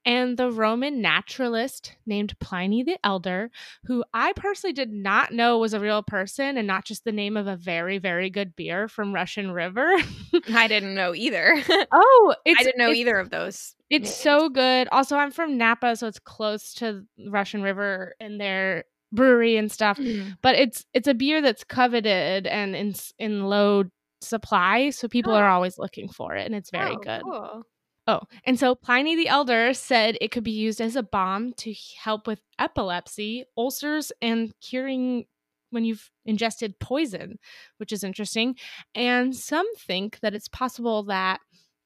And 0.06 0.38
the 0.38 0.50
Roman 0.52 1.02
naturalist 1.02 1.96
named 2.06 2.38
Pliny 2.40 2.84
the 2.84 2.98
Elder, 3.04 3.52
who 3.86 4.04
I 4.14 4.34
personally 4.34 4.74
did 4.74 4.92
not 4.92 5.34
know 5.34 5.58
was 5.60 5.74
a 5.74 5.80
real 5.80 6.02
person 6.02 6.58
and 6.58 6.66
not 6.66 6.86
just 6.86 7.04
the 7.04 7.12
name 7.12 7.36
of 7.38 7.48
a 7.48 7.56
very, 7.58 7.98
very 7.98 8.30
good 8.30 8.56
beer 8.56 8.88
from 8.88 9.14
Russian 9.14 9.52
River. 9.52 9.92
I 10.54 10.68
didn't 10.68 10.96
know 10.96 11.14
either. 11.14 11.62
oh, 11.92 12.36
it's, 12.46 12.60
I 12.60 12.64
didn't 12.64 12.80
know 12.80 12.92
either 12.92 13.18
of 13.20 13.30
those. 13.30 13.76
it's 13.90 14.14
so 14.16 14.50
good. 14.50 14.88
Also, 14.92 15.16
I'm 15.18 15.32
from 15.32 15.58
Napa, 15.58 15.96
so 15.96 16.08
it's 16.08 16.20
close 16.20 16.74
to 16.76 17.06
Russian 17.28 17.62
River 17.62 18.16
and 18.20 18.40
their 18.40 18.86
brewery 19.12 19.58
and 19.58 19.72
stuff. 19.72 19.98
Mm. 19.98 20.38
But 20.42 20.56
it's 20.56 20.86
it's 20.94 21.08
a 21.08 21.14
beer 21.14 21.42
that's 21.42 21.64
coveted 21.64 22.48
and 22.48 22.76
in 22.76 22.96
in 23.20 23.44
low 23.46 23.84
supply, 24.22 24.90
so 24.92 25.08
people 25.08 25.34
are 25.34 25.50
Oh. 25.50 25.54
always 25.54 25.78
looking 25.78 26.10
for 26.10 26.36
it, 26.36 26.46
and 26.46 26.56
it's 26.56 26.72
very 26.72 26.92
Oh, 26.96 26.98
good. 27.00 27.22
Cool. 27.24 27.64
Oh, 28.10 28.22
and 28.44 28.58
so 28.58 28.74
Pliny 28.74 29.16
the 29.16 29.28
Elder 29.28 29.72
said 29.72 30.18
it 30.20 30.32
could 30.32 30.44
be 30.44 30.50
used 30.50 30.82
as 30.82 30.96
a 30.96 31.04
balm 31.04 31.54
to 31.58 31.76
help 32.02 32.26
with 32.26 32.42
epilepsy, 32.58 33.46
ulcers, 33.56 34.12
and 34.20 34.52
curing 34.62 35.26
when 35.70 35.86
you've 35.86 36.10
ingested 36.26 36.80
poison, 36.80 37.38
which 37.78 37.92
is 37.92 38.04
interesting. 38.04 38.56
And 38.96 39.36
some 39.36 39.68
think 39.76 40.22
that 40.22 40.34
it's 40.34 40.48
possible 40.48 41.04
that 41.04 41.40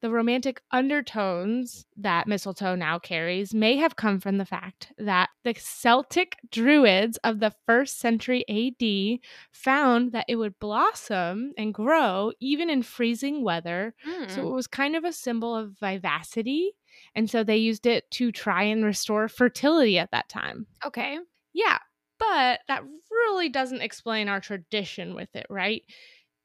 the 0.04 0.12
romantic 0.12 0.62
undertones 0.72 1.86
that 1.96 2.28
mistletoe 2.28 2.76
now 2.76 3.00
carries 3.00 3.54
may 3.54 3.78
have 3.78 3.96
come 3.96 4.20
from 4.20 4.38
the 4.38 4.46
fact 4.46 4.92
that 4.98 5.30
the 5.46 5.54
Celtic 5.58 6.36
druids 6.52 7.18
of 7.24 7.40
the 7.40 7.54
first 7.66 8.00
century 8.00 8.44
AD 8.50 9.20
found 9.54 10.12
that 10.12 10.26
it 10.28 10.36
would 10.36 10.60
blossom 10.60 11.54
and 11.58 11.74
grow 11.74 12.34
even 12.42 12.70
in 12.70 12.84
freezing 12.84 13.44
weather 13.44 13.96
so 14.28 14.42
Mm. 14.44 14.50
it 14.50 14.54
was 14.54 14.68
kind 14.68 14.96
of 14.98 15.06
a 15.06 15.14
symbol 15.14 15.56
of 15.56 15.78
vivacity. 15.80 16.74
And 17.16 17.30
so 17.30 17.44
they 17.44 17.58
used 17.58 17.86
it 17.86 18.10
to 18.12 18.32
try 18.32 18.64
and 18.64 18.84
restore 18.84 19.28
fertility 19.30 19.98
at 19.98 20.12
that 20.12 20.28
time. 20.28 20.68
Okay. 20.86 21.18
Yeah. 21.54 21.80
But 22.20 22.60
that 22.68 22.84
really 23.10 23.50
doesn't 23.50 23.82
explain 23.82 24.28
our 24.30 24.40
tradition 24.40 25.16
with 25.16 25.36
it, 25.36 25.46
right? 25.50 25.84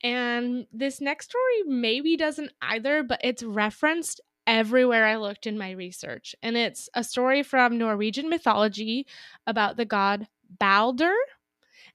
And 0.02 0.66
this 0.72 1.00
next 1.00 1.26
story 1.26 1.62
maybe 1.66 2.16
doesn't 2.16 2.52
either, 2.62 3.02
but 3.02 3.20
it's 3.24 3.42
referenced 3.42 4.20
everywhere 4.46 5.04
I 5.04 5.16
looked 5.16 5.46
in 5.46 5.58
my 5.58 5.72
research. 5.72 6.34
And 6.42 6.56
it's 6.56 6.88
a 6.94 7.04
story 7.04 7.42
from 7.42 7.78
Norwegian 7.78 8.28
mythology 8.28 9.06
about 9.46 9.76
the 9.76 9.84
god 9.84 10.28
Balder. 10.58 11.14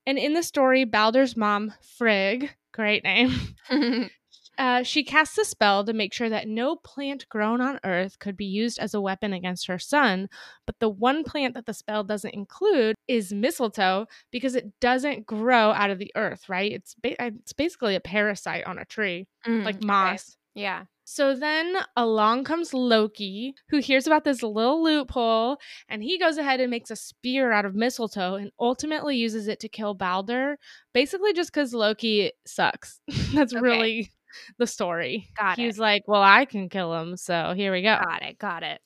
And 0.06 0.20
in 0.20 0.34
the 0.34 0.44
story, 0.44 0.84
Balder's 0.84 1.36
mom, 1.36 1.74
Frigg, 1.82 2.54
great 2.72 3.04
name, 3.04 3.32
uh, 4.58 4.84
she 4.84 5.04
casts 5.04 5.38
a 5.38 5.46
spell 5.46 5.84
to 5.86 5.94
make 5.94 6.14
sure 6.14 6.30
that 6.30 6.48
no 6.48 6.76
plant 6.76 7.28
grown 7.30 7.62
on 7.62 7.80
Earth 7.84 8.20
could 8.20 8.38
be 8.38 8.46
used 8.46 8.80
as 8.80 8.94
a 8.94 9.02
weapon 9.02 9.34
against 9.34 9.68
her 9.68 9.80
son. 9.80 10.30
But 10.66 10.80
the 10.80 10.90
one 10.90 11.24
plant 11.24 11.54
that 11.56 11.66
the 11.66 11.74
spell 11.74 12.04
doesn't 12.04 12.34
include 12.34 12.96
is 13.08 13.34
mistletoe 13.34 14.06
because 14.32 14.56
it 14.56 14.80
doesn't 14.80 15.26
grow 15.26 15.72
out 15.72 15.90
of 15.90 16.00
the 16.00 16.12
earth, 16.16 16.48
right? 16.50 16.72
It's 16.72 16.96
ba- 16.96 17.22
uh, 17.22 17.32
it's 17.42 17.54
basically 17.54 17.96
a 17.96 18.00
parasite 18.00 18.66
on 18.66 18.78
a 18.78 18.86
tree, 18.86 19.28
Mm, 19.48 19.66
like 19.66 19.84
moss. 19.84 20.38
Yeah. 20.56 20.84
So 21.06 21.36
then 21.36 21.76
along 21.98 22.46
comes 22.46 22.74
Loki, 22.74 23.54
who 23.70 23.80
hears 23.80 24.08
about 24.08 24.24
this 24.24 24.42
little 24.42 24.82
loophole, 24.82 25.58
and 25.90 26.02
he 26.02 26.18
goes 26.18 26.38
ahead 26.38 26.62
and 26.62 26.70
makes 26.72 26.92
a 26.92 26.96
spear 26.96 27.52
out 27.52 27.66
of 27.66 27.76
mistletoe 27.76 28.36
and 28.36 28.52
ultimately 28.60 29.18
uses 29.18 29.48
it 29.50 29.60
to 29.62 29.68
kill 29.68 29.96
Balder, 29.96 30.58
basically 30.94 31.34
just 31.34 31.52
because 31.52 31.74
Loki 31.74 32.32
sucks. 32.46 33.02
That's 33.34 33.54
Okay. 33.54 33.62
really 33.62 34.12
the 34.58 34.68
story. 34.68 35.28
Got 35.38 35.58
he 35.58 35.64
it. 35.64 35.68
was 35.68 35.80
like, 35.80 36.04
Well, 36.08 36.22
I 36.22 36.46
can 36.46 36.70
kill 36.70 36.94
him, 36.94 37.18
so 37.18 37.54
here 37.56 37.72
we 37.72 37.82
go. 37.82 37.98
Got 38.04 38.22
it. 38.24 38.38
Got 38.38 38.64
it. 38.64 38.82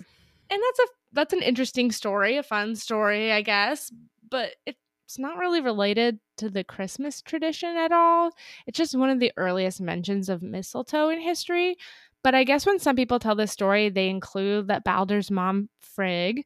And 0.49 0.61
that's 0.61 0.79
a 0.79 0.87
that's 1.13 1.33
an 1.33 1.41
interesting 1.41 1.91
story, 1.91 2.37
a 2.37 2.43
fun 2.43 2.75
story, 2.75 3.31
I 3.31 3.41
guess, 3.41 3.91
but 4.29 4.51
it's 4.65 5.17
not 5.17 5.37
really 5.37 5.61
related 5.61 6.19
to 6.37 6.49
the 6.49 6.63
Christmas 6.63 7.21
tradition 7.21 7.75
at 7.77 7.91
all. 7.91 8.31
It's 8.67 8.77
just 8.77 8.95
one 8.97 9.09
of 9.09 9.19
the 9.19 9.31
earliest 9.37 9.79
mentions 9.81 10.27
of 10.29 10.41
mistletoe 10.41 11.09
in 11.09 11.21
history. 11.21 11.77
But 12.23 12.35
I 12.35 12.43
guess 12.43 12.65
when 12.65 12.79
some 12.79 12.95
people 12.95 13.19
tell 13.19 13.35
this 13.35 13.51
story, 13.53 13.89
they 13.89 14.09
include 14.09 14.67
that 14.67 14.83
Balder's 14.83 15.31
mom, 15.31 15.69
Frigg, 15.79 16.43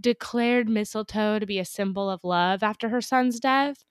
declared 0.00 0.68
mistletoe 0.68 1.38
to 1.38 1.46
be 1.46 1.58
a 1.58 1.64
symbol 1.64 2.08
of 2.08 2.24
love 2.24 2.62
after 2.62 2.88
her 2.88 3.00
son's 3.00 3.38
death. 3.38 3.84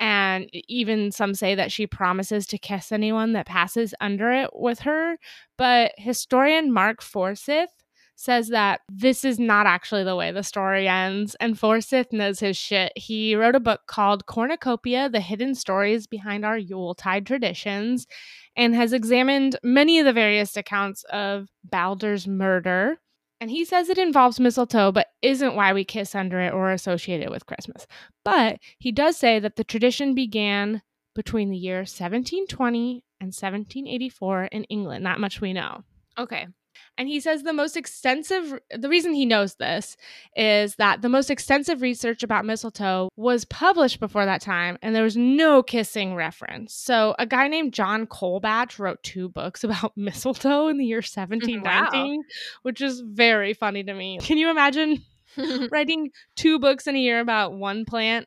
And 0.00 0.48
even 0.52 1.12
some 1.12 1.34
say 1.34 1.54
that 1.54 1.70
she 1.70 1.86
promises 1.86 2.46
to 2.48 2.58
kiss 2.58 2.92
anyone 2.92 3.32
that 3.34 3.46
passes 3.46 3.94
under 4.00 4.32
it 4.32 4.50
with 4.52 4.80
her. 4.80 5.16
But 5.56 5.92
historian 5.96 6.72
Mark 6.72 7.02
Forsyth 7.02 7.70
says 8.16 8.48
that 8.48 8.80
this 8.88 9.24
is 9.24 9.38
not 9.38 9.66
actually 9.66 10.04
the 10.04 10.16
way 10.16 10.30
the 10.30 10.42
story 10.42 10.86
ends. 10.86 11.34
And 11.40 11.58
Forsyth 11.58 12.12
knows 12.12 12.40
his 12.40 12.56
shit. 12.56 12.92
He 12.94 13.34
wrote 13.34 13.56
a 13.56 13.60
book 13.60 13.82
called 13.86 14.26
Cornucopia 14.26 15.08
The 15.08 15.20
Hidden 15.20 15.54
Stories 15.56 16.06
Behind 16.06 16.44
Our 16.44 16.58
Yuletide 16.58 17.26
Traditions 17.26 18.06
and 18.56 18.74
has 18.74 18.92
examined 18.92 19.58
many 19.62 19.98
of 19.98 20.06
the 20.06 20.12
various 20.12 20.56
accounts 20.56 21.04
of 21.04 21.48
Balder's 21.64 22.28
murder. 22.28 22.98
And 23.42 23.50
he 23.50 23.64
says 23.64 23.88
it 23.88 23.98
involves 23.98 24.38
mistletoe, 24.38 24.92
but 24.92 25.08
isn't 25.20 25.56
why 25.56 25.72
we 25.72 25.84
kiss 25.84 26.14
under 26.14 26.38
it 26.38 26.52
or 26.54 26.70
associate 26.70 27.22
it 27.22 27.30
with 27.32 27.44
Christmas. 27.44 27.88
But 28.24 28.60
he 28.78 28.92
does 28.92 29.16
say 29.16 29.40
that 29.40 29.56
the 29.56 29.64
tradition 29.64 30.14
began 30.14 30.80
between 31.16 31.50
the 31.50 31.56
year 31.56 31.78
1720 31.78 33.04
and 33.20 33.30
1784 33.30 34.44
in 34.44 34.62
England. 34.66 35.02
Not 35.02 35.18
much 35.18 35.40
we 35.40 35.52
know. 35.52 35.82
Okay. 36.16 36.46
And 36.98 37.08
he 37.08 37.20
says 37.20 37.42
the 37.42 37.52
most 37.52 37.76
extensive, 37.76 38.58
the 38.76 38.88
reason 38.88 39.14
he 39.14 39.24
knows 39.24 39.54
this 39.54 39.96
is 40.36 40.76
that 40.76 41.00
the 41.00 41.08
most 41.08 41.30
extensive 41.30 41.80
research 41.80 42.22
about 42.22 42.44
mistletoe 42.44 43.08
was 43.16 43.44
published 43.46 43.98
before 43.98 44.26
that 44.26 44.42
time, 44.42 44.78
and 44.82 44.94
there 44.94 45.02
was 45.02 45.16
no 45.16 45.62
kissing 45.62 46.14
reference. 46.14 46.74
So, 46.74 47.14
a 47.18 47.26
guy 47.26 47.48
named 47.48 47.72
John 47.72 48.06
Colbatch 48.06 48.78
wrote 48.78 49.02
two 49.02 49.28
books 49.28 49.64
about 49.64 49.96
mistletoe 49.96 50.68
in 50.68 50.78
the 50.78 50.84
year 50.84 51.00
mm-hmm. 51.00 51.20
1719, 51.20 52.22
which 52.62 52.80
is 52.80 53.00
very 53.00 53.54
funny 53.54 53.82
to 53.84 53.94
me. 53.94 54.18
Can 54.18 54.36
you 54.36 54.50
imagine 54.50 55.02
writing 55.70 56.10
two 56.36 56.58
books 56.58 56.86
in 56.86 56.96
a 56.96 57.00
year 57.00 57.20
about 57.20 57.54
one 57.54 57.84
plant? 57.84 58.26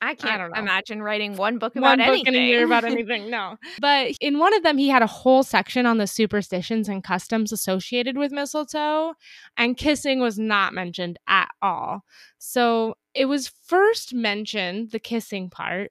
I 0.00 0.14
can't 0.14 0.40
don't 0.40 0.56
imagine 0.56 1.02
writing 1.02 1.36
one 1.36 1.58
book 1.58 1.74
about 1.74 1.98
one 1.98 1.98
book 1.98 2.08
anything. 2.08 2.34
in 2.34 2.40
a 2.40 2.46
year 2.46 2.64
about 2.64 2.84
anything. 2.84 3.30
No. 3.30 3.56
But 3.80 4.12
in 4.20 4.38
one 4.38 4.54
of 4.54 4.62
them, 4.62 4.78
he 4.78 4.88
had 4.88 5.02
a 5.02 5.08
whole 5.08 5.42
section 5.42 5.86
on 5.86 5.98
the 5.98 6.06
superstitions 6.06 6.88
and 6.88 7.02
customs 7.02 7.52
associated 7.52 8.16
with 8.16 8.30
mistletoe, 8.30 9.14
and 9.56 9.76
kissing 9.76 10.20
was 10.20 10.38
not 10.38 10.72
mentioned 10.72 11.18
at 11.26 11.48
all. 11.60 12.04
So 12.38 12.96
it 13.14 13.26
was 13.26 13.48
first 13.48 14.14
mentioned, 14.14 14.92
the 14.92 15.00
kissing 15.00 15.50
part, 15.50 15.90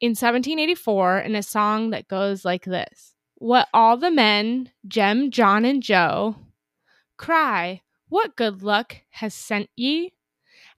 in 0.00 0.10
1784 0.10 1.18
in 1.18 1.34
a 1.34 1.42
song 1.42 1.90
that 1.90 2.06
goes 2.06 2.44
like 2.44 2.64
this 2.64 3.14
What 3.34 3.68
all 3.74 3.96
the 3.96 4.10
men, 4.10 4.70
Jem, 4.86 5.30
John, 5.30 5.64
and 5.64 5.82
Joe, 5.82 6.36
cry 7.16 7.82
What 8.08 8.36
good 8.36 8.62
luck 8.62 8.98
has 9.10 9.34
sent 9.34 9.68
ye? 9.76 10.12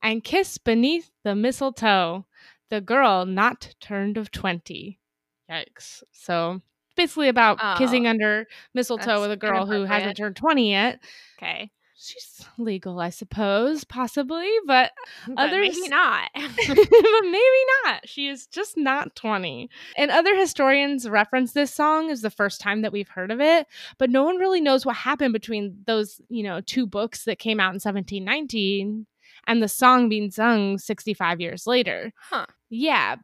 And 0.03 0.25
kiss 0.25 0.57
beneath 0.57 1.11
the 1.25 1.35
mistletoe 1.35 2.25
the 2.71 2.81
girl 2.81 3.27
not 3.27 3.75
turned 3.81 4.17
of 4.17 4.31
20. 4.31 4.99
Yikes. 5.51 6.03
So 6.13 6.63
basically 6.97 7.29
about 7.29 7.59
Oh, 7.61 7.75
kissing 7.79 8.07
under 8.07 8.47
mistletoe 8.75 9.21
with 9.21 9.33
a 9.33 9.37
girl 9.37 9.67
who 9.67 9.85
hasn't 9.85 10.17
turned 10.17 10.37
20 10.37 10.71
yet. 10.71 11.01
Okay. 11.39 11.71
She's 12.03 12.47
legal, 12.57 12.99
I 12.99 13.11
suppose, 13.11 13.85
possibly, 13.85 14.49
but 14.67 14.93
But 15.29 15.51
Others- 15.51 15.77
maybe 15.77 15.89
not. 15.89 16.31
but 16.35 17.25
maybe 17.25 17.63
not. 17.85 18.09
She 18.09 18.29
is 18.29 18.47
just 18.47 18.79
not 18.79 19.15
20. 19.17 19.69
And 19.99 20.11
other 20.11 20.35
historians 20.35 21.07
reference 21.07 21.53
this 21.53 21.75
song 21.75 22.11
as 22.11 22.23
the 22.23 22.31
first 22.31 22.59
time 22.61 22.81
that 22.83 22.93
we've 22.93 23.09
heard 23.09 23.31
of 23.31 23.41
it, 23.41 23.67
but 23.99 24.09
no 24.09 24.23
one 24.23 24.37
really 24.39 24.63
knows 24.63 24.87
what 24.87 24.97
happened 24.97 25.35
between 25.35 25.77
those, 25.87 26.23
you 26.31 26.43
know, 26.43 26.63
two 26.63 26.87
books 26.87 27.25
that 27.25 27.39
came 27.39 27.61
out 27.61 27.75
in 27.75 27.81
1719 27.81 29.07
and 29.47 29.63
the 29.63 29.69
song 29.69 30.09
being 30.09 30.31
sung 30.31 30.79
65 30.79 31.39
years 31.41 31.67
later. 31.67 32.13
Huh. 32.19 32.47
Yeah, 32.71 33.17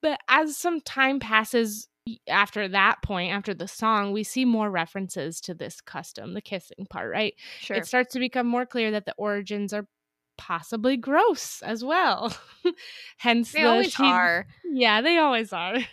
but 0.00 0.20
as 0.28 0.56
some 0.56 0.80
time 0.80 1.20
passes 1.20 1.88
after 2.28 2.68
that 2.68 3.02
point, 3.02 3.32
after 3.32 3.54
the 3.54 3.68
song, 3.68 4.12
we 4.12 4.22
see 4.24 4.44
more 4.44 4.70
references 4.70 5.40
to 5.42 5.54
this 5.54 5.80
custom, 5.80 6.34
the 6.34 6.42
kissing 6.42 6.86
part, 6.90 7.10
right? 7.10 7.34
Sure. 7.60 7.76
it 7.76 7.86
starts 7.86 8.12
to 8.12 8.18
become 8.18 8.46
more 8.46 8.66
clear 8.66 8.90
that 8.90 9.06
the 9.06 9.14
origins 9.16 9.72
are 9.72 9.86
possibly 10.36 10.96
gross 10.96 11.62
as 11.62 11.84
well. 11.84 12.36
Hence 13.18 13.52
they 13.52 13.62
the 13.62 13.68
always 13.68 13.92
she- 13.92 14.02
are. 14.02 14.46
Yeah, 14.64 15.00
they 15.00 15.18
always 15.18 15.52
are. 15.52 15.76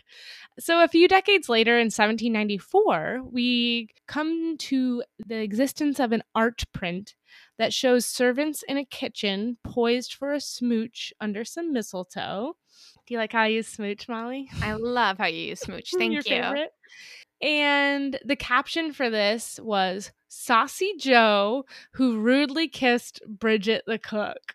So 0.60 0.84
a 0.84 0.88
few 0.90 1.08
decades 1.08 1.48
later 1.48 1.78
in 1.80 1.86
1794, 1.86 3.22
we 3.32 3.88
come 4.08 4.58
to 4.58 5.02
the 5.26 5.38
existence 5.42 5.98
of 5.98 6.12
an 6.12 6.24
art 6.36 6.64
print 6.74 7.16
that 7.58 7.74
shows 7.74 8.06
servants 8.06 8.62
in 8.68 8.78
a 8.78 8.84
kitchen 8.86 9.58
poised 9.64 10.14
for 10.14 10.34
a 10.34 10.42
smooch 10.42 11.14
under 11.22 11.46
some 11.46 11.72
mistletoe. 11.72 12.58
Do 13.08 13.14
you 13.14 13.18
like 13.18 13.34
how 13.34 13.42
I 13.42 13.48
use 13.48 13.68
smooch, 13.68 14.08
Molly? 14.08 14.50
I 14.62 14.74
love 14.74 15.18
how 15.18 15.26
you 15.26 15.50
use 15.50 15.60
smooch. 15.60 15.92
Thank 15.98 16.14
Your 16.14 16.24
you. 16.24 16.42
favorite? 16.42 16.74
And 17.42 18.20
the 18.24 18.36
caption 18.36 18.94
for 18.94 19.10
this 19.10 19.60
was 19.62 20.12
Saucy 20.28 20.94
Joe, 20.98 21.66
who 21.94 22.20
rudely 22.20 22.68
kissed 22.68 23.20
Bridget 23.28 23.84
the 23.88 23.98
cook. 23.98 24.54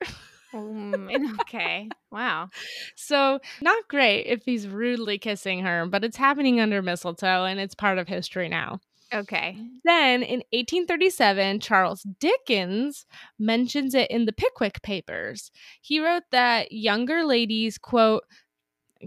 Mm, 0.55 1.41
okay. 1.41 1.89
Wow. 2.11 2.49
So, 2.99 3.41
not 3.61 3.89
great 3.89 4.23
if 4.27 4.45
he's 4.45 4.67
rudely 4.67 5.19
kissing 5.19 5.61
her, 5.65 5.87
but 5.87 6.03
it's 6.03 6.17
happening 6.17 6.61
under 6.61 6.81
mistletoe 6.81 7.45
and 7.45 7.61
it's 7.61 7.75
part 7.75 7.99
of 7.99 8.09
history 8.09 8.49
now. 8.49 8.81
Okay. 9.15 9.57
Then 9.85 10.23
in 10.23 10.43
1837, 10.53 11.61
Charles 11.61 12.03
Dickens 12.19 13.07
mentions 13.39 13.95
it 13.95 14.11
in 14.11 14.25
the 14.25 14.33
Pickwick 14.33 14.83
Papers. 14.83 15.51
He 15.81 16.01
wrote 16.01 16.25
that 16.33 16.73
younger 16.73 17.25
ladies, 17.25 17.79
quote, 17.79 18.25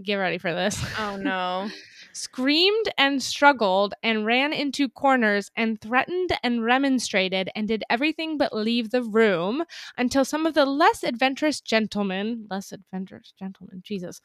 get 0.02 0.14
ready 0.14 0.38
for 0.38 0.54
this. 0.54 0.82
Oh 0.98 1.16
no. 1.20 1.68
Screamed 2.20 2.88
and 2.98 3.22
struggled 3.22 3.94
and 4.02 4.26
ran 4.26 4.52
into 4.52 4.88
corners 4.88 5.50
and 5.56 5.80
threatened 5.80 6.30
and 6.42 6.64
remonstrated 6.64 7.48
and 7.54 7.66
did 7.66 7.82
everything 7.88 8.36
but 8.36 8.54
leave 8.54 8.90
the 8.90 9.02
room 9.02 9.64
until 9.96 10.24
some 10.24 10.46
of 10.46 10.54
the 10.54 10.66
less 10.66 11.02
adventurous 11.02 11.60
gentlemen, 11.60 12.46
less 12.50 12.72
adventurous 12.72 13.32
gentlemen, 13.38 13.80
Jesus, 13.82 14.20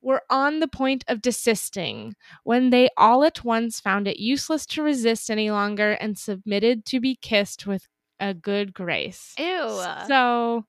were 0.00 0.22
on 0.30 0.60
the 0.60 0.68
point 0.68 1.04
of 1.08 1.20
desisting 1.22 2.14
when 2.44 2.70
they 2.70 2.88
all 2.96 3.24
at 3.24 3.44
once 3.44 3.80
found 3.80 4.06
it 4.06 4.18
useless 4.18 4.64
to 4.66 4.82
resist 4.82 5.30
any 5.30 5.50
longer 5.50 5.92
and 5.92 6.16
submitted 6.16 6.84
to 6.86 7.00
be 7.00 7.16
kissed 7.16 7.66
with 7.66 7.88
a 8.20 8.32
good 8.34 8.72
grace. 8.72 9.34
Ew. 9.38 9.82
So, 10.06 10.66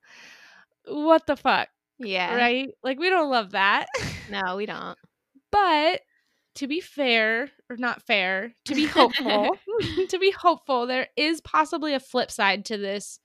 what 0.86 1.28
the 1.28 1.36
fuck, 1.36 1.70
yeah. 2.00 2.36
right? 2.36 2.70
Like, 2.84 2.98
we 3.00 3.10
don't 3.10 3.30
love 3.30 3.52
that. 3.52 3.88
No, 4.30 4.56
we 4.56 4.66
don't. 4.66 4.98
But 5.52 6.00
to 6.56 6.68
be 6.68 6.80
fair, 6.80 7.50
or 7.70 7.78
not 7.78 8.02
fair, 8.04 8.54
to 8.66 8.76
be 8.76 8.86
hopeful, 8.86 9.58
to 10.10 10.20
be 10.20 10.32
hopeful, 10.32 10.88
there 10.88 11.08
is 11.16 11.42
possibly 11.42 11.94
a 11.94 12.00
flip 12.00 12.32
side 12.32 12.66
to 12.66 12.78
this, 12.78 13.20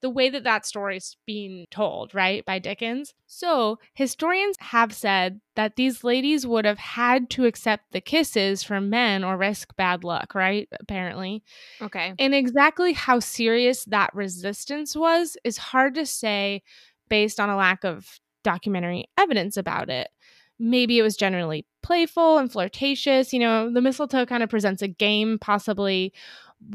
the 0.00 0.10
way 0.10 0.30
that 0.30 0.44
that 0.44 0.64
story 0.64 0.96
is 0.96 1.16
being 1.26 1.66
told, 1.70 2.14
right, 2.14 2.44
by 2.46 2.58
Dickens. 2.58 3.12
So 3.26 3.78
historians 3.94 4.56
have 4.60 4.94
said 4.94 5.40
that 5.56 5.76
these 5.76 6.02
ladies 6.02 6.46
would 6.46 6.64
have 6.64 6.78
had 6.78 7.28
to 7.30 7.44
accept 7.44 7.92
the 7.92 8.00
kisses 8.00 8.62
from 8.62 8.88
men 8.88 9.24
or 9.24 9.36
risk 9.36 9.76
bad 9.76 10.02
luck, 10.02 10.34
right? 10.34 10.68
Apparently. 10.80 11.42
Okay. 11.82 12.14
And 12.18 12.34
exactly 12.34 12.94
how 12.94 13.20
serious 13.20 13.84
that 13.86 14.14
resistance 14.14 14.96
was 14.96 15.36
is 15.44 15.58
hard 15.58 15.94
to 15.96 16.06
say 16.06 16.62
based 17.10 17.38
on 17.38 17.50
a 17.50 17.56
lack 17.56 17.84
of 17.84 18.20
documentary 18.42 19.06
evidence 19.18 19.56
about 19.56 19.90
it. 19.90 20.08
Maybe 20.60 20.98
it 20.98 21.02
was 21.02 21.16
generally 21.16 21.66
playful 21.82 22.38
and 22.38 22.52
flirtatious. 22.52 23.32
You 23.32 23.40
know, 23.40 23.72
the 23.72 23.80
mistletoe 23.80 24.26
kind 24.26 24.42
of 24.42 24.50
presents 24.50 24.82
a 24.82 24.88
game, 24.88 25.38
possibly. 25.40 26.12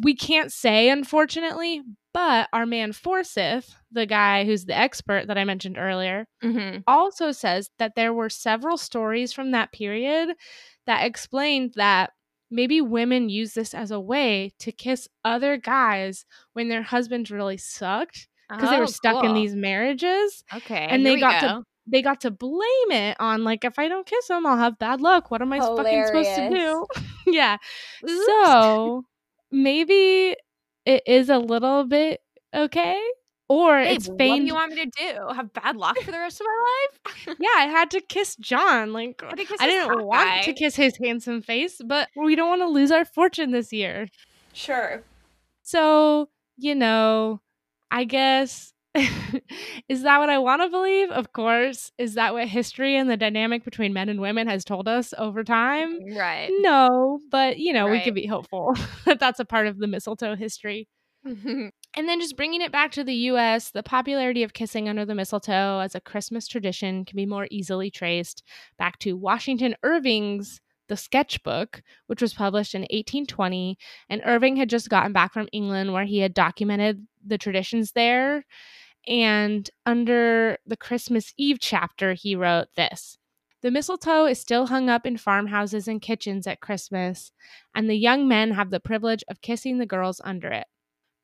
We 0.01 0.15
can't 0.15 0.51
say, 0.51 0.89
unfortunately, 0.89 1.83
but 2.11 2.49
our 2.51 2.65
man 2.65 2.91
Forsyth, 2.91 3.75
the 3.91 4.05
guy 4.07 4.43
who's 4.43 4.65
the 4.65 4.75
expert 4.75 5.27
that 5.27 5.37
I 5.37 5.43
mentioned 5.43 5.77
earlier, 5.77 6.27
Mm-hmm. 6.43 6.79
also 6.87 7.31
says 7.31 7.69
that 7.77 7.93
there 7.95 8.13
were 8.13 8.29
several 8.29 8.77
stories 8.77 9.31
from 9.31 9.51
that 9.51 9.71
period 9.71 10.29
that 10.87 11.05
explained 11.05 11.73
that 11.75 12.11
maybe 12.49 12.81
women 12.81 13.29
use 13.29 13.53
this 13.53 13.73
as 13.73 13.91
a 13.91 13.99
way 13.99 14.53
to 14.59 14.71
kiss 14.71 15.07
other 15.23 15.57
guys 15.57 16.25
when 16.53 16.69
their 16.69 16.83
husbands 16.83 17.29
really 17.31 17.57
sucked 17.57 18.27
because 18.49 18.69
they 18.69 18.79
were 18.79 18.87
stuck 18.87 19.23
in 19.23 19.33
these 19.33 19.55
marriages 19.55 20.43
Okay. 20.53 20.87
and 20.89 21.05
they 21.05 21.19
got 21.19 21.39
to 21.41 21.47
go. 21.47 21.63
They 21.87 22.01
got 22.01 22.21
to 22.21 22.31
blame 22.31 22.91
it 22.91 23.17
on 23.19 23.43
like 23.43 23.63
if 23.63 23.77
I 23.77 23.87
don't 23.87 24.05
kiss 24.05 24.29
him 24.29 24.45
I'll 24.45 24.57
have 24.57 24.79
bad 24.79 25.01
luck. 25.01 25.31
What 25.31 25.41
am 25.41 25.53
I 25.53 25.59
fucking 25.59 26.07
supposed 26.07 26.35
to 26.35 26.49
do? 26.49 26.85
yeah. 27.31 27.57
So 28.07 29.05
maybe 29.51 30.35
it 30.85 31.03
is 31.05 31.29
a 31.29 31.37
little 31.37 31.85
bit 31.85 32.21
okay 32.53 33.01
or 33.47 33.77
Babe, 33.77 33.95
it's 33.95 34.07
what 34.07 34.17
do 34.17 34.25
you 34.25 34.53
want 34.55 34.73
me 34.73 34.85
to 34.85 34.91
do? 34.91 35.33
Have 35.33 35.53
bad 35.53 35.75
luck 35.75 35.99
for 35.99 36.11
the 36.11 36.17
rest 36.17 36.41
of 36.41 36.47
my 36.47 36.87
life? 37.27 37.37
yeah, 37.39 37.47
I 37.57 37.65
had 37.65 37.91
to 37.91 38.01
kiss 38.01 38.35
John. 38.37 38.91
Like 38.91 39.19
to 39.19 39.35
kiss 39.35 39.57
I 39.59 39.67
didn't 39.67 40.03
want 40.03 40.27
guy. 40.27 40.41
to 40.41 40.53
kiss 40.53 40.75
his 40.75 40.97
handsome 40.97 41.41
face, 41.41 41.79
but 41.85 42.09
we 42.15 42.35
don't 42.35 42.49
want 42.49 42.61
to 42.61 42.67
lose 42.67 42.91
our 42.91 43.05
fortune 43.05 43.51
this 43.51 43.71
year. 43.71 44.07
Sure. 44.53 45.03
So, 45.61 46.29
you 46.57 46.73
know, 46.73 47.41
I 47.91 48.05
guess 48.05 48.73
is 49.89 50.03
that 50.03 50.19
what 50.19 50.29
I 50.29 50.37
want 50.37 50.61
to 50.61 50.69
believe? 50.69 51.09
Of 51.11 51.33
course. 51.33 51.91
Is 51.97 52.15
that 52.15 52.33
what 52.33 52.47
history 52.47 52.95
and 52.95 53.09
the 53.09 53.17
dynamic 53.17 53.63
between 53.63 53.93
men 53.93 54.09
and 54.09 54.21
women 54.21 54.47
has 54.47 54.63
told 54.63 54.87
us 54.87 55.13
over 55.17 55.43
time? 55.43 55.99
Right. 56.15 56.49
No, 56.59 57.19
but 57.29 57.59
you 57.59 57.73
know, 57.73 57.87
we 57.87 58.01
can 58.01 58.13
be 58.13 58.25
hopeful 58.25 58.73
that 59.05 59.19
that's 59.19 59.39
a 59.39 59.45
part 59.45 59.67
of 59.67 59.77
the 59.79 59.87
mistletoe 59.87 60.35
history. 60.35 60.87
Mhm. 61.27 61.71
And 61.97 62.07
then 62.07 62.19
just 62.21 62.37
bringing 62.37 62.61
it 62.61 62.71
back 62.71 62.91
to 62.93 63.03
the 63.03 63.15
US, 63.31 63.71
the 63.71 63.83
popularity 63.83 64.43
of 64.43 64.53
kissing 64.53 64.87
under 64.87 65.05
the 65.05 65.15
mistletoe 65.15 65.79
as 65.79 65.95
a 65.95 66.01
Christmas 66.01 66.47
tradition 66.47 67.03
can 67.03 67.15
be 67.17 67.25
more 67.25 67.47
easily 67.51 67.89
traced 67.89 68.43
back 68.77 68.99
to 68.99 69.17
Washington 69.17 69.75
Irving's 69.83 70.61
The 70.87 70.97
Sketchbook, 70.97 71.81
which 72.07 72.21
was 72.21 72.33
published 72.35 72.75
in 72.75 72.81
1820. 72.81 73.77
And 74.09 74.21
Irving 74.23 74.55
had 74.55 74.69
just 74.69 74.87
gotten 74.89 75.13
back 75.13 75.33
from 75.33 75.49
England 75.51 75.93
where 75.93 76.05
he 76.05 76.19
had 76.19 76.33
documented 76.33 77.07
the 77.25 77.39
traditions 77.39 77.93
there. 77.93 78.45
And 79.07 79.69
under 79.85 80.57
the 80.65 80.77
Christmas 80.77 81.33
Eve 81.37 81.57
chapter, 81.59 82.13
he 82.13 82.35
wrote 82.35 82.67
this. 82.75 83.17
The 83.61 83.71
mistletoe 83.71 84.25
is 84.25 84.39
still 84.39 84.67
hung 84.67 84.89
up 84.89 85.05
in 85.05 85.17
farmhouses 85.17 85.87
and 85.87 86.01
kitchens 86.01 86.45
at 86.45 86.59
Christmas, 86.59 87.31
and 87.73 87.89
the 87.89 87.95
young 87.95 88.27
men 88.27 88.51
have 88.51 88.69
the 88.69 88.79
privilege 88.79 89.23
of 89.27 89.41
kissing 89.41 89.77
the 89.77 89.85
girls 89.85 90.21
under 90.23 90.49
it 90.49 90.67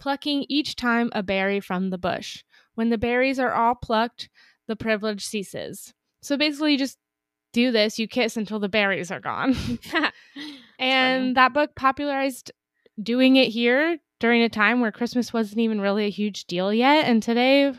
plucking 0.02 0.46
each 0.50 0.76
time 0.76 1.10
a 1.14 1.22
berry 1.22 1.60
from 1.60 1.92
the 1.92 1.98
bush. 1.98 2.44
When 2.74 2.90
the 2.90 2.98
berries 2.98 3.40
are 3.40 3.54
all 3.54 3.76
plucked, 3.76 4.30
the 4.68 4.76
privilege 4.76 5.24
ceases. 5.24 5.94
So 6.22 6.36
basically, 6.38 6.74
you 6.74 6.78
just 6.80 6.98
do 7.54 7.72
this, 7.72 8.00
you 8.00 8.08
kiss 8.08 8.36
until 8.36 8.60
the 8.60 8.68
berries 8.68 9.12
are 9.12 9.20
gone. 9.20 9.56
and 10.80 11.38
that 11.38 11.54
book 11.54 11.76
popularized 11.76 12.52
doing 13.02 13.36
it 13.36 13.50
here 13.50 14.00
during 14.22 14.42
a 14.44 14.50
time 14.50 14.80
where 14.80 14.92
Christmas 14.92 15.34
wasn't 15.34 15.60
even 15.60 15.82
really 15.82 16.06
a 16.06 16.10
huge 16.10 16.46
deal 16.46 16.74
yet. 16.74 17.06
And 17.06 17.22
today, 17.22 17.74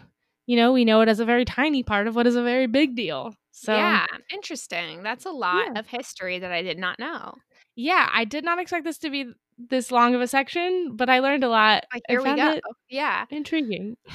you 0.47 0.57
know, 0.57 0.72
we 0.72 0.84
know 0.84 1.01
it 1.01 1.09
as 1.09 1.20
a 1.20 1.24
very 1.24 1.47
tiny 1.47 1.82
part 1.82 2.07
of 2.07 2.14
what 2.14 2.26
is 2.26 2.36
a 2.36 2.43
very 2.43 2.66
big 2.66 2.95
deal. 2.95 3.34
So, 3.53 3.74
yeah, 3.76 4.07
interesting. 4.32 5.03
That's 5.03 5.24
a 5.24 5.30
lot 5.30 5.68
Yeah. 5.68 5.78
of 5.80 5.86
history 5.86 6.38
that 6.40 6.53
I 6.53 6.61
did 6.62 6.78
not 6.78 6.99
know. 6.99 7.34
yeah, 7.76 8.11
I 8.12 8.24
did 8.26 8.45
not 8.45 8.59
expect 8.59 8.84
this 8.84 8.99
to 8.99 9.11
be 9.11 9.32
this 9.57 9.90
long 9.90 10.14
of 10.14 10.20
a 10.20 10.26
section, 10.26 10.97
but 10.97 11.09
I 11.09 11.20
learned 11.20 11.45
a 11.45 11.49
lot. 11.49 11.84
Like 11.93 12.03
here 12.09 12.22
we 12.22 12.34
go. 12.34 12.61
Yeah, 12.90 13.24
intriguing. 13.30 13.97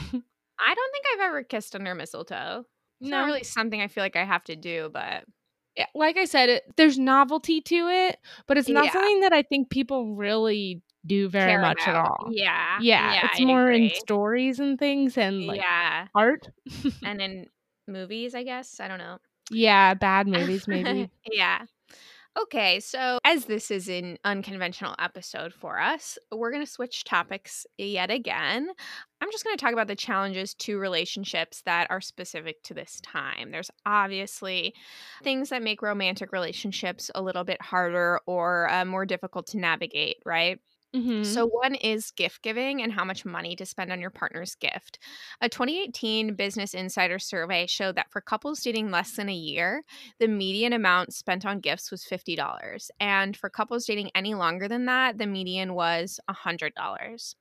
I 0.59 0.73
don't 0.75 0.91
think 0.91 1.05
I've 1.13 1.27
ever 1.27 1.43
kissed 1.43 1.75
under 1.75 1.95
mistletoe. 1.95 2.65
It's 2.99 3.11
not 3.11 3.25
really 3.25 3.43
something 3.43 3.79
I 3.79 3.87
feel 3.87 4.03
like 4.03 4.15
I 4.15 4.23
have 4.25 4.43
to 4.45 4.55
do, 4.55 4.89
but 4.91 5.23
like 5.93 6.17
I 6.17 6.25
said, 6.25 6.49
it, 6.49 6.63
there's 6.75 6.97
novelty 6.97 7.61
to 7.61 7.75
it, 7.87 8.17
but 8.47 8.57
it's 8.57 8.67
not 8.67 8.85
Yeah. 8.85 8.93
something 8.93 9.19
that 9.21 9.33
I 9.33 9.43
think 9.43 9.69
people 9.69 10.15
really 10.15 10.81
do 11.07 11.29
very 11.29 11.59
much 11.59 11.81
at 11.87 11.95
all. 11.95 12.27
Yeah. 12.31 12.77
Yeah, 12.81 13.25
it's 13.25 13.39
I 13.39 13.45
more 13.45 13.71
in 13.71 13.89
stories 13.95 14.59
and 14.59 14.77
things 14.77 15.17
and 15.17 15.45
like 15.45 15.61
yeah. 15.61 16.07
art. 16.13 16.47
And 17.03 17.21
in 17.21 17.47
movies, 17.87 18.35
I 18.35 18.43
guess. 18.43 18.79
I 18.79 18.87
don't 18.87 18.99
know. 18.99 19.17
yeah, 19.51 19.93
bad 19.93 20.27
movies 20.27 20.67
maybe. 20.67 21.09
yeah. 21.31 21.65
Okay, 22.39 22.79
so 22.79 23.17
as 23.23 23.45
this 23.45 23.71
is 23.71 23.89
an 23.89 24.19
unconventional 24.23 24.93
episode 24.99 25.55
for 25.55 25.79
us, 25.79 26.19
we're 26.31 26.51
going 26.51 26.63
to 26.63 26.71
switch 26.71 27.03
topics 27.03 27.65
yet 27.79 28.11
again. 28.11 28.69
I'm 29.19 29.31
just 29.31 29.43
going 29.43 29.57
to 29.57 29.63
talk 29.63 29.73
about 29.73 29.87
the 29.87 29.95
challenges 29.95 30.53
to 30.55 30.77
relationships 30.77 31.63
that 31.65 31.87
are 31.89 31.99
specific 31.99 32.61
to 32.63 32.75
this 32.75 33.01
time. 33.01 33.49
There's 33.49 33.71
obviously 33.87 34.75
things 35.23 35.49
that 35.49 35.63
make 35.63 35.81
romantic 35.81 36.31
relationships 36.31 37.09
a 37.15 37.23
little 37.23 37.43
bit 37.43 37.59
harder 37.59 38.19
or 38.27 38.71
uh, 38.71 38.85
more 38.85 39.07
difficult 39.07 39.47
to 39.47 39.57
navigate, 39.57 40.17
right? 40.23 40.59
Mhm. 40.97 41.25
So, 41.25 41.45
one 41.45 41.75
is 41.75 42.11
gift 42.11 42.41
giving 42.41 42.81
and 42.81 42.91
how 42.91 43.03
much 43.05 43.25
money 43.25 43.55
to 43.55 43.65
spend 43.65 43.91
on 43.91 44.01
your 44.01 44.09
partner's 44.09 44.55
gift. 44.55 44.99
A 45.41 45.49
2018 45.49 46.35
Business 46.35 46.73
Insider 46.73 47.19
survey 47.19 47.67
showed 47.67 47.95
that 47.95 48.11
for 48.11 48.21
couples 48.21 48.61
dating 48.61 48.91
less 48.91 49.11
than 49.15 49.29
a 49.29 49.33
year, 49.33 49.83
the 50.19 50.27
median 50.27 50.73
amount 50.73 51.13
spent 51.13 51.45
on 51.45 51.59
gifts 51.59 51.91
was 51.91 52.03
$50. 52.03 52.89
And 52.99 53.35
for 53.37 53.49
couples 53.49 53.85
dating 53.85 54.11
any 54.15 54.33
longer 54.33 54.67
than 54.67 54.85
that, 54.85 55.17
the 55.17 55.27
median 55.27 55.73
was 55.73 56.19
$100. 56.27 57.35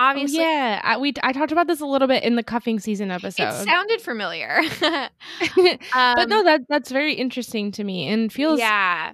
Oh, 0.00 0.04
Obviously, 0.04 0.38
yeah, 0.40 0.80
I, 0.84 0.96
we 0.98 1.12
I 1.22 1.32
talked 1.32 1.50
about 1.52 1.66
this 1.66 1.80
a 1.80 1.86
little 1.86 2.06
bit 2.08 2.22
in 2.22 2.36
the 2.36 2.44
cuffing 2.44 2.78
season 2.78 3.10
episode. 3.10 3.48
it 3.48 3.64
sounded 3.64 4.00
familiar. 4.00 4.60
but 4.80 5.80
Um, 5.92 6.28
no, 6.28 6.44
that 6.44 6.62
that's 6.68 6.90
very 6.90 7.14
interesting 7.14 7.72
to 7.72 7.84
me 7.84 8.08
and 8.08 8.32
feels 8.32 8.60
yeah. 8.60 9.12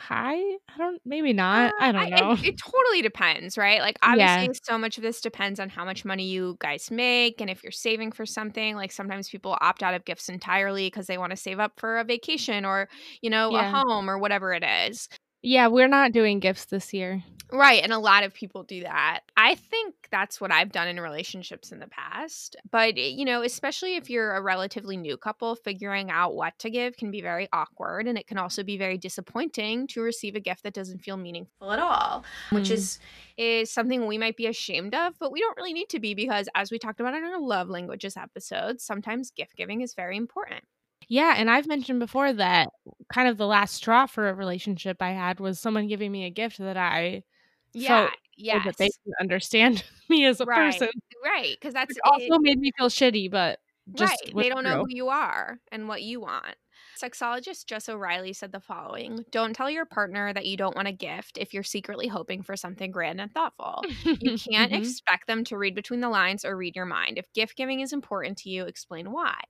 High. 0.00 0.36
I 0.38 0.78
don't 0.78 1.00
maybe 1.04 1.32
not. 1.32 1.74
I 1.78 1.92
Uh, 1.98 2.04
don't 2.04 2.10
know. 2.10 2.36
It, 2.42 2.48
it 2.48 2.58
totally 2.58 3.02
depends, 3.02 3.56
right? 3.58 3.80
Like, 3.80 3.98
Yeah. 4.06 4.46
obviously, 4.46 4.54
so 4.64 4.78
much 4.78 4.96
of 4.96 5.02
this 5.02 5.20
depends 5.20 5.60
on 5.60 5.68
how 5.68 5.84
much 5.84 6.04
money 6.04 6.24
you 6.26 6.56
guys 6.60 6.90
make 6.90 7.40
and 7.40 7.50
if 7.50 7.62
you're 7.62 7.72
saving 7.72 8.12
for 8.12 8.26
something. 8.26 8.76
Like, 8.76 8.92
sometimes 8.92 9.28
people 9.28 9.56
opt 9.60 9.82
out 9.82 9.94
of 9.94 10.04
gifts 10.04 10.28
entirely 10.28 10.86
because 10.86 11.06
they 11.06 11.18
want 11.18 11.30
to 11.30 11.36
save 11.36 11.60
up 11.60 11.72
for 11.78 11.98
a 11.98 12.04
vacation 12.04 12.64
or, 12.64 12.88
you 13.22 13.30
know, 13.30 13.54
a 13.56 13.64
home 13.64 14.08
or 14.10 14.18
whatever 14.18 14.52
it 14.52 14.64
is. 14.64 15.08
yeah, 15.42 15.68
we're 15.68 15.88
not 15.88 16.12
doing 16.12 16.40
gifts 16.40 16.66
this 16.66 16.92
year. 16.92 17.22
Right. 17.52 17.82
And 17.82 17.92
a 17.92 17.98
lot 17.98 18.22
of 18.22 18.32
people 18.32 18.62
do 18.62 18.82
that. 18.82 19.20
I 19.36 19.56
think 19.56 19.94
that's 20.12 20.40
what 20.40 20.52
I've 20.52 20.70
done 20.70 20.86
in 20.86 21.00
relationships 21.00 21.72
in 21.72 21.80
the 21.80 21.88
past. 21.88 22.54
But, 22.70 22.96
eh, 22.96 23.08
you 23.08 23.24
know, 23.24 23.42
especially 23.42 23.96
if 23.96 24.08
you're 24.08 24.36
a 24.36 24.42
relatively 24.42 24.96
new 24.96 25.16
couple, 25.16 25.56
figuring 25.56 26.10
out 26.12 26.36
what 26.36 26.56
to 26.60 26.70
give 26.70 26.96
can 26.96 27.10
be 27.10 27.20
very 27.20 27.48
awkward. 27.52 28.06
And 28.06 28.16
it 28.16 28.28
can 28.28 28.38
also 28.38 28.62
be 28.62 28.78
very 28.78 28.98
disappointing 28.98 29.88
to 29.88 30.00
receive 30.00 30.36
a 30.36 30.40
gift 30.40 30.62
that 30.62 30.74
doesn't 30.74 31.00
feel 31.00 31.16
meaningful 31.16 31.72
at 31.72 31.80
all, 31.80 32.24
which 32.50 32.68
Mm. 32.68 32.74
is 32.74 32.98
is 33.36 33.72
something 33.72 34.06
we 34.06 34.18
might 34.18 34.36
be 34.36 34.46
ashamed 34.46 34.94
of, 34.94 35.14
but 35.18 35.32
we 35.32 35.40
don't 35.40 35.56
really 35.56 35.72
need 35.72 35.88
to 35.88 35.98
be 35.98 36.14
because 36.14 36.48
as 36.54 36.70
we 36.70 36.78
talked 36.78 37.00
about 37.00 37.14
in 37.14 37.24
our 37.24 37.40
love 37.40 37.68
languages 37.68 38.16
episode, 38.16 38.80
sometimes 38.80 39.30
gift 39.30 39.56
giving 39.56 39.80
is 39.80 39.94
very 39.94 40.16
important. 40.16 40.62
Yeah, 41.08 41.34
and 41.36 41.50
I've 41.50 41.66
mentioned 41.66 41.98
before 41.98 42.32
that 42.34 42.68
kind 43.12 43.28
of 43.28 43.36
the 43.36 43.46
last 43.46 43.74
straw 43.74 44.06
for 44.06 44.28
a 44.28 44.34
relationship 44.34 45.02
I 45.02 45.10
had 45.10 45.40
was 45.40 45.58
someone 45.58 45.88
giving 45.88 46.12
me 46.12 46.24
a 46.24 46.30
gift 46.30 46.58
that 46.58 46.76
I 46.76 47.24
Yeah. 47.72 48.10
Yes. 48.36 48.64
that 48.64 48.76
they 48.78 48.88
understand 49.20 49.84
me 50.08 50.24
as 50.24 50.40
a 50.40 50.44
Right. 50.46 50.72
person. 50.72 50.88
right. 51.24 51.56
Because 51.60 51.74
that's 51.74 51.88
Which 51.90 51.98
it- 51.98 52.30
also 52.30 52.38
made 52.40 52.58
me 52.58 52.70
feel 52.78 52.88
shitty, 52.88 53.30
but 53.30 53.58
just 53.94 54.10
right. 54.26 54.34
They 54.36 54.48
don't 54.48 54.64
know 54.64 54.78
who 54.80 54.86
you 54.88 55.08
are 55.08 55.58
and 55.72 55.88
what 55.88 56.02
you 56.02 56.20
want. 56.20 56.54
Sexologist 57.02 57.66
Jess 57.66 57.88
O'Reilly 57.88 58.32
said 58.32 58.52
the 58.52 58.60
following 58.60 59.24
Don't 59.30 59.54
tell 59.54 59.70
your 59.70 59.84
partner 59.86 60.32
that 60.32 60.46
you 60.46 60.56
don't 60.56 60.76
want 60.76 60.88
a 60.88 60.92
gift 60.92 61.38
if 61.38 61.52
you're 61.54 61.62
secretly 61.62 62.06
hoping 62.06 62.42
for 62.42 62.56
something 62.56 62.90
grand 62.90 63.20
and 63.20 63.32
thoughtful. 63.32 63.82
You 64.04 64.36
can't 64.50 64.72
Mhm. 64.72 64.78
expect 64.78 65.26
them 65.26 65.44
to 65.44 65.56
read 65.58 65.74
between 65.74 66.00
the 66.00 66.08
lines 66.08 66.44
or 66.44 66.56
read 66.56 66.76
your 66.76 66.86
mind. 66.86 67.18
If 67.18 67.32
gift 67.32 67.56
giving 67.56 67.80
is 67.80 67.92
important 67.92 68.38
to 68.38 68.50
you, 68.50 68.64
explain 68.64 69.10
why. 69.12 69.40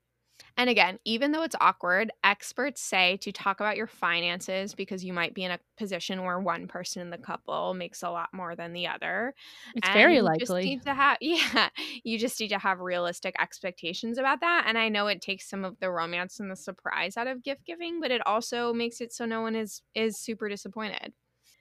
And 0.61 0.69
again, 0.69 0.99
even 1.07 1.33
though 1.33 1.43
it's 1.43 1.57
awkward, 1.59 2.13
experts 2.23 2.83
say 2.83 3.17
to 3.19 3.33
talk 3.33 3.61
about 3.61 3.79
your 3.79 3.87
finances 3.87 4.75
because 4.75 5.03
you 5.03 5.15
might 5.15 5.33
be 5.33 5.43
in 5.43 5.51
a 5.51 5.59
position 5.79 6.23
where 6.23 6.39
one 6.39 6.69
person 6.69 7.01
in 7.01 7.09
the 7.09 7.17
couple 7.17 7.73
makes 7.73 8.03
a 8.03 8.11
lot 8.11 8.29
more 8.35 8.55
than 8.55 8.75
the 8.75 8.87
other. 8.87 9.35
It's 9.75 9.89
And 9.89 9.89
very 9.89 10.21
you 10.21 10.31
Just 10.39 10.53
likely. 10.53 10.63
need 10.63 10.83
to 10.83 10.93
have, 10.95 11.17
yeah, 11.23 11.71
you 12.05 12.19
just 12.19 12.39
need 12.41 12.49
to 12.49 12.59
have 12.59 12.79
realistic 12.81 13.35
expectations 13.41 14.19
about 14.19 14.41
that. 14.41 14.65
And 14.67 14.77
I 14.77 14.91
know 14.91 15.07
it 15.07 15.23
takes 15.23 15.49
some 15.49 15.65
of 15.65 15.79
the 15.81 15.91
romance 15.91 16.39
and 16.41 16.51
the 16.51 16.57
surprise 16.57 17.17
out 17.17 17.27
of 17.27 17.43
gift 17.43 17.65
giving, 17.65 17.99
but 18.01 18.11
it 18.11 18.21
also 18.27 18.75
makes 18.75 19.01
it 19.01 19.13
so 19.15 19.25
no 19.25 19.41
one 19.41 19.57
is 19.57 19.81
is 19.95 20.19
super 20.19 20.49
disappointed. 20.51 21.15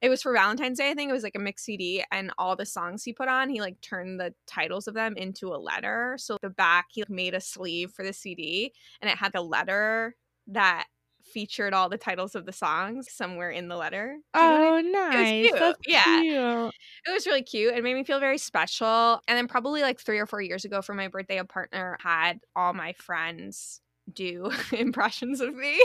it 0.00 0.08
was 0.08 0.22
for 0.22 0.32
Valentine's 0.32 0.78
Day. 0.78 0.90
I 0.90 0.94
think 0.94 1.10
it 1.10 1.14
was 1.14 1.22
like 1.22 1.34
a 1.36 1.40
mix 1.40 1.64
CD, 1.64 2.02
and 2.10 2.32
all 2.38 2.56
the 2.56 2.66
songs 2.66 3.04
he 3.04 3.12
put 3.12 3.28
on, 3.28 3.50
he 3.50 3.60
like 3.60 3.80
turned 3.80 4.20
the 4.20 4.34
titles 4.46 4.88
of 4.88 4.94
them 4.94 5.14
into 5.16 5.48
a 5.48 5.58
letter. 5.58 6.16
So 6.18 6.36
the 6.40 6.50
back, 6.50 6.86
he 6.90 7.04
made 7.08 7.34
a 7.34 7.40
sleeve 7.40 7.90
for 7.92 8.04
the 8.04 8.12
CD, 8.12 8.72
and 9.02 9.10
it 9.10 9.18
had 9.18 9.32
the 9.32 9.42
letter 9.42 10.16
that 10.48 10.86
featured 11.28 11.74
all 11.74 11.88
the 11.88 11.98
titles 11.98 12.34
of 12.34 12.46
the 12.46 12.52
songs 12.52 13.12
somewhere 13.12 13.50
in 13.50 13.68
the 13.68 13.76
letter. 13.76 14.18
You 14.40 14.48
know 14.48 14.54
what 14.56 14.64
I 14.64 14.70
Oh, 14.70 14.80
nice. 14.84 15.52
That's 15.58 15.78
Yeah. 15.86 16.04
cute. 16.04 16.72
it 17.06 17.10
was 17.12 17.26
really 17.26 17.42
cute. 17.42 17.74
It 17.74 17.82
made 17.84 17.94
me 17.94 18.04
feel 18.04 18.20
very 18.20 18.38
special. 18.38 19.20
And 19.28 19.36
then 19.38 19.48
probably 19.48 19.82
like 19.82 20.00
three 20.00 20.18
or 20.18 20.26
four 20.26 20.42
years 20.42 20.64
ago 20.64 20.82
for 20.82 20.94
my 20.94 21.08
birthday, 21.08 21.38
a 21.38 21.44
partner 21.44 21.96
had 22.02 22.40
all 22.56 22.74
my 22.74 22.92
friends 22.94 23.80
do 24.12 24.50
impressions 24.72 25.40
of 25.40 25.54
me. 25.54 25.80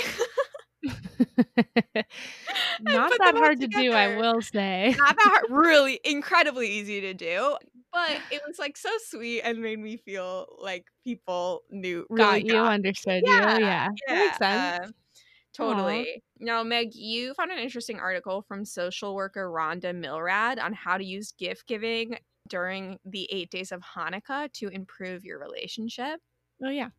Not 2.79 3.13
that 3.19 3.35
hard 3.35 3.59
to 3.61 3.67
do, 3.67 3.93
I 3.93 4.07
will 4.09 4.41
say. 4.41 4.95
Not 4.97 5.15
that 5.17 5.29
hard, 5.49 5.65
really 5.67 5.99
incredibly 6.03 6.69
easy 6.69 7.01
to 7.01 7.13
do. 7.13 7.57
But 7.91 8.21
it 8.29 8.41
was 8.47 8.57
like 8.59 8.77
so 8.77 8.89
sweet 8.99 9.41
and 9.41 9.59
made 9.61 9.79
me 9.79 9.97
feel 9.97 10.47
like 10.59 10.85
people 11.03 11.63
knew 11.69 12.05
really 12.09 12.43
Got 12.43 12.45
you, 12.45 12.63
got 12.63 12.65
understood 12.65 13.25
Yeah, 13.25 13.27
you. 13.27 13.59
Yeah, 13.59 13.89
that 14.07 14.17
makes 14.17 14.37
sense. 14.37 14.73
uh, 14.77 14.87
Totally. 15.53 16.23
Now, 16.39 16.63
Meg, 16.63 16.95
you 16.95 17.33
found 17.35 17.51
an 17.51 17.59
interesting 17.59 17.99
article 17.99 18.41
from 18.41 18.65
social 18.65 19.15
worker 19.15 19.49
Rhonda 19.49 19.93
Milrad 19.93 20.61
on 20.61 20.73
how 20.73 20.97
to 20.97 21.05
use 21.05 21.31
gift 21.31 21.67
giving 21.67 22.17
during 22.49 22.97
the 23.05 23.27
eight 23.31 23.49
days 23.49 23.71
of 23.71 23.81
Hanukkah 23.81 24.51
to 24.53 24.67
improve 24.67 25.23
your 25.23 25.39
relationship. 25.39 26.19
Oh, 26.63 26.69
yeah. 26.69 26.89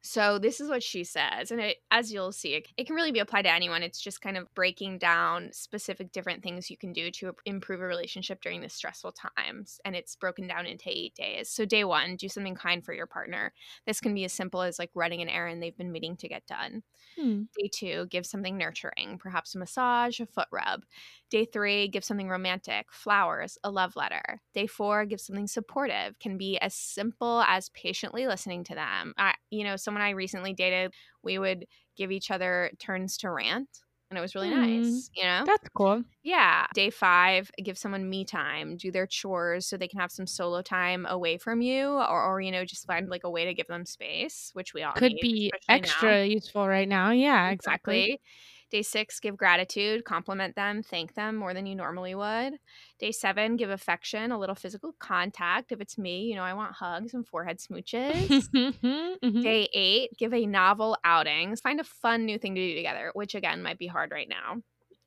So 0.00 0.38
this 0.38 0.60
is 0.60 0.70
what 0.70 0.82
she 0.82 1.02
says, 1.02 1.50
and 1.50 1.60
it, 1.60 1.78
as 1.90 2.12
you'll 2.12 2.30
see, 2.30 2.54
it, 2.54 2.68
it 2.76 2.86
can 2.86 2.94
really 2.94 3.10
be 3.10 3.18
applied 3.18 3.42
to 3.42 3.52
anyone. 3.52 3.82
It's 3.82 4.00
just 4.00 4.20
kind 4.20 4.36
of 4.36 4.46
breaking 4.54 4.98
down 4.98 5.50
specific 5.52 6.12
different 6.12 6.42
things 6.42 6.70
you 6.70 6.76
can 6.76 6.92
do 6.92 7.10
to 7.10 7.32
improve 7.44 7.80
a 7.80 7.84
relationship 7.84 8.40
during 8.40 8.60
the 8.60 8.68
stressful 8.68 9.12
times, 9.36 9.80
and 9.84 9.96
it's 9.96 10.14
broken 10.14 10.46
down 10.46 10.66
into 10.66 10.88
eight 10.88 11.16
days. 11.16 11.50
So 11.50 11.64
day 11.64 11.82
one, 11.82 12.14
do 12.14 12.28
something 12.28 12.54
kind 12.54 12.84
for 12.84 12.94
your 12.94 13.06
partner. 13.06 13.52
This 13.86 14.00
can 14.00 14.14
be 14.14 14.24
as 14.24 14.32
simple 14.32 14.62
as 14.62 14.78
like 14.78 14.90
running 14.94 15.20
an 15.20 15.28
errand 15.28 15.60
they've 15.60 15.76
been 15.76 15.92
meaning 15.92 16.16
to 16.18 16.28
get 16.28 16.46
done. 16.46 16.84
Hmm. 17.18 17.42
Day 17.58 17.68
two, 17.74 18.06
give 18.06 18.24
something 18.24 18.56
nurturing, 18.56 19.18
perhaps 19.18 19.56
a 19.56 19.58
massage, 19.58 20.20
a 20.20 20.26
foot 20.26 20.48
rub. 20.52 20.84
Day 21.30 21.44
three, 21.44 21.88
give 21.88 22.04
something 22.04 22.28
romantic, 22.30 22.90
flowers, 22.90 23.58
a 23.62 23.70
love 23.70 23.96
letter. 23.96 24.40
Day 24.54 24.66
four, 24.66 25.04
give 25.04 25.20
something 25.20 25.46
supportive, 25.46 26.18
can 26.20 26.38
be 26.38 26.58
as 26.58 26.74
simple 26.74 27.42
as 27.42 27.68
patiently 27.70 28.26
listening 28.26 28.64
to 28.64 28.74
them. 28.74 29.12
I, 29.18 29.34
you 29.50 29.62
know, 29.64 29.76
someone 29.76 30.02
I 30.02 30.10
recently 30.10 30.54
dated, 30.54 30.94
we 31.22 31.38
would 31.38 31.66
give 31.96 32.10
each 32.10 32.30
other 32.30 32.70
turns 32.78 33.18
to 33.18 33.30
rant, 33.30 33.68
and 34.10 34.18
it 34.18 34.22
was 34.22 34.34
really 34.34 34.48
Mm. 34.48 34.50
nice, 34.50 35.10
you 35.14 35.24
know? 35.24 35.46
That's 35.46 35.68
cool. 35.70 36.04
Yeah. 36.22 36.66
Day 36.74 36.90
five, 36.90 37.50
give 37.62 37.78
someone 37.78 38.10
me 38.10 38.24
time, 38.24 38.76
do 38.76 38.90
their 38.90 39.06
chores 39.06 39.66
so 39.66 39.76
they 39.76 39.88
can 39.88 40.00
have 40.00 40.12
some 40.12 40.26
solo 40.26 40.62
time 40.62 41.06
away 41.06 41.38
from 41.38 41.62
you, 41.62 41.88
or, 41.88 42.22
or 42.24 42.40
you 42.40 42.50
know, 42.52 42.64
just 42.64 42.86
find 42.86 43.08
like 43.08 43.24
a 43.24 43.30
way 43.30 43.44
to 43.46 43.54
give 43.54 43.68
them 43.68 43.86
space, 43.86 44.50
which 44.54 44.74
we 44.74 44.82
all 44.82 44.96
Could 44.96 45.18
need, 45.18 45.20
be 45.20 45.52
especially 45.52 45.80
now. 45.80 46.18
extra 46.18 46.26
useful 46.26 46.66
right 46.68 46.88
now. 46.88 47.10
Yeah, 47.10 47.50
exactly. 47.50 48.20
Day 48.70 48.82
six, 48.82 49.18
give 49.20 49.36
gratitude, 49.36 50.04
compliment 50.04 50.54
them, 50.56 50.82
thank 50.82 51.14
them 51.14 51.36
more 51.36 51.54
than 51.54 51.66
you 51.66 51.74
normally 51.74 52.14
would. 52.14 52.54
Day 52.98 53.12
seven, 53.12 53.56
give 53.56 53.70
affection, 53.70 54.30
a 54.32 54.38
little 54.38 54.54
physical 54.54 54.94
contact. 54.98 55.72
If 55.72 55.80
it's 55.80 55.96
me, 55.98 56.24
you 56.24 56.36
know, 56.36 56.42
I 56.42 56.54
want 56.54 56.74
hugs 56.74 57.14
and 57.14 57.26
forehead 57.26 57.58
smooches. 57.58 58.28
Mhm. 59.22 59.42
Day 59.42 59.68
eight, 59.72 60.10
give 60.18 60.32
a 60.34 60.46
novel 60.46 60.96
outing. 61.04 61.56
Find 61.56 61.80
a 61.80 61.84
fun 61.84 62.24
new 62.26 62.38
thing 62.38 62.54
to 62.54 62.60
do 62.60 62.74
together, 62.76 63.10
which 63.14 63.34
again 63.34 63.62
might 63.62 63.78
be 63.78 63.86
hard 63.86 64.10
right 64.10 64.28
now. 64.28 64.62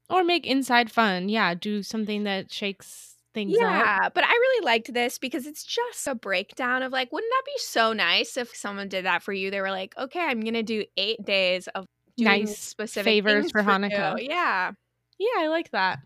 or 0.10 0.24
make 0.24 0.46
inside 0.46 0.92
fun. 0.92 1.30
Yeah, 1.30 1.54
do 1.54 1.82
something 1.84 2.24
that 2.26 2.52
shakes 2.52 3.16
things 3.34 3.56
up. 3.62 3.62
Yeah, 3.62 4.10
but 4.14 4.26
I 4.26 4.32
really 4.32 4.66
liked 4.66 4.94
this 4.94 5.18
because 5.18 5.48
it's 5.48 5.64
just 5.64 6.06
a 6.06 6.16
breakdown 6.16 6.84
of 6.84 6.92
like, 6.92 7.12
wouldn't 7.14 7.32
that 7.32 7.44
be 7.46 7.54
so 7.60 7.94
nice 7.94 8.36
if 8.36 8.54
someone 8.54 8.90
did 8.90 9.06
that 9.06 9.24
for 9.24 9.32
you? 9.32 9.50
They 9.50 9.62
were 9.62 9.72
like, 9.72 9.96
okay, 9.98 10.20
I'm 10.20 10.42
gonna 10.42 10.64
do 10.64 10.84
eight 10.98 11.24
days 11.24 11.68
of 11.70 11.86
Nice 12.24 12.58
specific 12.58 13.06
favors 13.06 13.52
for 13.52 13.62
you." 13.62 13.68
Hanukkah. 13.68 14.18
Yeah. 14.20 14.72
Yeah, 15.18 15.44
I 15.44 15.48
like 15.48 15.72
that. 15.72 16.00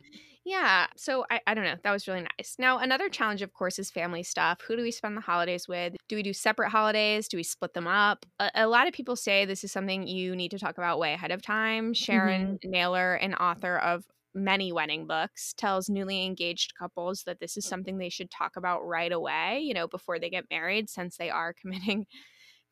Yeah. 0.45 0.85
So 0.95 1.25
I, 1.31 1.41
I 1.47 1.53
don't 1.55 1.63
know. 1.63 1.75
That 1.83 1.91
was 1.91 2.07
really 2.07 2.21
nice. 2.37 2.55
Now, 2.59 2.77
another 2.77 3.09
challenge, 3.09 3.41
of 3.41 3.51
course, 3.51 3.79
is 3.79 3.89
family 3.89 4.21
stuff. 4.21 4.61
Who 4.67 4.75
do 4.75 4.83
we 4.83 4.91
spend 4.91 5.17
the 5.17 5.21
holidays 5.21 5.67
with? 5.67 5.95
Do 6.07 6.15
we 6.15 6.21
do 6.21 6.33
separate 6.33 6.69
holidays? 6.69 7.27
Do 7.27 7.37
we 7.37 7.43
split 7.43 7.73
them 7.73 7.87
up? 7.87 8.27
A, 8.39 8.51
a 8.53 8.67
lot 8.67 8.87
of 8.87 8.93
people 8.93 9.15
say 9.15 9.45
this 9.45 9.63
is 9.63 9.71
something 9.71 10.07
you 10.07 10.35
need 10.35 10.51
to 10.51 10.59
talk 10.59 10.77
about 10.77 10.99
way 10.99 11.13
ahead 11.13 11.31
of 11.31 11.41
time. 11.41 11.93
Sharon 11.93 12.59
mm-hmm. 12.59 12.69
Naylor, 12.69 13.15
an 13.15 13.33
author 13.33 13.77
of 13.77 14.05
many 14.35 14.71
wedding 14.71 15.07
books, 15.07 15.53
tells 15.57 15.89
newly 15.89 16.23
engaged 16.23 16.73
couples 16.77 17.23
that 17.25 17.39
this 17.39 17.57
is 17.57 17.65
something 17.65 17.97
they 17.97 18.09
should 18.09 18.29
talk 18.29 18.55
about 18.55 18.85
right 18.85 19.11
away, 19.11 19.61
you 19.63 19.73
know, 19.73 19.87
before 19.87 20.19
they 20.19 20.29
get 20.29 20.45
married, 20.51 20.91
since 20.91 21.17
they 21.17 21.31
are 21.31 21.55
committing 21.59 22.05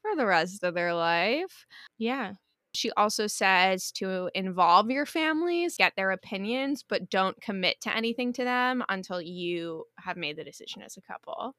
for 0.04 0.16
the 0.16 0.28
rest 0.28 0.64
of 0.64 0.76
their 0.76 0.94
life. 0.94 1.66
Yeah. 1.98 2.34
She 2.74 2.92
also 2.92 3.28
says 3.28 3.92
to 3.94 4.30
involve 4.34 4.90
your 4.90 5.06
families, 5.06 5.78
get 5.78 5.94
their 5.96 6.12
opinions, 6.12 6.84
but 6.88 7.10
don't 7.10 7.40
commit 7.42 7.80
to 7.82 7.96
anything 7.96 8.34
to 8.34 8.44
them 8.44 8.84
until 8.90 9.22
you 9.22 9.86
have 10.00 10.18
made 10.18 10.38
the 10.38 10.44
decision 10.44 10.82
as 10.82 10.98
a 10.98 11.02
couple. 11.02 11.56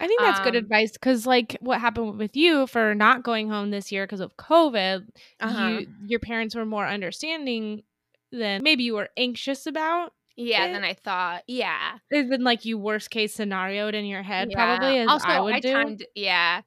I 0.00 0.06
think 0.06 0.20
that's 0.22 0.38
good 0.40 0.54
Um, 0.54 0.62
advice 0.62 0.92
because, 0.92 1.26
like, 1.26 1.56
what 1.60 1.80
happened 1.80 2.18
with 2.18 2.36
you 2.36 2.66
for 2.68 2.94
not 2.94 3.24
going 3.24 3.48
home 3.48 3.70
this 3.70 3.90
year 3.90 4.06
because 4.06 4.20
of 4.20 4.36
COVID, 4.36 5.08
Uh-huh. 5.40 5.80
you 5.80 5.86
your 6.06 6.20
parents 6.20 6.54
were 6.54 6.66
more 6.66 6.86
understanding 6.86 7.82
than 8.30 8.62
maybe 8.62 8.84
you 8.84 8.94
were 8.94 9.08
anxious 9.16 9.66
about. 9.66 10.12
Yeah, 10.36 10.66
it- 10.66 10.72
then 10.72 10.84
I 10.84 10.94
thought, 10.94 11.42
yeah. 11.48 11.98
It's 12.10 12.28
been 12.30 12.44
like 12.44 12.64
you 12.64 12.78
worst 12.78 13.10
case 13.10 13.36
scenarioed 13.36 13.94
in 13.94 14.04
your 14.04 14.22
head, 14.22 14.50
yeah. 14.50 14.54
probably 14.54 14.98
as 14.98 15.08
also, 15.08 15.28
I 15.28 15.40
would 15.40 15.60
do. 15.60 15.72
timed, 15.72 16.06
yeah. 16.14 16.62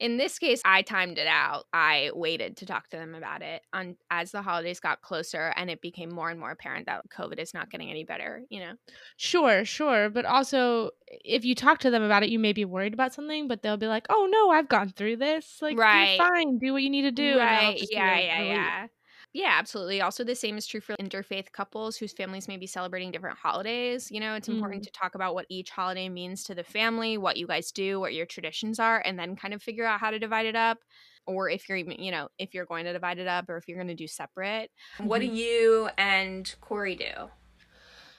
In 0.00 0.16
this 0.16 0.38
case, 0.38 0.62
I 0.64 0.82
timed 0.82 1.18
it 1.18 1.26
out. 1.26 1.64
I 1.72 2.10
waited 2.14 2.56
to 2.58 2.66
talk 2.66 2.88
to 2.90 2.96
them 2.96 3.14
about 3.14 3.42
it 3.42 3.62
on 3.72 3.96
as 4.10 4.30
the 4.30 4.42
holidays 4.42 4.80
got 4.80 5.02
closer 5.02 5.52
and 5.56 5.68
it 5.70 5.80
became 5.80 6.10
more 6.10 6.30
and 6.30 6.38
more 6.38 6.50
apparent 6.52 6.86
that 6.86 7.08
COVID 7.10 7.38
is 7.38 7.52
not 7.52 7.70
getting 7.70 7.90
any 7.90 8.04
better, 8.04 8.44
you 8.48 8.60
know. 8.60 8.74
Sure, 9.16 9.64
sure. 9.64 10.08
But 10.10 10.24
also, 10.24 10.90
if 11.08 11.44
you 11.44 11.54
talk 11.54 11.80
to 11.80 11.90
them 11.90 12.02
about 12.02 12.22
it, 12.22 12.28
you 12.30 12.38
may 12.38 12.52
be 12.52 12.64
worried 12.64 12.94
about 12.94 13.12
something, 13.14 13.48
but 13.48 13.62
they'll 13.62 13.76
be 13.76 13.88
like, 13.88 14.06
oh, 14.10 14.28
no, 14.30 14.50
I've 14.50 14.68
gone 14.68 14.90
through 14.90 15.16
this. 15.16 15.58
Like, 15.60 15.76
Right. 15.76 16.16
you're 16.16 16.28
fine. 16.28 16.58
Do 16.58 16.72
what 16.72 16.82
you 16.82 16.90
need 16.90 17.02
to 17.02 17.10
do. 17.12 17.38
and 17.38 17.38
Right. 17.38 17.78
Yeah, 17.90 18.16
a 18.16 18.20
yeah, 18.26 18.38
relief. 18.38 18.52
yeah. 18.52 18.86
Yeah, 19.34 19.54
absolutely. 19.58 20.00
Also, 20.00 20.24
the 20.24 20.34
same 20.34 20.56
is 20.56 20.66
true 20.66 20.80
for 20.80 20.96
interfaith 20.96 21.52
couples 21.52 21.96
whose 21.96 22.12
families 22.12 22.48
may 22.48 22.56
be 22.56 22.66
celebrating 22.66 23.10
different 23.10 23.38
holidays. 23.38 24.10
You 24.10 24.20
know, 24.20 24.34
it's 24.34 24.48
important 24.48 24.84
to 24.84 24.90
talk 24.90 25.14
about 25.14 25.34
what 25.34 25.46
each 25.50 25.70
holiday 25.70 26.08
means 26.08 26.42
to 26.44 26.54
the 26.54 26.64
family, 26.64 27.18
what 27.18 27.36
you 27.36 27.46
guys 27.46 27.70
do, 27.70 28.00
what 28.00 28.14
your 28.14 28.26
traditions 28.26 28.78
are, 28.78 29.02
and 29.04 29.18
then 29.18 29.36
kind 29.36 29.52
of 29.52 29.62
figure 29.62 29.84
out 29.84 30.00
how 30.00 30.10
to 30.10 30.18
divide 30.18 30.46
it 30.46 30.56
up. 30.56 30.78
Or 31.26 31.50
if 31.50 31.68
you're 31.68 31.76
even, 31.76 32.02
you 32.02 32.10
know, 32.10 32.28
if 32.38 32.54
you're 32.54 32.64
going 32.64 32.86
to 32.86 32.92
divide 32.92 33.18
it 33.18 33.28
up 33.28 33.50
or 33.50 33.58
if 33.58 33.68
you're 33.68 33.76
going 33.76 33.88
to 33.88 33.94
do 33.94 34.08
separate. 34.08 34.70
What 35.04 35.20
do 35.20 35.26
you 35.26 35.90
and 35.98 36.52
Corey 36.62 36.96
do? 36.96 37.28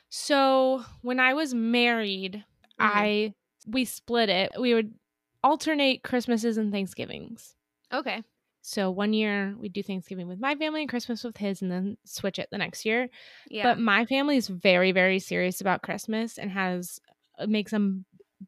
So 0.10 0.84
when 1.02 1.20
I 1.20 1.34
was 1.34 1.54
married, 1.54 2.44
Mhm. 2.80 2.80
I 2.80 3.34
we 3.68 3.86
split 3.86 4.30
it. 4.30 4.52
We 4.60 4.74
would 4.74 4.94
alternate 5.44 6.04
Christmases 6.04 6.58
and 6.58 6.72
Thanksgivings. 6.72 7.56
Okay. 7.92 8.24
So 8.62 8.92
one 8.92 9.14
year 9.14 9.56
we'd 9.58 9.74
do 9.74 9.82
Thanksgiving 9.82 10.28
with 10.28 10.40
my 10.40 10.56
family 10.56 10.82
and 10.82 10.90
Christmas 10.90 11.24
with 11.24 11.38
his, 11.38 11.62
and 11.62 11.72
then 11.72 11.98
switch 12.06 12.40
it 12.40 12.50
the 12.52 12.58
next 12.58 12.86
year. 12.86 13.10
Yeah. 13.50 13.64
But 13.64 13.80
my 13.80 14.06
family 14.06 14.38
is 14.38 14.48
very, 14.48 14.92
very 14.92 15.20
serious 15.20 15.62
about 15.62 15.82
Christmas 15.82 16.38
and 16.38 16.52
has 16.52 17.00
uh, 17.40 17.48
makes 17.48 17.74
a 17.74 18.00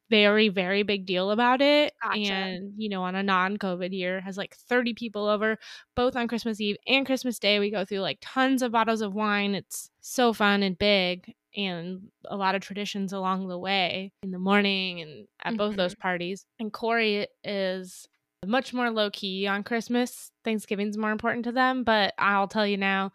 very, 0.09 0.47
very 0.47 0.83
big 0.83 1.05
deal 1.05 1.31
about 1.31 1.61
it. 1.61 1.93
Gotcha. 2.01 2.31
And 2.33 2.73
you 2.77 2.89
know, 2.89 3.03
on 3.03 3.15
a 3.15 3.23
non-COVID 3.23 3.91
year, 3.91 4.21
has 4.21 4.37
like 4.37 4.55
thirty 4.55 4.93
people 4.93 5.27
over, 5.27 5.57
both 5.95 6.15
on 6.15 6.27
Christmas 6.27 6.61
Eve 6.61 6.77
and 6.87 7.05
Christmas 7.05 7.39
Day. 7.39 7.59
We 7.59 7.71
go 7.71 7.85
through 7.85 7.99
like 7.99 8.19
tons 8.21 8.61
of 8.61 8.71
bottles 8.71 9.01
of 9.01 9.13
wine. 9.13 9.55
It's 9.55 9.89
so 10.01 10.33
fun 10.33 10.63
and 10.63 10.77
big, 10.77 11.33
and 11.55 12.03
a 12.25 12.37
lot 12.37 12.55
of 12.55 12.61
traditions 12.61 13.11
along 13.11 13.47
the 13.47 13.59
way 13.59 14.11
in 14.23 14.31
the 14.31 14.39
morning 14.39 15.01
and 15.01 15.27
at 15.43 15.57
both 15.57 15.75
those 15.75 15.95
parties. 15.95 16.45
And 16.59 16.71
Corey 16.71 17.27
is 17.43 18.07
much 18.45 18.73
more 18.73 18.89
low 18.89 19.09
key 19.11 19.47
on 19.47 19.63
Christmas. 19.63 20.31
Thanksgiving's 20.43 20.97
more 20.97 21.11
important 21.11 21.45
to 21.45 21.51
them, 21.51 21.83
but 21.83 22.13
I'll 22.17 22.47
tell 22.47 22.65
you 22.65 22.77
now, 22.77 23.11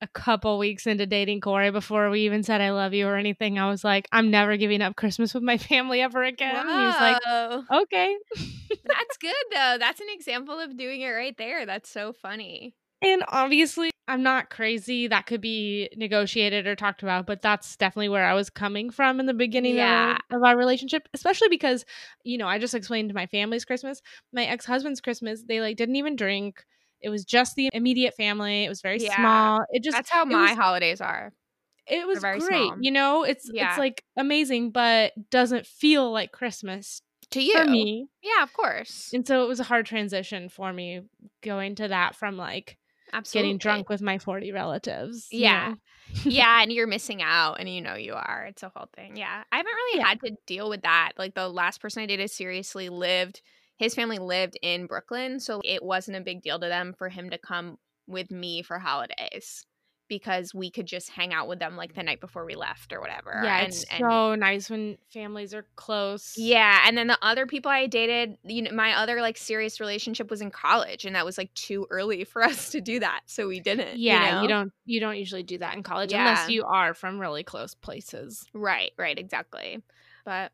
a 0.00 0.06
couple 0.06 0.58
weeks 0.58 0.86
into 0.86 1.06
dating 1.06 1.40
Corey, 1.40 1.70
before 1.70 2.08
we 2.10 2.20
even 2.20 2.44
said 2.44 2.60
I 2.60 2.70
love 2.70 2.94
you 2.94 3.06
or 3.08 3.16
anything, 3.16 3.58
I 3.58 3.68
was 3.68 3.82
like, 3.82 4.06
I'm 4.12 4.30
never 4.30 4.56
giving 4.56 4.80
up 4.80 4.94
Christmas 4.94 5.34
with 5.34 5.42
my 5.42 5.58
family 5.58 6.00
ever 6.00 6.22
again. 6.22 6.54
And 6.54 6.68
he 6.68 6.86
was 6.86 7.00
like, 7.00 7.82
okay. 7.82 8.16
That's 8.84 9.16
good 9.20 9.34
though. 9.50 9.76
That's 9.80 10.00
an 10.00 10.06
example 10.10 10.60
of 10.60 10.76
doing 10.76 11.00
it 11.00 11.10
right 11.10 11.36
there. 11.36 11.66
That's 11.66 11.90
so 11.90 12.12
funny. 12.12 12.74
And 13.02 13.22
obviously, 13.28 13.90
I'm 14.08 14.22
not 14.22 14.50
crazy. 14.50 15.06
That 15.06 15.26
could 15.26 15.40
be 15.40 15.88
negotiated 15.96 16.66
or 16.66 16.74
talked 16.74 17.02
about, 17.02 17.26
but 17.26 17.42
that's 17.42 17.76
definitely 17.76 18.08
where 18.08 18.24
I 18.24 18.34
was 18.34 18.50
coming 18.50 18.90
from 18.90 19.20
in 19.20 19.26
the 19.26 19.34
beginning 19.34 19.76
Yeah. 19.76 20.16
of, 20.30 20.38
of 20.38 20.42
our 20.42 20.56
relationship, 20.56 21.08
especially 21.14 21.48
because, 21.48 21.84
you 22.24 22.38
know, 22.38 22.48
I 22.48 22.58
just 22.58 22.74
explained 22.74 23.12
my 23.14 23.26
family's 23.26 23.64
Christmas, 23.64 24.00
my 24.32 24.44
ex 24.46 24.64
husband's 24.64 25.00
Christmas, 25.00 25.42
they 25.46 25.60
like 25.60 25.76
didn't 25.76 25.96
even 25.96 26.16
drink. 26.16 26.64
It 27.00 27.10
was 27.10 27.24
just 27.24 27.54
the 27.54 27.68
immediate 27.72 28.14
family. 28.16 28.64
It 28.64 28.68
was 28.68 28.80
very 28.80 28.98
Yeah. 28.98 29.14
small. 29.14 29.60
It 29.70 29.84
just, 29.84 29.96
That's 29.96 30.10
how 30.10 30.24
my 30.24 30.48
was- 30.50 30.58
holidays 30.58 31.00
are. 31.00 31.32
it 31.86 32.06
was 32.06 32.18
great. 32.18 32.42
small. 32.42 32.76
You 32.80 32.90
know, 32.90 33.22
it's 33.24 33.48
Yeah. 33.52 33.70
it's 33.70 33.78
like 33.78 34.02
amazing, 34.16 34.72
but 34.72 35.12
doesn't 35.30 35.66
feel 35.66 36.10
like 36.10 36.32
Christmas 36.32 37.00
To 37.30 37.40
you. 37.42 37.52
for 37.56 37.64
me. 37.66 38.08
Yeah, 38.22 38.42
of 38.42 38.52
course. 38.52 39.10
And 39.14 39.26
so 39.26 39.44
it 39.44 39.48
was 39.48 39.60
a 39.60 39.64
hard 39.64 39.86
transition 39.86 40.48
for 40.48 40.72
me 40.72 41.02
going 41.42 41.76
to 41.76 41.88
that 41.88 42.16
from 42.16 42.36
like 42.36 42.76
Absolutely. 43.12 43.48
getting 43.48 43.58
drunk 43.58 43.88
with 43.88 44.02
my 44.02 44.18
40 44.18 44.52
relatives. 44.52 45.28
you 45.30 45.40
Yeah. 45.40 45.68
know? 45.70 45.76
yeah, 46.24 46.62
and 46.62 46.72
you're 46.72 46.86
missing 46.86 47.20
out 47.22 47.60
and 47.60 47.68
you 47.68 47.82
know 47.82 47.94
you 47.94 48.14
are. 48.14 48.46
It's 48.48 48.62
a 48.62 48.72
whole 48.74 48.88
thing. 48.96 49.16
Yeah. 49.16 49.42
I 49.52 49.56
haven't 49.56 49.72
really 49.72 49.98
Yeah. 50.00 50.08
had 50.08 50.20
to 50.20 50.36
deal 50.46 50.68
with 50.70 50.82
that. 50.82 51.12
Like 51.18 51.34
the 51.34 51.48
last 51.48 51.80
person 51.82 52.02
I 52.02 52.06
dated 52.06 52.30
seriously 52.30 52.88
lived 52.88 53.42
his 53.78 53.94
family 53.94 54.18
lived 54.18 54.58
in 54.60 54.86
Brooklyn, 54.86 55.38
so 55.38 55.60
it 55.64 55.84
wasn't 55.84 56.16
a 56.16 56.20
big 56.20 56.42
deal 56.42 56.58
to 56.58 56.66
them 56.66 56.92
for 56.98 57.08
him 57.08 57.30
to 57.30 57.38
come 57.38 57.78
with 58.08 58.28
me 58.30 58.60
for 58.62 58.78
holidays 58.80 59.64
because 60.08 60.54
we 60.54 60.70
could 60.70 60.86
just 60.86 61.10
hang 61.10 61.32
out 61.32 61.48
with 61.48 61.58
them 61.58 61.76
like 61.76 61.94
the 61.94 62.02
night 62.02 62.20
before 62.20 62.44
we 62.44 62.54
left 62.54 62.92
or 62.92 63.00
whatever. 63.00 63.40
Yeah, 63.44 63.58
and, 63.58 63.68
it's 63.68 63.84
and- 63.84 64.00
so 64.00 64.34
nice 64.34 64.70
when 64.70 64.98
families 65.12 65.54
are 65.54 65.66
close. 65.76 66.34
Yeah, 66.36 66.80
and 66.86 66.96
then 66.96 67.06
the 67.06 67.18
other 67.22 67.46
people 67.46 67.70
I 67.70 67.86
dated, 67.86 68.38
you 68.44 68.62
know, 68.62 68.72
my 68.72 68.94
other 68.96 69.20
like 69.20 69.36
serious 69.36 69.80
relationship 69.80 70.30
was 70.30 70.40
in 70.40 70.50
college, 70.50 71.04
and 71.04 71.14
that 71.14 71.24
was 71.24 71.38
like 71.38 71.52
too 71.54 71.86
early 71.90 72.24
for 72.24 72.42
us 72.42 72.70
to 72.70 72.80
do 72.80 73.00
that, 73.00 73.20
so 73.26 73.48
we 73.48 73.60
didn't. 73.60 73.98
Yeah, 73.98 74.42
you, 74.42 74.48
know? 74.48 74.54
don't 74.54 74.72
you 74.86 75.00
don't 75.00 75.16
usually 75.16 75.42
do 75.42 75.58
that 75.58 75.76
in 75.76 75.82
college 75.82 76.12
Yeah. 76.12 76.20
unless 76.28 76.48
you 76.48 76.64
are 76.64 76.94
from 76.94 77.18
really 77.18 77.42
close 77.44 77.74
places. 77.74 78.46
Right, 78.52 78.92
right, 78.96 79.18
exactly. 79.18 79.82
But 80.24 80.52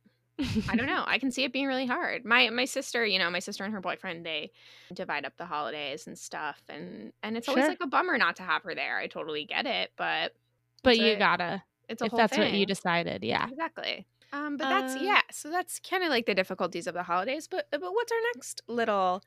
I 0.69 0.77
don't 0.77 0.87
know. 0.87 1.05
I 1.07 1.19
can 1.19 1.31
see 1.31 1.45
it 1.45 1.53
being 1.53 1.67
really 1.67 1.87
hard. 1.87 2.25
My 2.25 2.51
my 2.51 2.65
sister, 2.65 3.05
you 3.07 3.19
know, 3.19 3.31
my 3.31 3.39
sister 3.39 3.65
and 3.65 3.73
her 3.73 3.81
boyfriend, 3.81 4.25
they 4.27 4.51
divide 4.93 5.25
up 5.25 5.37
the 5.37 5.47
holidays 5.47 6.07
and 6.07 6.19
stuff, 6.19 6.61
and 6.69 7.13
and 7.23 7.37
it's 7.37 7.49
always 7.49 7.63
Sure. 7.63 7.69
like 7.71 7.81
a 7.83 7.87
bummer 7.87 8.19
not 8.19 8.37
to 8.37 8.43
have 8.43 8.63
her 8.65 8.75
there. 8.75 8.99
I 8.99 9.07
totally 9.07 9.45
get 9.45 9.67
it, 9.67 9.93
but 9.97 10.35
But 10.83 10.99
you 10.99 11.13
a- 11.13 11.17
gotta 11.19 11.63
it's 11.89 12.03
a 12.03 12.07
if 12.07 12.11
whole 12.11 12.19
that's 12.19 12.35
thing. 12.37 12.51
what 12.51 12.53
you 12.59 12.67
decided. 12.67 13.23
Yeah. 13.25 13.49
exactly. 13.49 14.07
Um, 14.33 14.57
but 14.57 14.69
that's 14.69 14.97
Uh, 14.97 15.01
yeah. 15.03 15.21
So 15.31 15.49
that's 15.51 15.79
kind 15.79 16.03
of 16.03 16.11
like 16.11 16.27
the 16.27 16.35
difficulties 16.35 16.87
of 16.89 16.95
the 16.95 17.05
holidays. 17.05 17.47
But 17.47 17.69
but 17.71 17.81
what's 17.81 18.11
our 18.11 18.19
next 18.35 18.63
little 18.67 19.23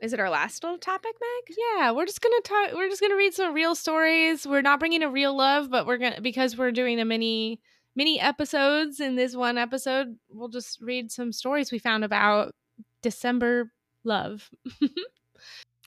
Is 0.00 0.12
it 0.12 0.20
our 0.20 0.28
last 0.28 0.62
little 0.62 0.76
topic, 0.76 1.12
Meg? 1.20 1.56
Yeah, 1.56 1.92
we're 1.92 2.04
just 2.04 2.20
gonna 2.20 2.40
talk. 2.42 2.74
We're 2.74 2.88
just 2.90 3.00
gonna 3.00 3.16
read 3.16 3.32
some 3.32 3.54
real 3.54 3.74
stories. 3.74 4.46
We're 4.46 4.60
not 4.60 4.78
bringing 4.80 5.02
a 5.02 5.08
real 5.08 5.34
love, 5.34 5.70
but 5.70 5.86
we're 5.86 5.96
gonna 5.98 6.20
because 6.20 6.58
we're 6.58 6.72
doing 6.72 7.00
a 7.00 7.04
mini 7.06 7.60
mini 7.94 8.20
episodes 8.20 9.00
in 9.00 9.16
this 9.16 9.34
one 9.36 9.58
episode. 9.58 10.16
We'll 10.30 10.48
just 10.48 10.80
read 10.80 11.10
some 11.10 11.32
stories 11.32 11.70
we 11.72 11.78
found 11.78 12.04
about 12.04 12.54
December 13.02 13.72
love. 14.04 14.50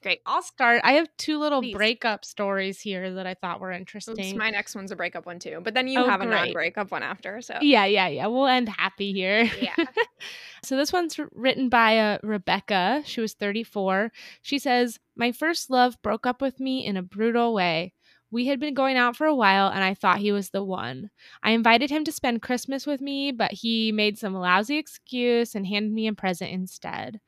Great. 0.04 0.22
I'll 0.28 0.44
start. 0.44 0.82
I 0.84 0.94
have 0.94 1.10
two 1.18 1.40
little 1.40 1.60
Please. 1.62 1.74
breakup 1.74 2.24
stories 2.24 2.80
here 2.80 3.16
that 3.16 3.26
I 3.26 3.34
thought 3.34 3.60
were 3.60 3.72
Oops, 3.72 3.80
interesting. 3.80 4.38
my 4.38 4.52
next 4.52 4.76
one's 4.76 4.92
a 4.92 4.96
breakup 4.96 5.26
one 5.26 5.40
too, 5.40 5.60
but 5.64 5.74
then 5.74 5.88
you 5.88 6.00
Oh, 6.00 6.08
have 6.08 6.22
a 6.22 6.26
non-breakup 6.26 6.92
one 6.92 7.02
after. 7.02 7.42
So 7.42 7.58
yeah, 7.62 7.86
yeah, 7.86 8.08
yeah. 8.08 8.28
We'll 8.28 8.46
end 8.46 8.70
happy 8.70 9.12
here. 9.12 9.50
Yeah. 9.60 9.74
so 10.64 10.78
this 10.78 10.94
one's 10.94 11.20
written 11.34 11.68
by 11.70 11.98
uh, 11.98 12.18
Rebecca. 12.22 13.02
She 13.06 13.22
was 13.22 13.34
34. 13.34 14.12
She 14.44 14.60
says, 14.60 15.00
My 15.16 15.32
first 15.32 15.72
love 15.72 16.00
broke 16.04 16.28
up 16.28 16.42
with 16.44 16.60
me 16.60 16.86
in 16.86 16.96
a 16.96 17.02
brutal 17.02 17.54
way. 17.54 17.94
We 18.30 18.48
had 18.48 18.60
been 18.60 18.74
going 18.74 18.98
out 18.98 19.16
for 19.16 19.26
a 19.26 19.36
while 19.36 19.70
and 19.70 19.84
I 19.84 19.94
thought 19.94 20.20
he 20.20 20.34
was 20.34 20.50
the 20.50 20.64
one. 20.64 21.12
I 21.44 21.52
invited 21.52 21.90
him 21.90 22.04
to 22.04 22.12
spend 22.12 22.42
Christmas 22.42 22.86
with 22.86 23.00
me, 23.00 23.32
but 23.32 23.54
he 23.54 23.92
made 23.94 24.18
some 24.18 24.34
lousy 24.34 24.78
excuse 24.78 25.56
and 25.56 25.66
handed 25.66 25.94
me 25.94 26.08
a 26.08 26.14
present 26.14 26.52
instead. 26.52 27.22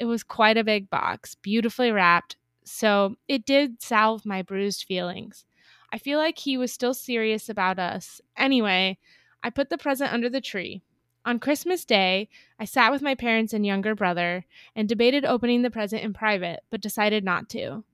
It 0.00 0.06
was 0.06 0.22
quite 0.22 0.56
a 0.56 0.64
big 0.64 0.88
box, 0.88 1.34
beautifully 1.34 1.92
wrapped, 1.92 2.36
so 2.64 3.16
it 3.28 3.44
did 3.44 3.82
salve 3.82 4.24
my 4.24 4.40
bruised 4.40 4.84
feelings. 4.84 5.44
I 5.92 5.98
feel 5.98 6.18
like 6.18 6.38
he 6.38 6.56
was 6.56 6.72
still 6.72 6.94
serious 6.94 7.48
about 7.48 7.78
us. 7.78 8.20
Anyway, 8.36 8.98
I 9.42 9.50
put 9.50 9.68
the 9.68 9.78
present 9.78 10.12
under 10.12 10.30
the 10.30 10.40
tree. 10.40 10.82
On 11.26 11.38
Christmas 11.38 11.84
Day, 11.84 12.28
I 12.58 12.64
sat 12.64 12.92
with 12.92 13.02
my 13.02 13.14
parents 13.14 13.52
and 13.52 13.66
younger 13.66 13.94
brother 13.94 14.46
and 14.74 14.88
debated 14.88 15.24
opening 15.24 15.62
the 15.62 15.70
present 15.70 16.02
in 16.02 16.12
private, 16.12 16.60
but 16.70 16.80
decided 16.80 17.24
not 17.24 17.48
to. 17.50 17.84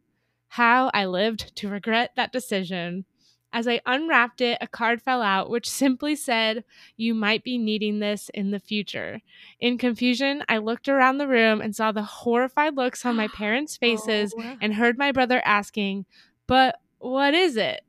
How 0.52 0.90
I 0.92 1.06
lived 1.06 1.56
to 1.56 1.70
regret 1.70 2.10
that 2.16 2.30
decision. 2.30 3.06
As 3.54 3.66
I 3.66 3.80
unwrapped 3.86 4.42
it, 4.42 4.58
a 4.60 4.66
card 4.66 5.00
fell 5.00 5.22
out 5.22 5.48
which 5.48 5.66
simply 5.66 6.14
said, 6.14 6.62
You 6.94 7.14
might 7.14 7.42
be 7.42 7.56
needing 7.56 8.00
this 8.00 8.28
in 8.34 8.50
the 8.50 8.60
future. 8.60 9.22
In 9.60 9.78
confusion, 9.78 10.44
I 10.50 10.58
looked 10.58 10.90
around 10.90 11.16
the 11.16 11.26
room 11.26 11.62
and 11.62 11.74
saw 11.74 11.90
the 11.90 12.02
horrified 12.02 12.76
looks 12.76 13.06
on 13.06 13.16
my 13.16 13.28
parents' 13.34 13.78
oh. 13.80 13.86
faces 13.86 14.34
Oh. 14.38 14.56
and 14.60 14.74
heard 14.74 14.98
my 14.98 15.10
brother 15.10 15.40
asking, 15.42 16.04
But 16.46 16.76
what 16.98 17.32
is 17.32 17.56
it? 17.56 17.80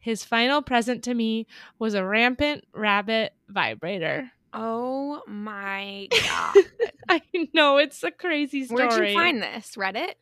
His 0.00 0.24
final 0.24 0.60
present 0.60 1.04
to 1.04 1.14
me 1.14 1.46
was 1.78 1.94
a 1.94 2.04
rampant 2.04 2.64
rabbit 2.74 3.32
vibrator. 3.48 4.32
Oh 4.52 5.22
my 5.28 6.08
god. 6.10 6.56
I 7.08 7.22
know 7.54 7.76
it's 7.76 8.02
a 8.02 8.10
crazy 8.10 8.64
story. 8.64 8.88
Where'd 8.88 9.08
you 9.08 9.14
find 9.14 9.40
this? 9.40 9.76
Reddit? 9.76 10.14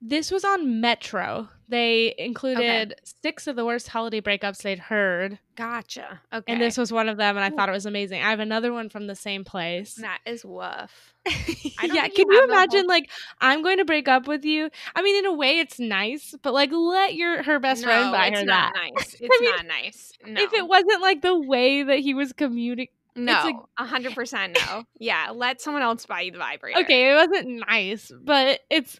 This 0.00 0.30
was 0.30 0.44
on 0.44 0.80
Metro. 0.80 1.48
They 1.70 2.14
included 2.16 2.94
six 3.22 3.46
of 3.46 3.56
the 3.56 3.64
worst 3.64 3.88
holiday 3.88 4.20
breakups 4.22 4.62
they'd 4.62 4.78
heard, 4.78 5.38
Gotcha. 5.54 6.20
Okay. 6.32 6.50
and 6.52 6.62
this 6.62 6.78
was 6.78 6.90
one 6.92 7.08
of 7.10 7.18
them. 7.18 7.36
And 7.36 7.44
I 7.44 7.50
Ooh. 7.50 7.56
thought 7.56 7.68
it 7.68 7.72
was 7.72 7.84
amazing. 7.84 8.22
I 8.22 8.30
have 8.30 8.40
another 8.40 8.72
one 8.72 8.88
from 8.88 9.06
the 9.06 9.14
same 9.16 9.44
place. 9.44 9.94
that 9.96 10.20
is 10.24 10.44
woof. 10.46 11.12
yeah, 11.26 12.08
can 12.08 12.26
you 12.30 12.32
you 12.32 12.44
imagine? 12.44 12.80
whole- 12.80 12.88
Like, 12.88 13.10
I'm 13.40 13.62
going 13.62 13.78
to 13.78 13.84
break 13.84 14.08
up 14.08 14.26
with 14.28 14.44
you. 14.46 14.70
I 14.94 15.02
mean, 15.02 15.16
in 15.18 15.26
a 15.26 15.34
way, 15.34 15.58
it's 15.58 15.78
nice, 15.78 16.34
but 16.42 16.54
like, 16.54 16.70
let 16.72 17.14
your 17.16 17.42
her 17.42 17.58
best 17.58 17.84
friend 17.84 18.12
buy 18.12 18.28
it's 18.28 18.38
her 18.40 18.46
not 18.46 18.72
that. 18.72 18.90
nice. 18.96 19.16
It's 19.20 19.40
mean, 19.40 19.50
not 19.50 19.66
nice. 19.66 20.12
No. 20.26 20.40
If 20.40 20.54
it 20.54 20.66
wasn't 20.66 21.02
like 21.02 21.20
the 21.20 21.38
way 21.38 21.82
that 21.82 21.98
he 21.98 22.14
was 22.14 22.32
communicating. 22.32 22.94
no, 23.16 23.66
a 23.76 23.84
hundred 23.84 24.14
percent 24.14 24.56
no. 24.70 24.84
Yeah, 24.98 25.32
let 25.34 25.60
someone 25.60 25.82
else 25.82 26.06
buy 26.06 26.20
you 26.22 26.32
the 26.32 26.38
vibrator. 26.38 26.80
Okay, 26.80 27.10
it 27.10 27.14
wasn't 27.14 27.66
nice, 27.68 28.10
but 28.24 28.60
it's 28.70 28.98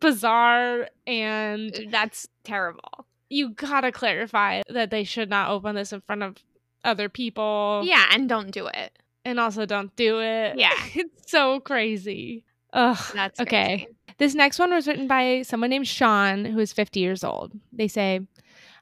bizarre 0.00 0.88
and 1.06 1.74
uh, 1.74 1.80
that's 1.90 2.26
terrible. 2.44 3.06
you 3.28 3.50
gotta 3.50 3.92
clarify 3.92 4.62
that 4.68 4.90
they 4.90 5.04
should 5.04 5.28
not 5.30 5.50
open 5.50 5.74
this 5.74 5.92
in 5.92 6.00
front 6.02 6.22
of 6.22 6.36
other 6.84 7.08
people. 7.08 7.82
Yeah, 7.84 8.04
and 8.12 8.28
don't 8.28 8.50
do 8.50 8.66
it. 8.66 8.98
And 9.24 9.40
also 9.40 9.66
don't 9.66 9.94
do 9.96 10.20
it. 10.20 10.56
Yeah. 10.58 10.72
It's 10.94 11.30
so 11.30 11.58
crazy. 11.60 12.44
Ugh. 12.72 12.98
That's 13.14 13.40
okay. 13.40 13.88
This 14.18 14.34
next 14.34 14.58
one 14.58 14.70
was 14.70 14.86
written 14.86 15.08
by 15.08 15.42
someone 15.42 15.70
named 15.70 15.88
Sean, 15.88 16.44
who 16.44 16.58
is 16.60 16.72
50 16.72 17.00
years 17.00 17.24
old. 17.24 17.52
They 17.72 17.88
say, 17.88 18.20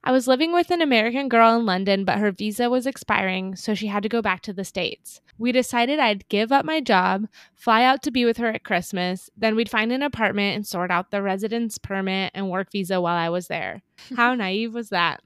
I 0.07 0.13
was 0.13 0.29
living 0.29 0.53
with 0.53 0.71
an 0.71 0.83
American 0.83 1.31
girl 1.31 1.57
in 1.57 1.65
London, 1.65 2.05
but 2.05 2.19
her 2.19 2.31
visa 2.31 2.69
was 2.69 2.87
expiring, 2.87 3.57
so 3.57 3.75
she 3.75 3.87
had 3.87 4.03
to 4.03 4.09
go 4.11 4.21
back 4.21 4.43
to 4.43 4.53
the 4.53 4.63
States. 4.63 5.23
We 5.39 5.51
decided 5.51 5.99
I'd 5.99 6.29
give 6.29 6.53
up 6.53 6.67
my 6.67 6.83
job, 6.83 7.27
fly 7.55 7.85
out 7.85 8.03
to 8.03 8.11
be 8.11 8.27
with 8.27 8.37
her 8.37 8.49
at 8.49 8.65
Christmas, 8.65 9.31
then 9.35 9.57
we'd 9.57 9.71
find 9.71 9.93
an 9.93 10.03
apartment 10.03 10.57
and 10.57 10.67
sort 10.67 10.91
out 10.91 11.11
the 11.11 11.23
residence 11.23 11.79
permit 11.79 12.33
and 12.35 12.51
work 12.51 12.71
visa 12.71 13.01
while 13.01 13.17
I 13.17 13.31
was 13.31 13.49
there. 13.49 13.81
How 14.17 14.35
naive 14.35 14.75
was 14.75 14.91
that? 14.91 15.23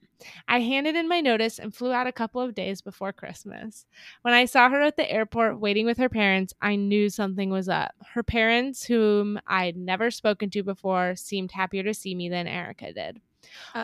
I 0.47 0.61
handed 0.61 0.95
in 0.95 1.09
my 1.09 1.21
notice 1.21 1.59
and 1.59 1.75
flew 1.75 1.93
out 1.93 2.07
a 2.07 2.13
couple 2.13 2.41
of 2.41 2.55
days 2.55 2.81
before 2.81 3.13
Christmas. 3.13 3.85
When 4.23 4.35
I 4.35 4.45
saw 4.45 4.69
her 4.69 4.81
at 4.83 4.97
the 4.97 5.11
airport 5.11 5.59
waiting 5.59 5.87
with 5.87 5.99
her 5.99 6.09
parents, 6.09 6.55
I 6.63 6.77
knew 6.77 7.09
something 7.09 7.51
was 7.51 7.69
up. 7.69 7.97
Her 8.15 8.23
parents, 8.23 8.85
whom 8.85 9.41
I'd 9.45 9.77
never 9.77 10.13
spoken 10.13 10.51
to 10.51 10.63
before, 10.63 11.17
seemed 11.17 11.51
happier 11.51 11.83
to 11.83 11.95
see 11.95 12.15
me 12.15 12.29
than 12.29 12.47
Erica 12.47 12.93
did. 12.93 13.21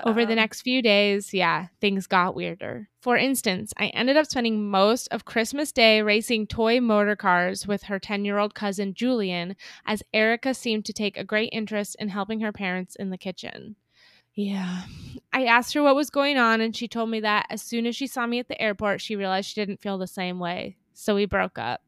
Over 0.04 0.26
the 0.26 0.34
next 0.34 0.62
few 0.62 0.82
days, 0.82 1.32
yeah, 1.32 1.68
things 1.80 2.06
got 2.06 2.34
weirder. 2.34 2.88
For 3.00 3.16
instance, 3.16 3.72
I 3.76 3.88
ended 3.88 4.16
up 4.16 4.26
spending 4.26 4.70
most 4.70 5.08
of 5.08 5.24
Christmas 5.24 5.72
Day 5.72 6.02
racing 6.02 6.46
toy 6.46 6.80
motor 6.80 7.16
cars 7.16 7.66
with 7.66 7.84
her 7.84 7.98
10 7.98 8.24
year 8.24 8.38
old 8.38 8.54
cousin 8.54 8.94
Julian, 8.94 9.56
as 9.86 10.02
Erica 10.12 10.54
seemed 10.54 10.84
to 10.86 10.92
take 10.92 11.16
a 11.16 11.24
great 11.24 11.50
interest 11.52 11.96
in 11.98 12.08
helping 12.08 12.40
her 12.40 12.52
parents 12.52 12.96
in 12.96 13.10
the 13.10 13.18
kitchen. 13.18 13.76
Yeah. 14.34 14.82
I 15.32 15.44
asked 15.44 15.74
her 15.74 15.82
what 15.82 15.96
was 15.96 16.10
going 16.10 16.38
on, 16.38 16.60
and 16.60 16.74
she 16.74 16.88
told 16.88 17.10
me 17.10 17.20
that 17.20 17.46
as 17.50 17.62
soon 17.62 17.86
as 17.86 17.94
she 17.94 18.06
saw 18.06 18.26
me 18.26 18.38
at 18.38 18.48
the 18.48 18.60
airport, 18.60 19.00
she 19.00 19.16
realized 19.16 19.48
she 19.48 19.60
didn't 19.60 19.80
feel 19.80 19.98
the 19.98 20.06
same 20.06 20.38
way. 20.38 20.76
So 20.92 21.14
we 21.14 21.26
broke 21.26 21.58
up. 21.58 21.82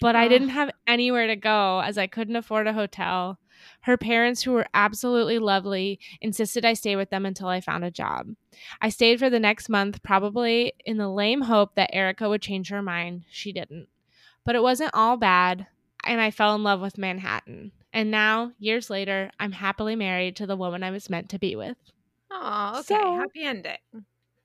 But 0.00 0.16
I 0.16 0.28
didn't 0.28 0.50
have 0.50 0.70
anywhere 0.86 1.28
to 1.28 1.36
go 1.36 1.80
as 1.80 1.96
I 1.96 2.06
couldn't 2.06 2.36
afford 2.36 2.66
a 2.66 2.72
hotel. 2.72 3.38
Her 3.82 3.96
parents, 3.96 4.42
who 4.42 4.52
were 4.52 4.66
absolutely 4.74 5.38
lovely, 5.38 5.98
insisted 6.20 6.64
I 6.64 6.74
stay 6.74 6.96
with 6.96 7.10
them 7.10 7.24
until 7.26 7.48
I 7.48 7.60
found 7.60 7.84
a 7.84 7.90
job. 7.90 8.28
I 8.80 8.88
stayed 8.88 9.18
for 9.18 9.28
the 9.30 9.40
next 9.40 9.68
month, 9.68 10.02
probably 10.02 10.72
in 10.84 10.96
the 10.96 11.08
lame 11.08 11.42
hope 11.42 11.74
that 11.74 11.94
Erica 11.94 12.28
would 12.28 12.42
change 12.42 12.70
her 12.70 12.82
mind. 12.82 13.24
She 13.30 13.52
didn't. 13.52 13.88
But 14.44 14.54
it 14.56 14.62
wasn't 14.62 14.90
all 14.94 15.16
bad, 15.16 15.66
and 16.04 16.20
I 16.20 16.30
fell 16.30 16.54
in 16.54 16.62
love 16.62 16.80
with 16.80 16.98
Manhattan. 16.98 17.72
And 17.92 18.10
now, 18.10 18.52
years 18.58 18.90
later, 18.90 19.30
I'm 19.38 19.52
happily 19.52 19.96
married 19.96 20.36
to 20.36 20.46
the 20.46 20.56
woman 20.56 20.82
I 20.82 20.90
was 20.90 21.08
meant 21.08 21.28
to 21.30 21.38
be 21.38 21.56
with. 21.56 21.76
Oh, 22.30 22.72
okay. 22.80 22.82
So- 22.94 23.16
Happy 23.16 23.44
ending. 23.44 23.76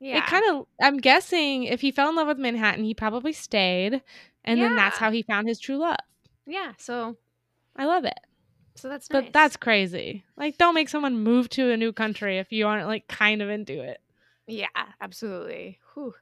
Yeah. 0.02 0.20
It 0.20 0.28
kind 0.28 0.46
of, 0.52 0.66
I'm 0.82 0.98
guessing 0.98 1.64
if 1.64 1.82
he 1.82 1.92
fell 1.92 2.08
in 2.10 2.16
love 2.16 2.28
with 2.28 2.38
Manhattan, 2.38 2.86
he 2.86 2.94
probably 2.94 3.34
stayed. 3.34 4.02
And 4.46 4.62
then 4.62 4.76
that's 4.78 4.98
how 4.98 5.12
he 5.12 5.24
found 5.24 5.50
his 5.50 5.60
true 5.60 5.76
love. 5.78 5.98
yeah. 6.48 6.72
So 6.78 7.18
I 7.76 7.84
love 7.86 8.06
it. 8.06 8.18
So 8.80 8.90
that's 8.90 9.08
But 9.08 9.34
that's 9.34 9.58
crazy. 9.58 10.24
Like, 10.38 10.58
don't 10.58 10.74
make 10.76 10.90
someone 10.90 11.24
move 11.24 11.50
to 11.50 11.72
a 11.72 11.78
new 11.78 11.92
country 11.94 12.38
if 12.40 12.52
you 12.52 12.68
aren't 12.68 12.88
like 12.88 13.08
kind 13.08 13.42
of 13.42 13.50
into 13.50 13.82
it. 13.82 14.00
Yeah, 14.48 14.68
absolutely. 15.02 15.80
Whew. 15.94 16.14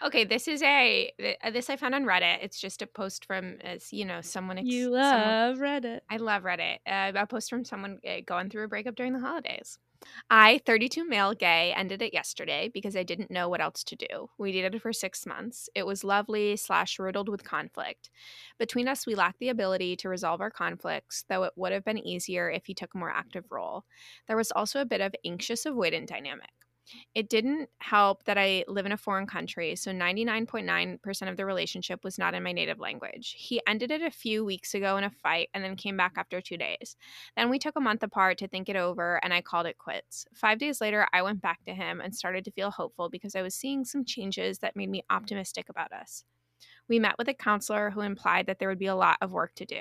Okay, 0.00 0.24
this 0.24 0.46
is 0.46 0.62
a 0.62 1.12
uh, 1.42 1.50
this 1.50 1.68
I 1.70 1.76
found 1.76 1.94
on 1.94 2.04
Reddit. 2.04 2.38
It's 2.42 2.60
just 2.60 2.82
a 2.82 2.86
post 2.86 3.24
from 3.24 3.56
as 3.62 3.92
you 3.92 4.04
know 4.04 4.20
someone. 4.20 4.58
Ex- 4.58 4.66
You 4.68 4.84
someone- 4.84 5.00
love 5.00 5.58
Reddit. 5.58 6.00
I 6.08 6.16
love 6.18 6.44
Reddit. 6.44 6.76
Uh, 6.86 7.12
a 7.14 7.26
post 7.26 7.50
from 7.50 7.64
someone 7.64 7.98
uh, 8.08 8.20
going 8.24 8.48
through 8.48 8.64
a 8.64 8.68
breakup 8.68 8.94
during 8.94 9.12
the 9.12 9.20
holidays. 9.20 9.78
I, 10.30 10.60
32 10.64 11.04
male 11.04 11.34
gay, 11.34 11.72
ended 11.76 12.02
it 12.02 12.12
yesterday 12.14 12.68
because 12.72 12.96
I 12.96 13.02
didn't 13.02 13.30
know 13.30 13.48
what 13.48 13.60
else 13.60 13.82
to 13.84 13.96
do. 13.96 14.30
We 14.38 14.52
dated 14.52 14.80
for 14.80 14.92
six 14.92 15.26
months. 15.26 15.68
It 15.74 15.86
was 15.86 16.04
lovely 16.04 16.56
slash 16.56 16.98
riddled 16.98 17.28
with 17.28 17.44
conflict. 17.44 18.10
Between 18.58 18.88
us, 18.88 19.06
we 19.06 19.14
lacked 19.14 19.38
the 19.40 19.48
ability 19.48 19.96
to 19.96 20.08
resolve 20.08 20.40
our 20.40 20.50
conflicts, 20.50 21.24
though 21.28 21.44
it 21.44 21.52
would 21.56 21.72
have 21.72 21.84
been 21.84 21.98
easier 21.98 22.50
if 22.50 22.66
he 22.66 22.74
took 22.74 22.94
a 22.94 22.98
more 22.98 23.10
active 23.10 23.46
role. 23.50 23.84
There 24.26 24.36
was 24.36 24.52
also 24.52 24.80
a 24.80 24.86
bit 24.86 25.00
of 25.00 25.14
anxious 25.24 25.64
avoidant 25.64 26.06
dynamic. 26.06 26.50
It 27.14 27.28
didn't 27.28 27.68
help 27.78 28.24
that 28.24 28.38
I 28.38 28.64
live 28.68 28.86
in 28.86 28.92
a 28.92 28.96
foreign 28.96 29.26
country, 29.26 29.76
so 29.76 29.90
99.9% 29.90 31.28
of 31.28 31.36
the 31.36 31.44
relationship 31.44 32.04
was 32.04 32.18
not 32.18 32.34
in 32.34 32.42
my 32.42 32.52
native 32.52 32.78
language. 32.78 33.34
He 33.36 33.60
ended 33.66 33.90
it 33.90 34.02
a 34.02 34.10
few 34.10 34.44
weeks 34.44 34.74
ago 34.74 34.96
in 34.96 35.04
a 35.04 35.10
fight 35.10 35.48
and 35.54 35.62
then 35.62 35.76
came 35.76 35.96
back 35.96 36.14
after 36.16 36.40
two 36.40 36.56
days. 36.56 36.96
Then 37.36 37.50
we 37.50 37.58
took 37.58 37.76
a 37.76 37.80
month 37.80 38.02
apart 38.02 38.38
to 38.38 38.48
think 38.48 38.68
it 38.68 38.76
over 38.76 39.20
and 39.22 39.32
I 39.32 39.40
called 39.40 39.66
it 39.66 39.78
quits. 39.78 40.26
Five 40.34 40.58
days 40.58 40.80
later, 40.80 41.06
I 41.12 41.22
went 41.22 41.42
back 41.42 41.64
to 41.64 41.74
him 41.74 42.00
and 42.00 42.14
started 42.14 42.44
to 42.44 42.52
feel 42.52 42.70
hopeful 42.70 43.08
because 43.08 43.34
I 43.34 43.42
was 43.42 43.54
seeing 43.54 43.84
some 43.84 44.04
changes 44.04 44.58
that 44.58 44.76
made 44.76 44.90
me 44.90 45.04
optimistic 45.10 45.68
about 45.68 45.92
us. 45.92 46.24
We 46.88 46.98
met 46.98 47.16
with 47.18 47.28
a 47.28 47.34
counselor 47.34 47.90
who 47.90 48.00
implied 48.00 48.46
that 48.46 48.58
there 48.58 48.68
would 48.68 48.78
be 48.78 48.86
a 48.86 48.94
lot 48.94 49.18
of 49.20 49.32
work 49.32 49.54
to 49.56 49.66
do. 49.66 49.80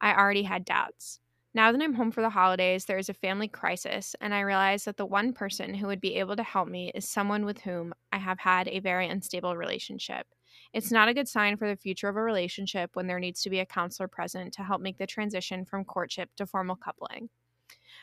I 0.00 0.14
already 0.14 0.42
had 0.42 0.64
doubts. 0.64 1.20
Now 1.54 1.70
that 1.70 1.82
I'm 1.82 1.94
home 1.94 2.10
for 2.10 2.22
the 2.22 2.30
holidays, 2.30 2.86
there 2.86 2.98
is 2.98 3.08
a 3.10 3.14
family 3.14 3.48
crisis, 3.48 4.16
and 4.20 4.34
I 4.34 4.40
realize 4.40 4.84
that 4.84 4.96
the 4.96 5.04
one 5.06 5.32
person 5.34 5.74
who 5.74 5.86
would 5.86 6.00
be 6.00 6.16
able 6.16 6.36
to 6.36 6.42
help 6.42 6.68
me 6.68 6.90
is 6.94 7.08
someone 7.08 7.44
with 7.44 7.60
whom 7.60 7.92
I 8.10 8.18
have 8.18 8.38
had 8.38 8.68
a 8.68 8.80
very 8.80 9.06
unstable 9.06 9.56
relationship. 9.56 10.26
It's 10.72 10.90
not 10.90 11.08
a 11.08 11.14
good 11.14 11.28
sign 11.28 11.58
for 11.58 11.68
the 11.68 11.76
future 11.76 12.08
of 12.08 12.16
a 12.16 12.22
relationship 12.22 12.96
when 12.96 13.06
there 13.06 13.20
needs 13.20 13.42
to 13.42 13.50
be 13.50 13.60
a 13.60 13.66
counselor 13.66 14.08
present 14.08 14.54
to 14.54 14.62
help 14.62 14.80
make 14.80 14.96
the 14.96 15.06
transition 15.06 15.66
from 15.66 15.84
courtship 15.84 16.30
to 16.36 16.46
formal 16.46 16.76
coupling. 16.76 17.28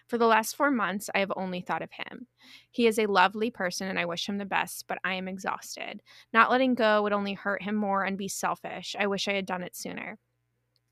For 0.08 0.18
the 0.18 0.28
last 0.28 0.56
four 0.56 0.72
months, 0.72 1.10
I 1.16 1.20
have 1.20 1.32
only 1.36 1.62
thought 1.62 1.82
of 1.82 1.92
him. 1.92 2.28
He 2.72 2.88
is 2.88 3.00
a 3.00 3.08
lovely 3.08 3.52
person 3.52 3.88
and 3.88 4.00
I 4.00 4.06
wish 4.06 4.28
him 4.28 4.38
the 4.38 4.46
best, 4.46 4.86
but 4.88 5.00
I 5.04 5.14
am 5.16 5.28
exhausted. 5.28 6.02
Not 6.34 6.52
letting 6.52 6.76
go 6.76 7.04
would 7.04 7.14
only 7.14 7.34
hurt 7.34 7.64
him 7.64 7.76
more 7.76 8.04
and 8.04 8.18
be 8.18 8.28
selfish. 8.28 8.96
I 9.00 9.08
wish 9.08 9.28
I 9.28 9.34
had 9.34 9.46
done 9.46 9.64
it 9.64 9.76
sooner. 9.76 10.20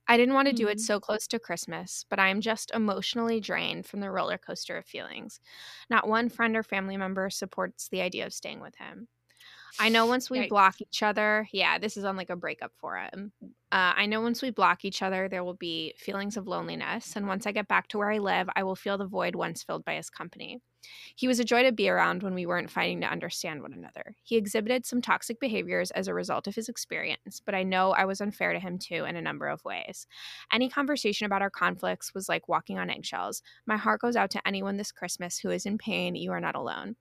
I 0.08 0.18
didn't 0.18 0.34
want 0.36 0.48
to 0.48 0.54
do 0.54 0.68
it 0.68 0.80
Mhm. 0.80 0.80
so 0.80 1.00
close 1.00 1.28
to 1.28 1.40
Christmas, 1.40 2.06
but 2.10 2.20
I 2.20 2.30
am 2.30 2.42
just 2.42 2.72
emotionally 2.74 3.40
drained 3.40 3.86
from 3.86 4.00
the 4.00 4.12
roller 4.12 4.38
coaster 4.38 4.78
of 4.78 4.86
feelings. 4.86 5.40
Not 5.90 6.08
one 6.08 6.30
friend 6.30 6.56
or 6.56 6.64
family 6.64 6.98
member 6.98 7.30
supports 7.30 7.90
the 7.90 8.02
idea 8.02 8.26
of 8.26 8.34
staying 8.34 8.60
with 8.62 8.76
him. 8.76 9.08
I 9.80 9.90
know 9.90 10.06
once 10.08 10.30
we 10.30 10.42
Yikes. 10.42 10.42
block 10.42 10.82
each 10.82 11.04
other, 11.04 11.48
yeah, 11.52 11.78
this 11.80 11.98
is 11.98 12.06
on 12.06 12.18
like 12.18 12.30
a 12.32 12.36
breakup 12.36 12.74
forum. 12.78 13.34
Uh, 13.72 13.94
I 13.96 14.06
know 14.06 14.22
once 14.22 14.42
we 14.42 14.50
block 14.52 14.86
each 14.86 15.02
other, 15.02 15.28
there 15.30 15.44
will 15.44 15.54
be 15.56 15.94
feelings 15.98 16.38
of 16.38 16.48
loneliness. 16.48 17.16
And 17.16 17.28
once 17.28 17.46
I 17.46 17.52
get 17.52 17.68
back 17.68 17.88
to 17.90 17.98
where 17.98 18.12
I 18.12 18.20
live, 18.20 18.50
I 18.56 18.64
will 18.64 18.76
feel 18.76 18.98
the 18.98 19.08
void 19.08 19.36
once 19.36 19.64
filled 19.64 19.86
by 19.86 19.96
his 19.96 20.10
company. 20.10 20.62
He 21.16 21.28
was 21.28 21.40
a 21.40 21.46
joy 21.46 21.64
to 21.64 21.72
be 21.72 21.90
around 21.90 22.24
when 22.24 22.34
we 22.34 22.46
weren't 22.46 22.70
fighting 22.70 23.02
to 23.02 23.08
understand 23.08 23.62
one 23.62 23.74
another. 23.74 24.16
He 24.24 24.38
exhibited 24.38 24.86
some 24.86 25.02
toxic 25.02 25.40
behaviors 25.40 25.92
as 25.92 26.08
a 26.08 26.14
result 26.14 26.48
of 26.48 26.56
his 26.56 26.70
experience, 26.70 27.42
but 27.44 27.56
I 27.56 27.64
know 27.64 27.92
I 27.92 28.06
was 28.06 28.22
unfair 28.22 28.54
to 28.54 28.60
him 28.60 28.78
too 28.78 29.06
in 29.06 29.16
a 29.16 29.22
number 29.22 29.48
of 29.48 29.64
ways. 29.66 30.06
Any 30.52 30.70
conversation 30.70 31.26
about 31.26 31.42
our 31.42 31.50
conflicts 31.50 32.14
was 32.14 32.30
like 32.30 32.48
walking 32.48 32.78
on 32.78 32.90
eggshells. 32.90 33.42
My 33.66 33.78
heart 33.78 34.02
goes 34.02 34.16
out 34.16 34.30
to 34.32 34.48
anyone 34.48 34.78
this 34.78 34.92
Christmas 34.92 35.40
who 35.40 35.50
is 35.50 35.66
in 35.66 35.78
pain. 35.78 36.16
You 36.16 36.32
are 36.32 36.42
not 36.42 36.56
alone. 36.56 36.96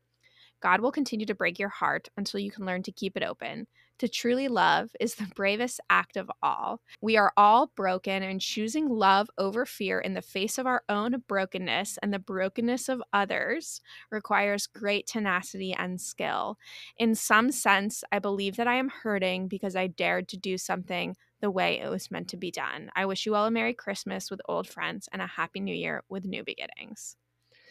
God 0.60 0.80
will 0.80 0.92
continue 0.92 1.26
to 1.26 1.34
break 1.34 1.58
your 1.58 1.68
heart 1.68 2.08
until 2.16 2.40
you 2.40 2.50
can 2.50 2.64
learn 2.64 2.82
to 2.84 2.92
keep 2.92 3.16
it 3.16 3.22
open. 3.22 3.66
To 3.98 4.08
truly 4.08 4.48
love 4.48 4.90
is 5.00 5.14
the 5.14 5.26
bravest 5.34 5.80
act 5.88 6.18
of 6.18 6.30
all. 6.42 6.82
We 7.00 7.16
are 7.16 7.32
all 7.36 7.72
broken, 7.76 8.22
and 8.22 8.40
choosing 8.40 8.88
love 8.88 9.30
over 9.38 9.64
fear 9.64 9.98
in 9.98 10.12
the 10.12 10.20
face 10.20 10.58
of 10.58 10.66
our 10.66 10.82
own 10.88 11.22
brokenness 11.26 11.98
and 12.02 12.12
the 12.12 12.18
brokenness 12.18 12.90
of 12.90 13.02
others 13.12 13.80
requires 14.10 14.66
great 14.66 15.06
tenacity 15.06 15.72
and 15.72 15.98
skill. 16.00 16.58
In 16.98 17.14
some 17.14 17.50
sense, 17.50 18.04
I 18.12 18.18
believe 18.18 18.56
that 18.56 18.68
I 18.68 18.74
am 18.74 18.90
hurting 18.90 19.48
because 19.48 19.74
I 19.74 19.86
dared 19.86 20.28
to 20.28 20.36
do 20.36 20.58
something 20.58 21.16
the 21.40 21.50
way 21.50 21.80
it 21.80 21.88
was 21.88 22.10
meant 22.10 22.28
to 22.28 22.36
be 22.36 22.50
done. 22.50 22.90
I 22.94 23.06
wish 23.06 23.24
you 23.24 23.34
all 23.34 23.46
a 23.46 23.50
Merry 23.50 23.74
Christmas 23.74 24.30
with 24.30 24.40
old 24.46 24.68
friends 24.68 25.08
and 25.12 25.22
a 25.22 25.26
Happy 25.26 25.60
New 25.60 25.74
Year 25.74 26.02
with 26.08 26.24
new 26.24 26.44
beginnings. 26.44 27.16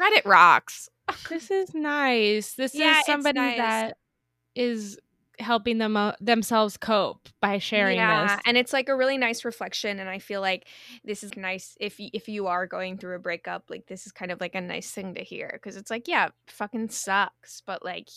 Reddit 0.02 0.26
rocks. 0.26 0.90
This 1.30 1.52
is 1.52 1.74
nice. 1.74 2.54
This 2.54 2.74
Yeah, 2.74 3.00
is 3.00 3.06
somebody 3.06 3.40
nice. 3.40 3.58
that 3.58 3.98
is 4.56 5.00
helping 5.40 5.78
them 5.78 5.98
uh, 5.98 6.14
themselves 6.20 6.78
cope 6.78 7.30
by 7.42 7.58
sharing 7.58 7.98
yeah, 7.98 8.36
this. 8.36 8.44
and 8.46 8.58
it's 8.58 8.74
like 8.74 8.90
a 8.90 8.96
really 8.96 9.18
nice 9.18 9.46
reflection, 9.46 10.00
and 10.00 10.10
I 10.10 10.20
feel 10.20 10.42
like 10.42 10.68
this 11.04 11.24
is 11.24 11.36
nice 11.36 11.76
if 11.80 11.96
if 12.00 12.28
you 12.28 12.48
are 12.48 12.68
going 12.68 12.98
through 12.98 13.16
a 13.16 13.20
breakup, 13.20 13.70
like 13.70 13.88
this 13.88 14.06
is 14.06 14.12
kind 14.12 14.32
of 14.32 14.42
like 14.42 14.56
a 14.56 14.62
nice 14.62 14.92
thing 14.92 15.16
to 15.16 15.24
hear 15.24 15.50
because 15.54 15.76
it's 15.76 15.90
like, 15.92 16.08
yeah, 16.08 16.30
fucking 16.48 16.90
sucks, 16.90 17.62
but 17.66 17.84
like 17.84 18.10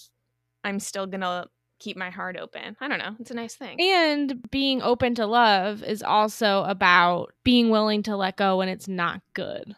I'm 0.65 0.81
still 0.81 1.07
gonna 1.07 1.47
keep 1.79 1.97
my 1.97 2.11
heart 2.11 2.37
open. 2.37 2.77
I 2.81 2.89
don't 2.89 2.99
know, 2.99 3.17
it's 3.21 3.31
a 3.31 3.35
nice 3.35 3.55
thing. 3.55 3.81
And 3.81 4.51
being 4.51 4.83
open 4.83 5.15
to 5.17 5.27
love 5.27 5.83
is 5.83 6.03
also 6.03 6.65
about 6.65 7.33
being 7.45 7.71
willing 7.71 8.03
to 8.05 8.17
let 8.17 8.37
go 8.37 8.59
when 8.59 8.69
it's 8.69 8.89
not 8.89 9.23
good. 9.35 9.75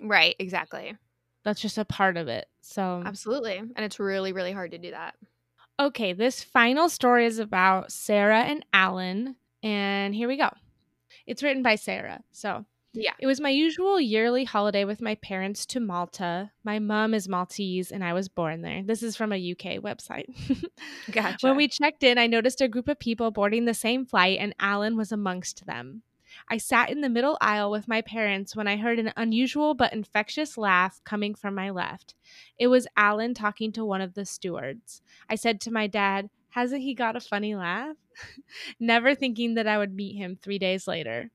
right, 0.00 0.36
exactly, 0.38 0.96
That's 1.44 1.60
just 1.60 1.78
a 1.78 1.84
part 1.84 2.16
of 2.16 2.28
it. 2.28 2.46
So, 2.60 3.02
absolutely, 3.04 3.56
and 3.56 3.72
it's 3.78 4.00
really 4.00 4.32
really 4.32 4.52
hard 4.52 4.72
to 4.72 4.78
do 4.78 4.90
that. 4.90 5.14
Okay, 5.78 6.12
this 6.12 6.42
final 6.42 6.88
story 6.88 7.26
is 7.26 7.38
about 7.38 7.92
Sarah 7.92 8.42
and 8.42 8.64
Alan. 8.72 9.36
And 9.62 10.14
here 10.14 10.28
we 10.28 10.36
go. 10.36 10.50
It's 11.26 11.42
written 11.42 11.62
by 11.62 11.76
Sarah. 11.76 12.22
So, 12.32 12.64
Yeah. 12.92 13.14
It 13.18 13.26
was 13.26 13.40
my 13.40 13.48
usual 13.50 14.00
yearly 14.00 14.44
holiday 14.44 14.84
with 14.84 15.00
my 15.00 15.16
parents 15.16 15.66
to 15.66 15.80
Malta. 15.80 16.52
My 16.62 16.78
mom 16.78 17.14
is 17.14 17.28
Maltese 17.28 17.90
and 17.90 18.04
I 18.04 18.12
was 18.12 18.28
born 18.28 18.62
there. 18.62 18.82
This 18.84 19.02
is 19.02 19.16
from 19.16 19.32
a 19.32 19.52
UK 19.52 19.82
website. 19.82 20.26
Gotcha. 21.10 21.46
When 21.46 21.56
we 21.56 21.66
checked 21.66 22.02
in, 22.02 22.18
I 22.18 22.26
noticed 22.26 22.60
a 22.60 22.68
group 22.68 22.88
of 22.88 22.98
people 22.98 23.30
boarding 23.30 23.64
the 23.64 23.74
same 23.74 24.06
flight 24.06 24.38
and 24.40 24.54
Alan 24.60 24.96
was 24.96 25.10
amongst 25.10 25.66
them. 25.66 26.02
I 26.48 26.58
sat 26.58 26.90
in 26.90 27.00
the 27.00 27.08
middle 27.08 27.38
aisle 27.40 27.70
with 27.70 27.88
my 27.88 28.02
parents 28.02 28.54
when 28.54 28.68
I 28.68 28.76
heard 28.76 28.98
an 28.98 29.12
unusual 29.16 29.74
but 29.74 29.92
infectious 29.92 30.58
laugh 30.58 31.00
coming 31.04 31.34
from 31.34 31.54
my 31.54 31.70
left. 31.70 32.14
It 32.58 32.66
was 32.66 32.86
Alan 32.96 33.34
talking 33.34 33.72
to 33.72 33.84
one 33.84 34.00
of 34.00 34.14
the 34.14 34.24
stewards. 34.24 35.02
I 35.28 35.36
said 35.36 35.60
to 35.62 35.70
my 35.70 35.86
dad, 35.86 36.28
Hasn't 36.50 36.82
he 36.82 36.94
got 36.94 37.16
a 37.16 37.20
funny 37.20 37.56
laugh? 37.56 37.96
Never 38.78 39.14
thinking 39.14 39.54
that 39.54 39.66
I 39.66 39.78
would 39.78 39.92
meet 39.94 40.16
him 40.16 40.36
three 40.36 40.58
days 40.58 40.86
later. 40.86 41.30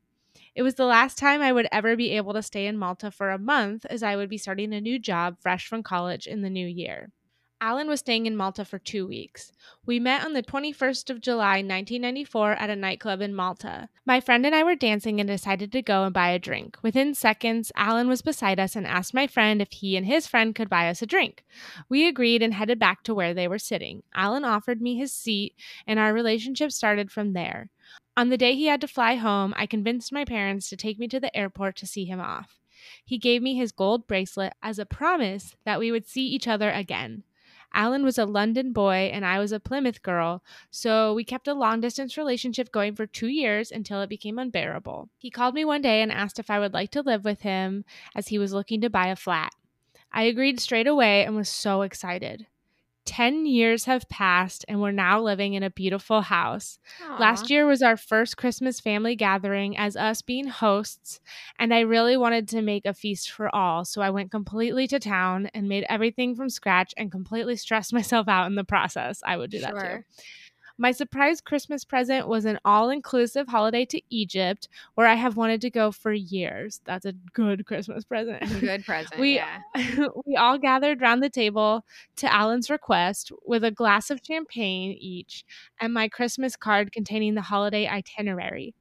It 0.55 0.63
was 0.63 0.75
the 0.75 0.85
last 0.85 1.17
time 1.17 1.41
I 1.41 1.51
would 1.51 1.67
ever 1.71 1.95
be 1.95 2.11
able 2.11 2.33
to 2.33 2.43
stay 2.43 2.67
in 2.67 2.77
Malta 2.77 3.11
for 3.11 3.31
a 3.31 3.37
month, 3.37 3.85
as 3.85 4.03
I 4.03 4.15
would 4.15 4.29
be 4.29 4.37
starting 4.37 4.73
a 4.73 4.81
new 4.81 4.99
job 4.99 5.37
fresh 5.39 5.67
from 5.67 5.83
college 5.83 6.27
in 6.27 6.41
the 6.41 6.49
new 6.49 6.67
year. 6.67 7.11
Alan 7.61 7.89
was 7.89 7.99
staying 7.99 8.25
in 8.25 8.37
Malta 8.37 8.63
for 8.63 8.79
two 8.79 9.05
weeks. 9.05 9.51
We 9.85 9.99
met 9.99 10.23
on 10.23 10.31
the 10.31 10.41
21st 10.41 11.09
of 11.09 11.19
July, 11.19 11.57
1994, 11.57 12.53
at 12.53 12.69
a 12.69 12.75
nightclub 12.75 13.19
in 13.19 13.35
Malta. 13.35 13.89
My 14.05 14.21
friend 14.21 14.45
and 14.45 14.55
I 14.55 14.63
were 14.63 14.75
dancing 14.75 15.19
and 15.19 15.27
decided 15.27 15.69
to 15.73 15.81
go 15.81 16.05
and 16.05 16.13
buy 16.13 16.29
a 16.29 16.39
drink. 16.39 16.77
Within 16.81 17.13
seconds, 17.13 17.69
Alan 17.75 18.07
was 18.07 18.21
beside 18.21 18.61
us 18.61 18.77
and 18.77 18.87
asked 18.87 19.13
my 19.13 19.27
friend 19.27 19.61
if 19.61 19.73
he 19.73 19.97
and 19.97 20.05
his 20.05 20.25
friend 20.25 20.55
could 20.55 20.69
buy 20.69 20.87
us 20.87 21.01
a 21.01 21.05
drink. 21.05 21.43
We 21.89 22.07
agreed 22.07 22.41
and 22.41 22.53
headed 22.53 22.79
back 22.79 23.03
to 23.03 23.13
where 23.13 23.33
they 23.33 23.49
were 23.49 23.59
sitting. 23.59 24.03
Alan 24.15 24.45
offered 24.45 24.81
me 24.81 24.95
his 24.95 25.11
seat, 25.11 25.53
and 25.85 25.99
our 25.99 26.13
relationship 26.13 26.71
started 26.71 27.11
from 27.11 27.33
there. 27.33 27.69
On 28.15 28.29
the 28.29 28.37
day 28.37 28.55
he 28.55 28.67
had 28.67 28.79
to 28.81 28.87
fly 28.87 29.15
home, 29.15 29.53
I 29.57 29.65
convinced 29.65 30.13
my 30.13 30.23
parents 30.23 30.69
to 30.69 30.77
take 30.77 30.97
me 30.97 31.09
to 31.09 31.19
the 31.19 31.35
airport 31.35 31.75
to 31.77 31.87
see 31.87 32.05
him 32.05 32.21
off. 32.21 32.57
He 33.03 33.17
gave 33.17 33.41
me 33.41 33.55
his 33.55 33.73
gold 33.73 34.07
bracelet 34.07 34.53
as 34.63 34.79
a 34.79 34.85
promise 34.85 35.57
that 35.65 35.79
we 35.79 35.91
would 35.91 36.07
see 36.07 36.25
each 36.25 36.47
other 36.47 36.71
again. 36.71 37.23
Alan 37.73 38.03
was 38.03 38.17
a 38.17 38.25
London 38.25 38.73
boy 38.73 39.11
and 39.13 39.25
I 39.25 39.39
was 39.39 39.51
a 39.51 39.59
Plymouth 39.59 40.01
girl, 40.01 40.43
so 40.71 41.13
we 41.13 41.23
kept 41.23 41.47
a 41.47 41.53
long 41.53 41.81
distance 41.81 42.17
relationship 42.17 42.71
going 42.71 42.95
for 42.95 43.05
two 43.05 43.27
years 43.27 43.71
until 43.71 44.01
it 44.01 44.09
became 44.09 44.39
unbearable. 44.39 45.09
He 45.17 45.29
called 45.29 45.55
me 45.55 45.65
one 45.65 45.81
day 45.81 46.01
and 46.01 46.11
asked 46.11 46.39
if 46.39 46.49
I 46.49 46.59
would 46.59 46.73
like 46.73 46.91
to 46.91 47.01
live 47.01 47.23
with 47.23 47.41
him 47.41 47.85
as 48.15 48.27
he 48.27 48.39
was 48.39 48.53
looking 48.53 48.81
to 48.81 48.89
buy 48.89 49.07
a 49.07 49.15
flat. 49.15 49.53
I 50.11 50.23
agreed 50.23 50.59
straight 50.59 50.87
away 50.87 51.23
and 51.23 51.35
was 51.35 51.49
so 51.49 51.83
excited. 51.83 52.47
Ten 53.09 53.47
years 53.47 53.85
have 53.85 54.07
passed 54.07 54.63
and 54.67 54.79
we're 54.81 54.91
now 54.91 55.19
living 55.19 55.55
in 55.55 55.63
a 55.63 55.71
beautiful 55.71 56.21
house. 56.21 56.77
Last 57.19 57.49
year 57.49 57.65
was 57.65 57.81
our 57.81 57.97
first 57.97 58.37
Christmas 58.37 58.79
family 58.79 59.15
gathering 59.15 59.75
as 59.75 59.97
us 59.97 60.21
being 60.21 60.47
hosts, 60.47 61.19
and 61.57 61.73
I 61.73 61.79
really 61.79 62.17
wanted 62.17 62.47
to 62.49 62.61
make 62.61 62.85
a 62.85 62.93
feast 62.93 63.31
for 63.31 63.53
all, 63.53 63.83
so 63.83 64.01
I 64.01 64.11
went 64.11 64.29
completely 64.29 64.87
to 64.89 64.99
town 64.99 65.49
and 65.55 65.67
made 65.67 65.85
everything 65.89 66.35
from 66.35 66.49
scratch 66.49 66.93
and 66.97 67.11
completely 67.11 67.55
stressed 67.55 67.93
myself 67.99 68.27
out 68.27 68.45
in 68.45 68.53
the 68.55 68.63
process. 68.63 69.21
I 69.25 69.37
would 69.37 69.49
do 69.49 69.59
that 69.61 69.73
too. 69.79 70.03
My 70.81 70.93
surprise 70.93 71.41
Christmas 71.41 71.83
present 71.83 72.29
was 72.29 72.45
an 72.45 72.57
all 72.63 72.89
inclusive 72.89 73.49
holiday 73.49 73.83
to 73.87 74.01
Egypt, 74.09 74.69
where 74.95 75.07
I 75.07 75.15
have 75.15 75.35
wanted 75.35 75.59
to 75.61 75.69
go 75.69 75.91
for 75.91 76.13
years. 76.13 76.79
That's 76.85 77.05
a 77.05 77.11
good 77.33 77.65
Christmas 77.65 78.05
present. 78.05 78.41
Good 78.61 78.85
present. 78.85 79.19
We- 79.19 79.35
yeah. 79.35 79.59
we 80.25 80.37
all 80.37 80.57
gathered 80.57 81.01
round 81.01 81.21
the 81.21 81.29
table 81.29 81.85
to 82.15 82.33
Alan's 82.33 82.69
request 82.69 83.33
with 83.45 83.65
a 83.65 83.71
glass 83.71 84.09
of 84.09 84.21
champagne 84.25 84.95
each 84.97 85.43
and 85.81 85.93
my 85.93 86.07
Christmas 86.07 86.55
card 86.55 86.93
containing 86.93 87.35
the 87.35 87.41
holiday 87.41 87.85
itinerary. 87.85 88.73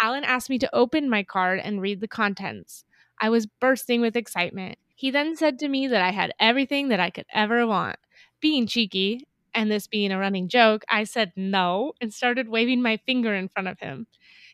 Alan 0.00 0.24
asked 0.24 0.48
me 0.48 0.58
to 0.58 0.74
open 0.74 1.10
my 1.10 1.22
card 1.22 1.60
and 1.62 1.82
read 1.82 2.00
the 2.00 2.08
contents. 2.08 2.84
I 3.20 3.28
was 3.28 3.44
bursting 3.44 4.00
with 4.00 4.16
excitement. 4.16 4.78
He 4.94 5.10
then 5.10 5.36
said 5.36 5.58
to 5.58 5.68
me 5.68 5.86
that 5.88 6.00
I 6.00 6.12
had 6.12 6.32
everything 6.40 6.88
that 6.88 7.00
I 7.00 7.10
could 7.10 7.26
ever 7.30 7.66
want. 7.66 7.96
Being 8.40 8.66
cheeky, 8.66 9.26
and 9.56 9.70
this 9.70 9.88
being 9.88 10.12
a 10.12 10.18
running 10.18 10.48
joke, 10.48 10.84
I 10.88 11.04
said 11.04 11.32
no 11.36 11.94
and 12.00 12.12
started 12.14 12.48
waving 12.48 12.82
my 12.82 12.98
finger 12.98 13.34
in 13.34 13.48
front 13.48 13.68
of 13.68 13.80
him. 13.80 14.06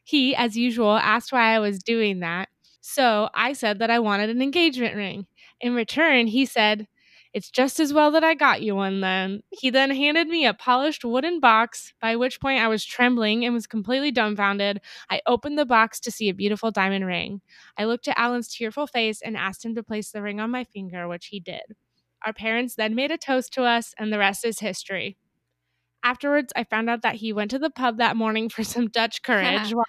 He, 0.04 0.34
as 0.34 0.56
usual, 0.56 0.96
asked 0.96 1.32
why 1.32 1.54
I 1.54 1.58
was 1.58 1.82
doing 1.82 2.20
that. 2.20 2.48
So 2.80 3.28
I 3.34 3.52
said 3.52 3.78
that 3.80 3.90
I 3.90 3.98
wanted 4.00 4.30
an 4.30 4.42
engagement 4.42 4.96
ring. 4.96 5.26
In 5.60 5.74
return, 5.74 6.26
he 6.26 6.46
said, 6.46 6.88
It's 7.32 7.50
just 7.50 7.80
as 7.80 7.92
well 7.92 8.10
that 8.12 8.24
I 8.24 8.34
got 8.34 8.62
you 8.62 8.74
one 8.74 9.00
then. 9.00 9.42
He 9.50 9.70
then 9.70 9.90
handed 9.90 10.28
me 10.28 10.44
a 10.46 10.54
polished 10.54 11.04
wooden 11.04 11.40
box, 11.40 11.92
by 12.00 12.16
which 12.16 12.40
point 12.40 12.60
I 12.60 12.68
was 12.68 12.84
trembling 12.84 13.44
and 13.44 13.54
was 13.54 13.66
completely 13.66 14.10
dumbfounded. 14.10 14.80
I 15.10 15.20
opened 15.26 15.58
the 15.58 15.66
box 15.66 16.00
to 16.00 16.10
see 16.10 16.28
a 16.28 16.34
beautiful 16.34 16.70
diamond 16.70 17.06
ring. 17.06 17.40
I 17.78 17.84
looked 17.84 18.08
at 18.08 18.18
Alan's 18.18 18.48
tearful 18.54 18.86
face 18.86 19.22
and 19.22 19.36
asked 19.36 19.64
him 19.64 19.74
to 19.76 19.82
place 19.82 20.10
the 20.10 20.22
ring 20.22 20.40
on 20.40 20.50
my 20.50 20.64
finger, 20.64 21.08
which 21.08 21.26
he 21.26 21.40
did. 21.40 21.62
Our 22.24 22.32
parents 22.32 22.74
then 22.74 22.94
made 22.94 23.10
a 23.10 23.18
toast 23.18 23.52
to 23.54 23.64
us, 23.64 23.94
and 23.98 24.12
the 24.12 24.18
rest 24.18 24.44
is 24.44 24.60
history. 24.60 25.16
Afterwards, 26.04 26.52
I 26.56 26.64
found 26.64 26.90
out 26.90 27.02
that 27.02 27.16
he 27.16 27.32
went 27.32 27.50
to 27.52 27.58
the 27.58 27.70
pub 27.70 27.98
that 27.98 28.16
morning 28.16 28.48
for 28.48 28.64
some 28.64 28.88
Dutch 28.88 29.22
courage 29.22 29.72
while 29.72 29.86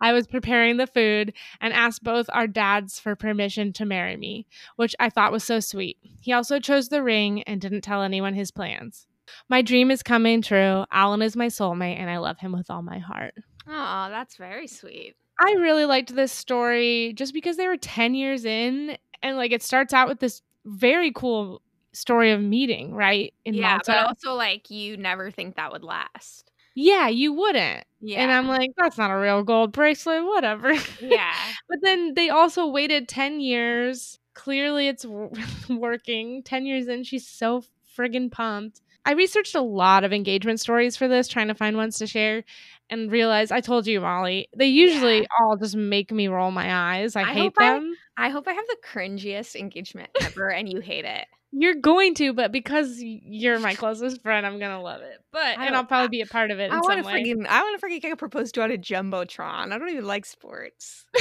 I 0.00 0.12
was 0.12 0.26
preparing 0.26 0.76
the 0.76 0.86
food 0.86 1.32
and 1.60 1.72
asked 1.72 2.02
both 2.02 2.28
our 2.32 2.46
dads 2.46 2.98
for 2.98 3.14
permission 3.14 3.72
to 3.74 3.84
marry 3.84 4.16
me, 4.16 4.46
which 4.76 4.96
I 4.98 5.10
thought 5.10 5.32
was 5.32 5.44
so 5.44 5.60
sweet. 5.60 5.98
He 6.20 6.32
also 6.32 6.58
chose 6.58 6.88
the 6.88 7.02
ring 7.02 7.42
and 7.44 7.60
didn't 7.60 7.82
tell 7.82 8.02
anyone 8.02 8.34
his 8.34 8.50
plans. 8.50 9.06
My 9.48 9.62
dream 9.62 9.90
is 9.90 10.02
coming 10.02 10.42
true. 10.42 10.84
Alan 10.90 11.22
is 11.22 11.36
my 11.36 11.46
soulmate, 11.46 11.98
and 11.98 12.10
I 12.10 12.18
love 12.18 12.38
him 12.38 12.52
with 12.52 12.70
all 12.70 12.82
my 12.82 12.98
heart. 12.98 13.34
Oh, 13.68 14.08
that's 14.10 14.36
very 14.36 14.66
sweet. 14.66 15.14
I 15.40 15.52
really 15.52 15.84
liked 15.84 16.14
this 16.14 16.32
story 16.32 17.12
just 17.14 17.32
because 17.32 17.56
they 17.56 17.68
were 17.68 17.76
10 17.76 18.14
years 18.14 18.44
in, 18.44 18.96
and 19.22 19.36
like 19.36 19.52
it 19.52 19.62
starts 19.62 19.94
out 19.94 20.08
with 20.08 20.20
this 20.20 20.42
very 20.66 21.12
cool 21.12 21.62
story 21.92 22.32
of 22.32 22.40
meeting, 22.40 22.94
right? 22.94 23.32
In 23.44 23.54
yeah, 23.54 23.72
Malta. 23.72 23.84
but 23.92 24.06
also 24.06 24.34
like 24.34 24.70
you 24.70 24.96
never 24.96 25.30
think 25.30 25.56
that 25.56 25.72
would 25.72 25.84
last. 25.84 26.50
yeah, 26.74 27.08
you 27.08 27.32
wouldn't. 27.32 27.84
Yeah. 28.00 28.22
And 28.22 28.30
I'm 28.32 28.48
like, 28.48 28.70
that's 28.76 28.96
not 28.96 29.10
a 29.10 29.16
real 29.18 29.42
gold 29.42 29.72
bracelet, 29.72 30.24
whatever. 30.24 30.72
yeah. 31.00 31.34
But 31.68 31.80
then 31.82 32.14
they 32.14 32.30
also 32.30 32.66
waited 32.68 33.08
10 33.08 33.40
years. 33.40 34.18
Clearly, 34.34 34.88
it's 34.88 35.04
working. 35.68 36.42
10 36.42 36.66
years 36.66 36.88
in, 36.88 37.02
she's 37.04 37.26
so 37.26 37.62
friggin' 37.96 38.30
pumped. 38.30 38.80
I 39.04 39.12
researched 39.12 39.54
a 39.54 39.60
lot 39.62 40.04
of 40.04 40.12
engagement 40.12 40.60
stories 40.60 40.96
for 40.96 41.08
this, 41.08 41.26
trying 41.28 41.48
to 41.48 41.54
find 41.54 41.76
ones 41.76 41.98
to 41.98 42.06
share, 42.06 42.44
and 42.90 43.10
realized 43.10 43.50
I 43.52 43.60
told 43.60 43.86
you, 43.86 44.00
Molly, 44.00 44.48
they 44.56 44.66
usually 44.66 45.20
Yeah. 45.20 45.26
all 45.40 45.56
just 45.56 45.74
make 45.76 46.12
me 46.12 46.28
roll 46.28 46.50
my 46.50 46.72
eyes. 46.98 47.16
I, 47.16 47.22
I 47.22 47.32
hate 47.32 47.38
hope 47.40 47.54
I- 47.58 47.70
them. 47.74 47.94
I 48.16 48.28
hope 48.28 48.46
I 48.46 48.52
have 48.52 48.66
the 48.66 48.76
cringiest 48.86 49.56
engagement 49.56 50.10
ever 50.20 50.50
and 50.50 50.68
you 50.70 50.80
hate 50.80 51.06
it. 51.06 51.26
You're 51.52 51.74
going 51.74 52.14
to, 52.14 52.32
but 52.32 52.52
because 52.52 52.98
you're 53.00 53.58
my 53.58 53.74
closest 53.74 54.22
friend, 54.22 54.46
I'm 54.46 54.60
gonna 54.60 54.80
love 54.80 55.02
it. 55.02 55.18
But 55.32 55.58
and 55.58 55.74
I'll 55.74 55.84
probably 55.84 56.08
be 56.08 56.20
a 56.20 56.26
part 56.26 56.50
of 56.50 56.60
it 56.60 56.66
in 56.66 56.72
I 56.72 56.80
want 56.80 57.04
to 57.04 57.10
freaking 57.10 57.46
I 57.46 57.62
want 57.62 57.80
to 57.80 57.86
freaking 57.86 58.00
get 58.02 58.16
proposed 58.18 58.54
to 58.54 58.62
on 58.62 58.70
a 58.70 58.76
jumbotron. 58.76 59.72
I 59.72 59.78
don't 59.78 59.90
even 59.90 60.06
like 60.06 60.26
sports. 60.26 61.06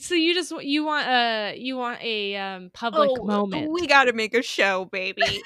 so 0.00 0.14
you 0.14 0.34
just 0.34 0.52
you 0.62 0.84
want 0.84 1.06
a 1.08 1.54
you 1.58 1.76
want 1.76 2.02
a 2.02 2.36
um 2.36 2.70
public 2.72 3.10
oh, 3.10 3.22
uh, 3.22 3.26
moment. 3.26 3.68
Oh, 3.68 3.72
We 3.72 3.86
got 3.86 4.04
to 4.04 4.12
make 4.12 4.34
a 4.34 4.42
show, 4.42 4.86
baby. 4.86 5.22
you 5.22 5.40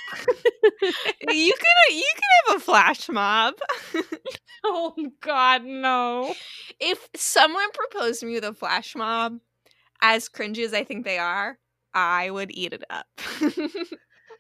can 0.83 1.31
uh, 1.31 1.93
you 1.93 2.09
can 2.15 2.47
have 2.47 2.57
a 2.57 2.61
flash 2.61 3.09
mob. 3.09 3.55
oh 4.65 4.95
God, 5.21 5.65
no! 5.65 6.35
if 6.79 7.09
someone 7.17 7.71
proposed 7.73 8.21
to 8.21 8.27
me 8.27 8.35
with 8.35 8.45
a 8.45 8.55
flash 8.55 8.95
mob, 8.95 9.41
as 10.01 10.29
cringy 10.29 10.65
as 10.65 10.75
I 10.75 10.85
think 10.85 11.05
they 11.05 11.19
are, 11.19 11.59
I 11.95 12.31
would 12.31 12.51
eat 12.53 12.73
it 12.73 12.85
up. 12.91 13.07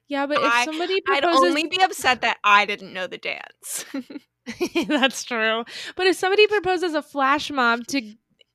Yeah, 0.07 0.27
but 0.27 0.37
if 0.37 0.45
I- 0.45 0.67
somebody 0.67 1.01
I'd 1.09 1.25
only 1.25 1.67
be 1.67 1.81
upset 1.83 2.21
that 2.21 2.37
I 2.45 2.67
didn't 2.67 2.93
know 2.93 3.07
the 3.07 3.17
dance. 3.17 3.87
that's 4.87 5.25
true. 5.25 5.65
But 5.97 6.07
if 6.07 6.17
somebody 6.17 6.47
proposes 6.47 6.93
a 6.93 7.01
flash 7.01 7.51
mob 7.51 7.87
to 7.87 8.13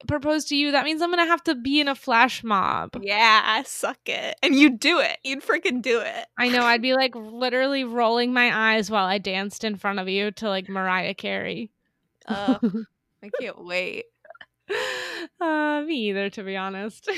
propose 0.08 0.46
to 0.46 0.56
you, 0.56 0.72
that 0.74 0.86
means 0.86 1.02
I'm 1.02 1.10
gonna 1.10 1.26
have 1.26 1.44
to 1.46 1.56
be 1.56 1.80
in 1.80 1.88
a 1.88 1.96
flash 1.96 2.44
mob. 2.44 2.92
yeah, 3.02 3.42
I 3.44 3.64
suck 3.64 3.98
it. 4.06 4.36
And 4.44 4.54
you'd 4.56 4.80
do 4.80 5.00
it. 5.00 5.18
You'd 5.24 5.42
freaking 5.42 5.82
do 5.82 6.00
it. 6.02 6.26
I 6.38 6.50
know. 6.50 6.62
I'd 6.64 6.84
be 6.84 6.94
like 6.94 7.16
literally 7.16 7.84
rolling 7.84 8.32
my 8.32 8.76
eyes 8.76 8.92
while 8.92 9.06
I 9.08 9.18
danced 9.18 9.64
in 9.64 9.76
front 9.76 9.98
of 9.98 10.08
you 10.08 10.30
to 10.34 10.50
like 10.50 10.70
Mariah 10.70 11.16
Carey. 11.16 11.72
Ugh, 12.28 12.86
I 13.24 13.32
can't 13.42 13.66
wait. 13.66 14.06
uh, 15.42 15.82
me 15.82 16.10
either, 16.10 16.30
to 16.30 16.44
be 16.44 16.56
honest. 16.56 17.10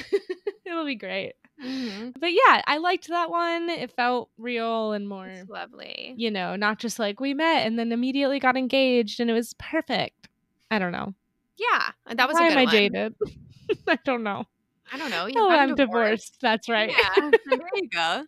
It'll 0.65 0.85
be 0.85 0.95
great. 0.95 1.33
Mhm. 1.61 2.13
But 2.19 2.31
yeah, 2.33 2.61
I 2.65 2.77
liked 2.77 3.07
that 3.09 3.29
one. 3.29 3.69
It 3.69 3.91
felt 3.91 4.29
real 4.37 4.93
and 4.93 5.07
more, 5.07 5.27
It's 5.27 5.49
lovely. 5.49 6.13
you 6.17 6.31
know, 6.31 6.55
not 6.55 6.79
just 6.79 6.97
like 6.99 7.19
we 7.19 7.33
met 7.33 7.65
and 7.65 7.77
then 7.77 7.91
immediately 7.91 8.39
got 8.39 8.57
engaged 8.57 9.19
and 9.19 9.29
it 9.29 9.33
was 9.33 9.53
perfect. 9.59 10.27
I 10.71 10.79
don't 10.79 10.91
know. 10.91 11.13
Yeah, 11.57 11.91
that 12.15 12.27
was 12.27 12.35
Why 12.37 12.47
a 12.47 12.49
good 12.49 12.53
am 12.53 12.57
I 12.59 12.65
one. 12.65 12.71
jaded? 12.73 13.15
I 13.87 13.99
don't 14.03 14.23
know. 14.23 14.45
I 14.91 14.97
don't 14.97 15.11
know. 15.11 15.27
You've 15.27 15.37
Oh, 15.37 15.49
I'm 15.51 15.75
divorced. 15.75 16.37
That's 16.41 16.67
right. 16.67 16.89
Yeah, 16.89 17.31
there 17.45 17.59
you 17.75 17.89
go. 17.89 18.25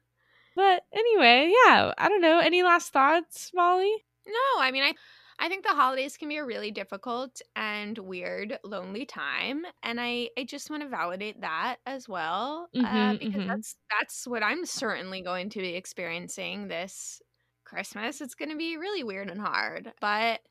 But 0.56 0.84
anyway, 0.94 1.52
yeah, 1.66 1.94
I 1.98 2.10
don't 2.10 2.22
know. 2.22 2.40
Any 2.40 2.62
last 2.64 2.94
thoughts, 2.94 3.50
Molly? 3.54 3.92
No, 4.28 4.62
I 4.62 4.72
mean, 4.72 4.84
I, 4.84 4.94
I 5.40 5.50
think 5.50 5.64
the 5.64 5.74
holidays 5.74 6.18
can 6.18 6.30
be 6.30 6.38
a 6.38 6.46
really 6.46 6.72
difficult 6.72 7.42
and 7.56 7.98
weird, 7.98 8.58
lonely 8.64 9.06
time, 9.06 9.64
and 9.84 10.00
I, 10.00 10.30
I 10.38 10.44
just 10.46 10.70
want 10.70 10.84
to 10.84 10.90
validate 10.90 11.42
that 11.42 11.78
as 11.86 12.08
well, 12.08 12.70
uh, 12.84 13.14
Mhm, 13.14 13.20
because 13.20 13.42
mhm. 13.42 13.48
that's 13.48 13.76
that's 14.00 14.28
what 14.28 14.44
I'm 14.44 14.66
certainly 14.66 15.22
going 15.22 15.50
to 15.52 15.60
be 15.60 15.76
experiencing 15.76 16.68
this 16.68 17.22
Christmas. 17.66 18.22
It's 18.22 18.36
going 18.36 18.50
to 18.52 18.58
be 18.58 18.78
really 18.78 19.04
weird 19.04 19.30
and 19.30 19.42
hard, 19.42 19.92
but 20.02 20.42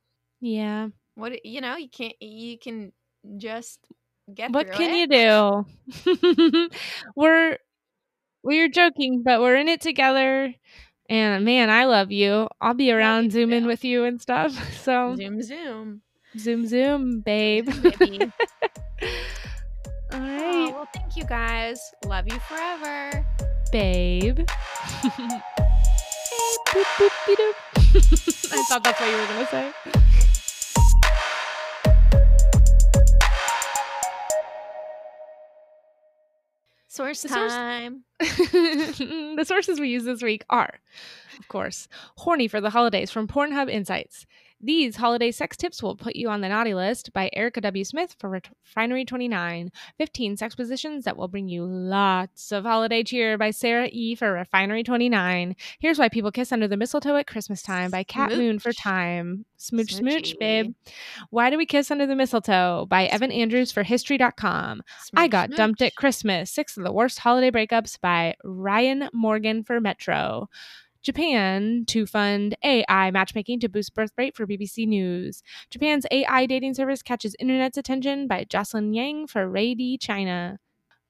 Yeah. 0.41 0.89
what 1.14 1.45
you 1.45 1.61
know, 1.61 1.76
you 1.76 1.89
can't, 1.89 2.14
you 2.20 2.59
can 2.59 2.93
just 3.37 3.80
get. 4.35 4.53
What 4.53 4.70
can 4.70 4.93
it. 4.93 5.09
you 5.11 5.64
do? 6.07 6.68
we're 7.16 7.59
we're 8.43 8.68
joking, 8.68 9.22
but 9.24 9.41
we're 9.41 9.57
in 9.57 9.68
it 9.68 9.80
together. 9.80 10.55
And 11.12 11.44
man, 11.44 11.68
I 11.68 11.84
love 11.84 12.10
you. 12.10 12.48
I'll 12.58 12.72
be 12.72 12.90
around 12.90 13.24
you 13.24 13.30
zooming 13.32 13.62
too. 13.64 13.66
with 13.68 13.84
you 13.84 14.04
and 14.04 14.18
stuff. 14.20 14.52
So 14.82 15.14
Zoom, 15.16 15.42
zoom, 15.42 16.00
zoom 16.38 16.66
zoom, 16.66 17.20
babe. 17.20 17.68
Zoom. 17.70 18.32
All 20.12 20.20
Oh, 20.20 20.70
well, 20.72 20.88
thank 20.94 21.14
you 21.16 21.24
guys. 21.24 21.78
Love 22.06 22.26
you 22.32 22.38
forever. 22.48 23.26
babe. 23.70 24.38
Boop, 26.72 26.88
boop, 26.98 27.12
be 27.26 27.36
doop. 27.36 27.56
I 28.52 28.64
thought 28.68 28.82
that's 28.84 28.98
what 29.00 29.10
you 29.10 29.16
were 29.16 29.26
gonna 29.26 29.46
say. 29.48 29.72
Source 36.93 37.22
The 37.22 37.28
source- 37.30 37.53
time. 37.55 38.05
the 38.20 39.45
sources 39.47 39.80
we 39.80 39.88
use 39.88 40.05
this 40.05 40.22
week 40.22 40.45
are, 40.51 40.78
of 41.38 41.49
course, 41.49 41.88
Horny 42.18 42.49
for 42.49 42.61
the 42.61 42.68
Holidays 42.68 43.11
from 43.11 43.26
Pornhub 43.26 43.70
Insights. 43.70 44.26
These 44.64 44.94
holiday 44.94 45.32
sex 45.32 45.56
tips 45.56 45.82
will 45.82 45.96
put 45.96 46.14
you 46.14 46.28
on 46.28 46.40
the 46.40 46.48
naughty 46.48 46.72
list 46.72 47.12
by 47.12 47.30
Erika 47.32 47.60
W. 47.60 47.82
Smith 47.82 48.14
for 48.20 48.30
Refinery 48.30 49.04
29. 49.04 49.72
15 49.98 50.36
sex 50.36 50.54
positions 50.54 51.04
that 51.04 51.16
will 51.16 51.26
bring 51.26 51.48
you 51.48 51.64
lots 51.64 52.52
of 52.52 52.62
holiday 52.62 53.02
cheer 53.02 53.36
by 53.36 53.50
Sarah 53.50 53.88
E. 53.90 54.14
for 54.14 54.32
Refinery 54.32 54.84
29. 54.84 55.56
Here's 55.80 55.98
why 55.98 56.08
people 56.08 56.30
kiss 56.30 56.52
under 56.52 56.68
the 56.68 56.76
mistletoe 56.76 57.16
at 57.16 57.26
Christmas 57.26 57.60
time 57.60 57.90
by 57.90 58.04
Kat 58.04 58.30
Moon 58.30 58.60
for 58.60 58.72
Time. 58.72 59.44
Smooch, 59.56 59.94
smooch, 59.94 60.38
babe. 60.38 60.74
Why 61.30 61.50
do 61.50 61.58
we 61.58 61.66
kiss 61.66 61.90
under 61.90 62.06
the 62.06 62.16
mistletoe 62.16 62.86
by 62.88 63.06
Evan 63.06 63.32
Andrews 63.32 63.72
for 63.72 63.82
History.com. 63.82 64.82
I 65.14 65.24
Smooch, 65.24 65.30
Got 65.30 65.50
Dumped 65.50 65.82
at. 65.82 65.96
Christmas. 65.96 66.50
Six 66.50 66.76
of 66.76 66.84
the 66.84 66.92
worst 66.92 67.18
holiday 67.18 67.50
breakups 67.50 68.00
by 68.00 68.34
Ryan 68.44 69.08
Morgan 69.12 69.64
for 69.64 69.80
Metro. 69.80 70.48
Japan 71.03 71.84
to 71.88 72.07
fund 72.07 72.57
AI 72.62 73.11
matchmaking 73.11 73.61
to 73.61 73.68
boost 73.68 73.94
birth 73.94 74.12
rate 74.16 74.36
for 74.36 74.46
BBC 74.46 74.86
News. 74.86 75.42
Japan's 75.70 76.07
AI 76.11 76.46
dating 76.46 76.74
service 76.74 77.03
catches 77.03 77.36
internet's 77.40 77.76
attention 77.76 78.28
by 78.28 78.44
Jocelyn 78.44 78.94
Yang 78.94 79.26
for 79.26 79.53
D 79.53 79.98
China. 79.98 80.59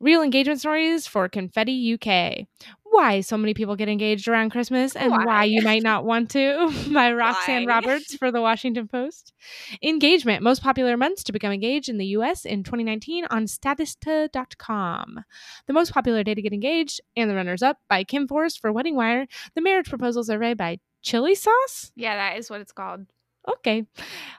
Real 0.03 0.22
engagement 0.22 0.59
stories 0.59 1.07
for 1.07 1.28
Confetti 1.28 1.94
UK. 1.94 2.48
Why 2.82 3.20
so 3.20 3.38
many 3.38 3.55
people 3.55 3.76
get 3.76 3.88
engaged 3.88 4.26
around 4.26 4.50
Christmas 4.50 4.96
and 4.96 5.12
why, 5.12 5.24
Why? 5.24 5.44
you 5.44 5.62
might 5.62 5.84
not 5.84 6.05
want 6.05 6.28
to 6.32 6.72
by 6.92 7.12
Roxanne 7.12 7.66
Why? 7.66 7.74
Roberts 7.74 8.16
for 8.16 8.32
the 8.32 8.40
Washington 8.40 8.88
Post. 8.88 9.32
Engagement, 9.80 10.42
most 10.42 10.61
popular 10.61 10.96
months 10.96 11.22
to 11.22 11.32
become 11.32 11.53
engaged 11.53 11.88
in 11.88 11.98
the 11.98 12.07
US 12.07 12.44
in 12.44 12.64
2019 12.64 13.26
on 13.30 13.44
Statista.com. 13.44 15.24
The 15.68 15.72
most 15.72 15.92
popular 15.92 16.24
day 16.24 16.34
to 16.34 16.42
get 16.42 16.53
engaged 16.53 17.00
and 17.16 17.30
the 17.30 17.36
runners 17.36 17.62
up 17.62 17.78
by 17.88 18.03
Kim 18.03 18.26
Forrest 18.26 18.59
for 18.61 18.72
Wedding 18.72 18.96
Wire. 18.96 19.28
The 19.55 19.62
marriage 19.62 19.88
proposals 19.88 20.28
are 20.28 20.38
read 20.38 20.59
by 20.59 20.80
Chili 21.03 21.36
Sauce. 21.36 21.92
Yeah, 21.94 22.16
that 22.16 22.38
is 22.38 22.50
what 22.50 22.61
it's 22.61 22.72
called. 22.72 23.07
Okay. 23.49 23.86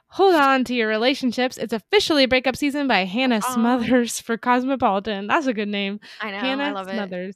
Hold 0.10 0.36
on 0.36 0.64
to 0.66 0.76
your 0.76 0.88
relationships. 0.88 1.58
It's 1.58 1.74
officially 1.74 2.26
breakup 2.26 2.56
season 2.56 2.88
by 2.88 3.06
Hannah 3.06 3.42
Aw. 3.44 3.54
Smothers 3.54 4.20
for 4.20 4.38
Cosmopolitan. 4.38 5.28
That's 5.28 5.48
a 5.48 5.54
good 5.54 5.68
name. 5.68 6.00
I 6.22 6.32
know. 6.32 6.38
Hannah 6.38 6.64
I 6.66 6.72
love 6.72 6.88
it. 6.88 6.94
Smothers. 6.94 7.36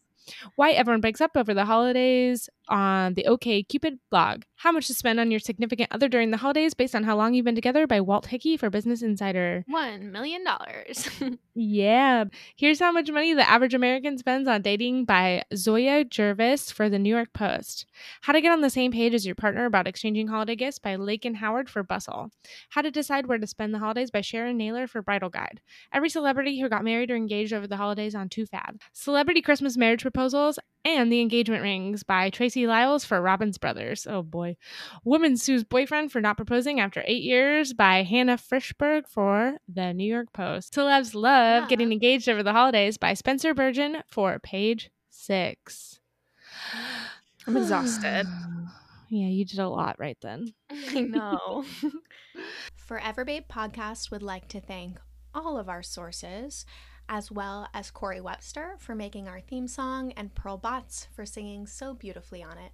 Why 0.55 0.71
everyone 0.71 1.01
breaks 1.01 1.21
up 1.21 1.31
over 1.35 1.53
the 1.53 1.65
holidays 1.65 2.49
on 2.69 3.13
the 3.13 3.25
OkCupid 3.27 3.99
blog. 4.09 4.43
How 4.55 4.71
much 4.71 4.87
to 4.87 4.93
spend 4.93 5.19
on 5.19 5.31
your 5.31 5.39
significant 5.39 5.91
other 5.91 6.09
during 6.09 6.31
the 6.31 6.37
holidays 6.37 6.73
based 6.73 6.95
on 6.95 7.03
how 7.03 7.15
long 7.15 7.33
you've 7.33 7.45
been 7.45 7.55
together 7.55 7.85
by 7.87 8.01
Walt 8.01 8.27
Hickey 8.27 8.57
for 8.57 8.69
Business 8.69 9.01
Insider. 9.01 9.63
One 9.67 10.11
million 10.11 10.43
dollars. 10.43 11.09
Yeah. 11.59 12.25
Here's 12.55 12.79
how 12.79 12.91
much 12.91 13.09
money 13.09 13.33
the 13.33 13.49
average 13.49 13.73
American 13.73 14.19
spends 14.19 14.47
on 14.47 14.61
dating 14.61 15.05
by 15.05 15.41
Zoya 15.55 16.05
Gervis 16.05 16.71
for 16.71 16.87
the 16.87 16.99
New 16.99 17.09
York 17.09 17.33
Post. 17.33 17.87
How 18.21 18.33
to 18.33 18.41
get 18.41 18.51
on 18.51 18.61
the 18.61 18.69
same 18.69 18.91
page 18.91 19.15
as 19.15 19.25
your 19.25 19.33
partner 19.33 19.65
about 19.65 19.87
exchanging 19.87 20.27
holiday 20.27 20.55
gifts 20.55 20.77
by 20.77 20.95
Laken 20.97 21.37
Howard 21.37 21.67
for 21.67 21.81
Bustle. 21.81 22.29
How 22.69 22.83
to 22.83 22.91
decide 22.91 23.25
where 23.25 23.39
to 23.39 23.47
spend 23.47 23.73
the 23.73 23.79
holidays 23.79 24.11
by 24.11 24.21
Sharon 24.21 24.55
Naylor 24.55 24.85
for 24.85 25.01
Bridal 25.01 25.29
Guide. 25.29 25.59
Every 25.91 26.09
celebrity 26.09 26.61
who 26.61 26.69
got 26.69 26.83
married 26.83 27.09
or 27.09 27.15
engaged 27.15 27.53
over 27.53 27.65
the 27.65 27.77
holidays 27.77 28.13
on 28.13 28.29
Toofab. 28.29 28.79
Celebrity 28.93 29.41
Christmas 29.41 29.77
marriage 29.77 30.03
proposals 30.03 30.59
and 30.87 31.11
the 31.11 31.19
engagement 31.21 31.61
rings 31.61 32.03
by 32.03 32.29
Tracy 32.29 32.65
Lyles 32.67 33.03
for 33.05 33.21
Robbins 33.21 33.57
Brothers. 33.57 34.07
Oh 34.09 34.23
boy. 34.23 34.55
Woman 35.03 35.35
sues 35.37 35.63
boyfriend 35.63 36.11
for 36.11 36.21
not 36.21 36.37
proposing 36.37 36.79
after 36.79 37.03
eight 37.05 37.23
years 37.23 37.73
by 37.73 38.03
Hannah 38.03 38.37
Frishberg 38.37 39.07
for 39.07 39.57
the 39.67 39.93
New 39.93 40.07
York 40.11 40.31
Post. 40.33 40.73
Celebs 40.73 41.13
love 41.13 41.63
Yeah. 41.63 41.67
getting 41.67 41.91
engaged 41.91 42.29
over 42.29 42.43
the 42.43 42.53
holidays 42.53 42.97
by 42.97 43.13
Spencer 43.13 43.53
Burgeon 43.53 44.03
for 44.07 44.39
page 44.39 44.89
six. 45.09 45.99
I'm 47.45 47.57
exhausted. 47.57 48.25
yeah, 49.09 49.27
you 49.27 49.45
did 49.45 49.59
a 49.59 49.69
lot 49.69 49.97
right 49.99 50.17
then. 50.21 50.53
I 50.69 51.01
know. 51.01 51.65
Forever 52.75 53.25
Babe 53.25 53.43
Podcast 53.49 54.11
would 54.11 54.23
like 54.23 54.47
to 54.49 54.61
thank 54.61 54.99
all 55.33 55.57
of 55.57 55.69
our 55.69 55.83
sources, 55.83 56.65
as 57.09 57.31
well 57.31 57.67
as 57.73 57.91
Corey 57.91 58.21
Webster 58.21 58.75
for 58.79 58.95
making 58.95 59.27
our 59.27 59.39
theme 59.39 59.67
song 59.67 60.11
and 60.13 60.35
Pearl 60.35 60.57
Bots 60.57 61.07
for 61.15 61.25
singing 61.25 61.67
so 61.67 61.93
beautifully 61.93 62.43
on 62.43 62.57
it. 62.57 62.71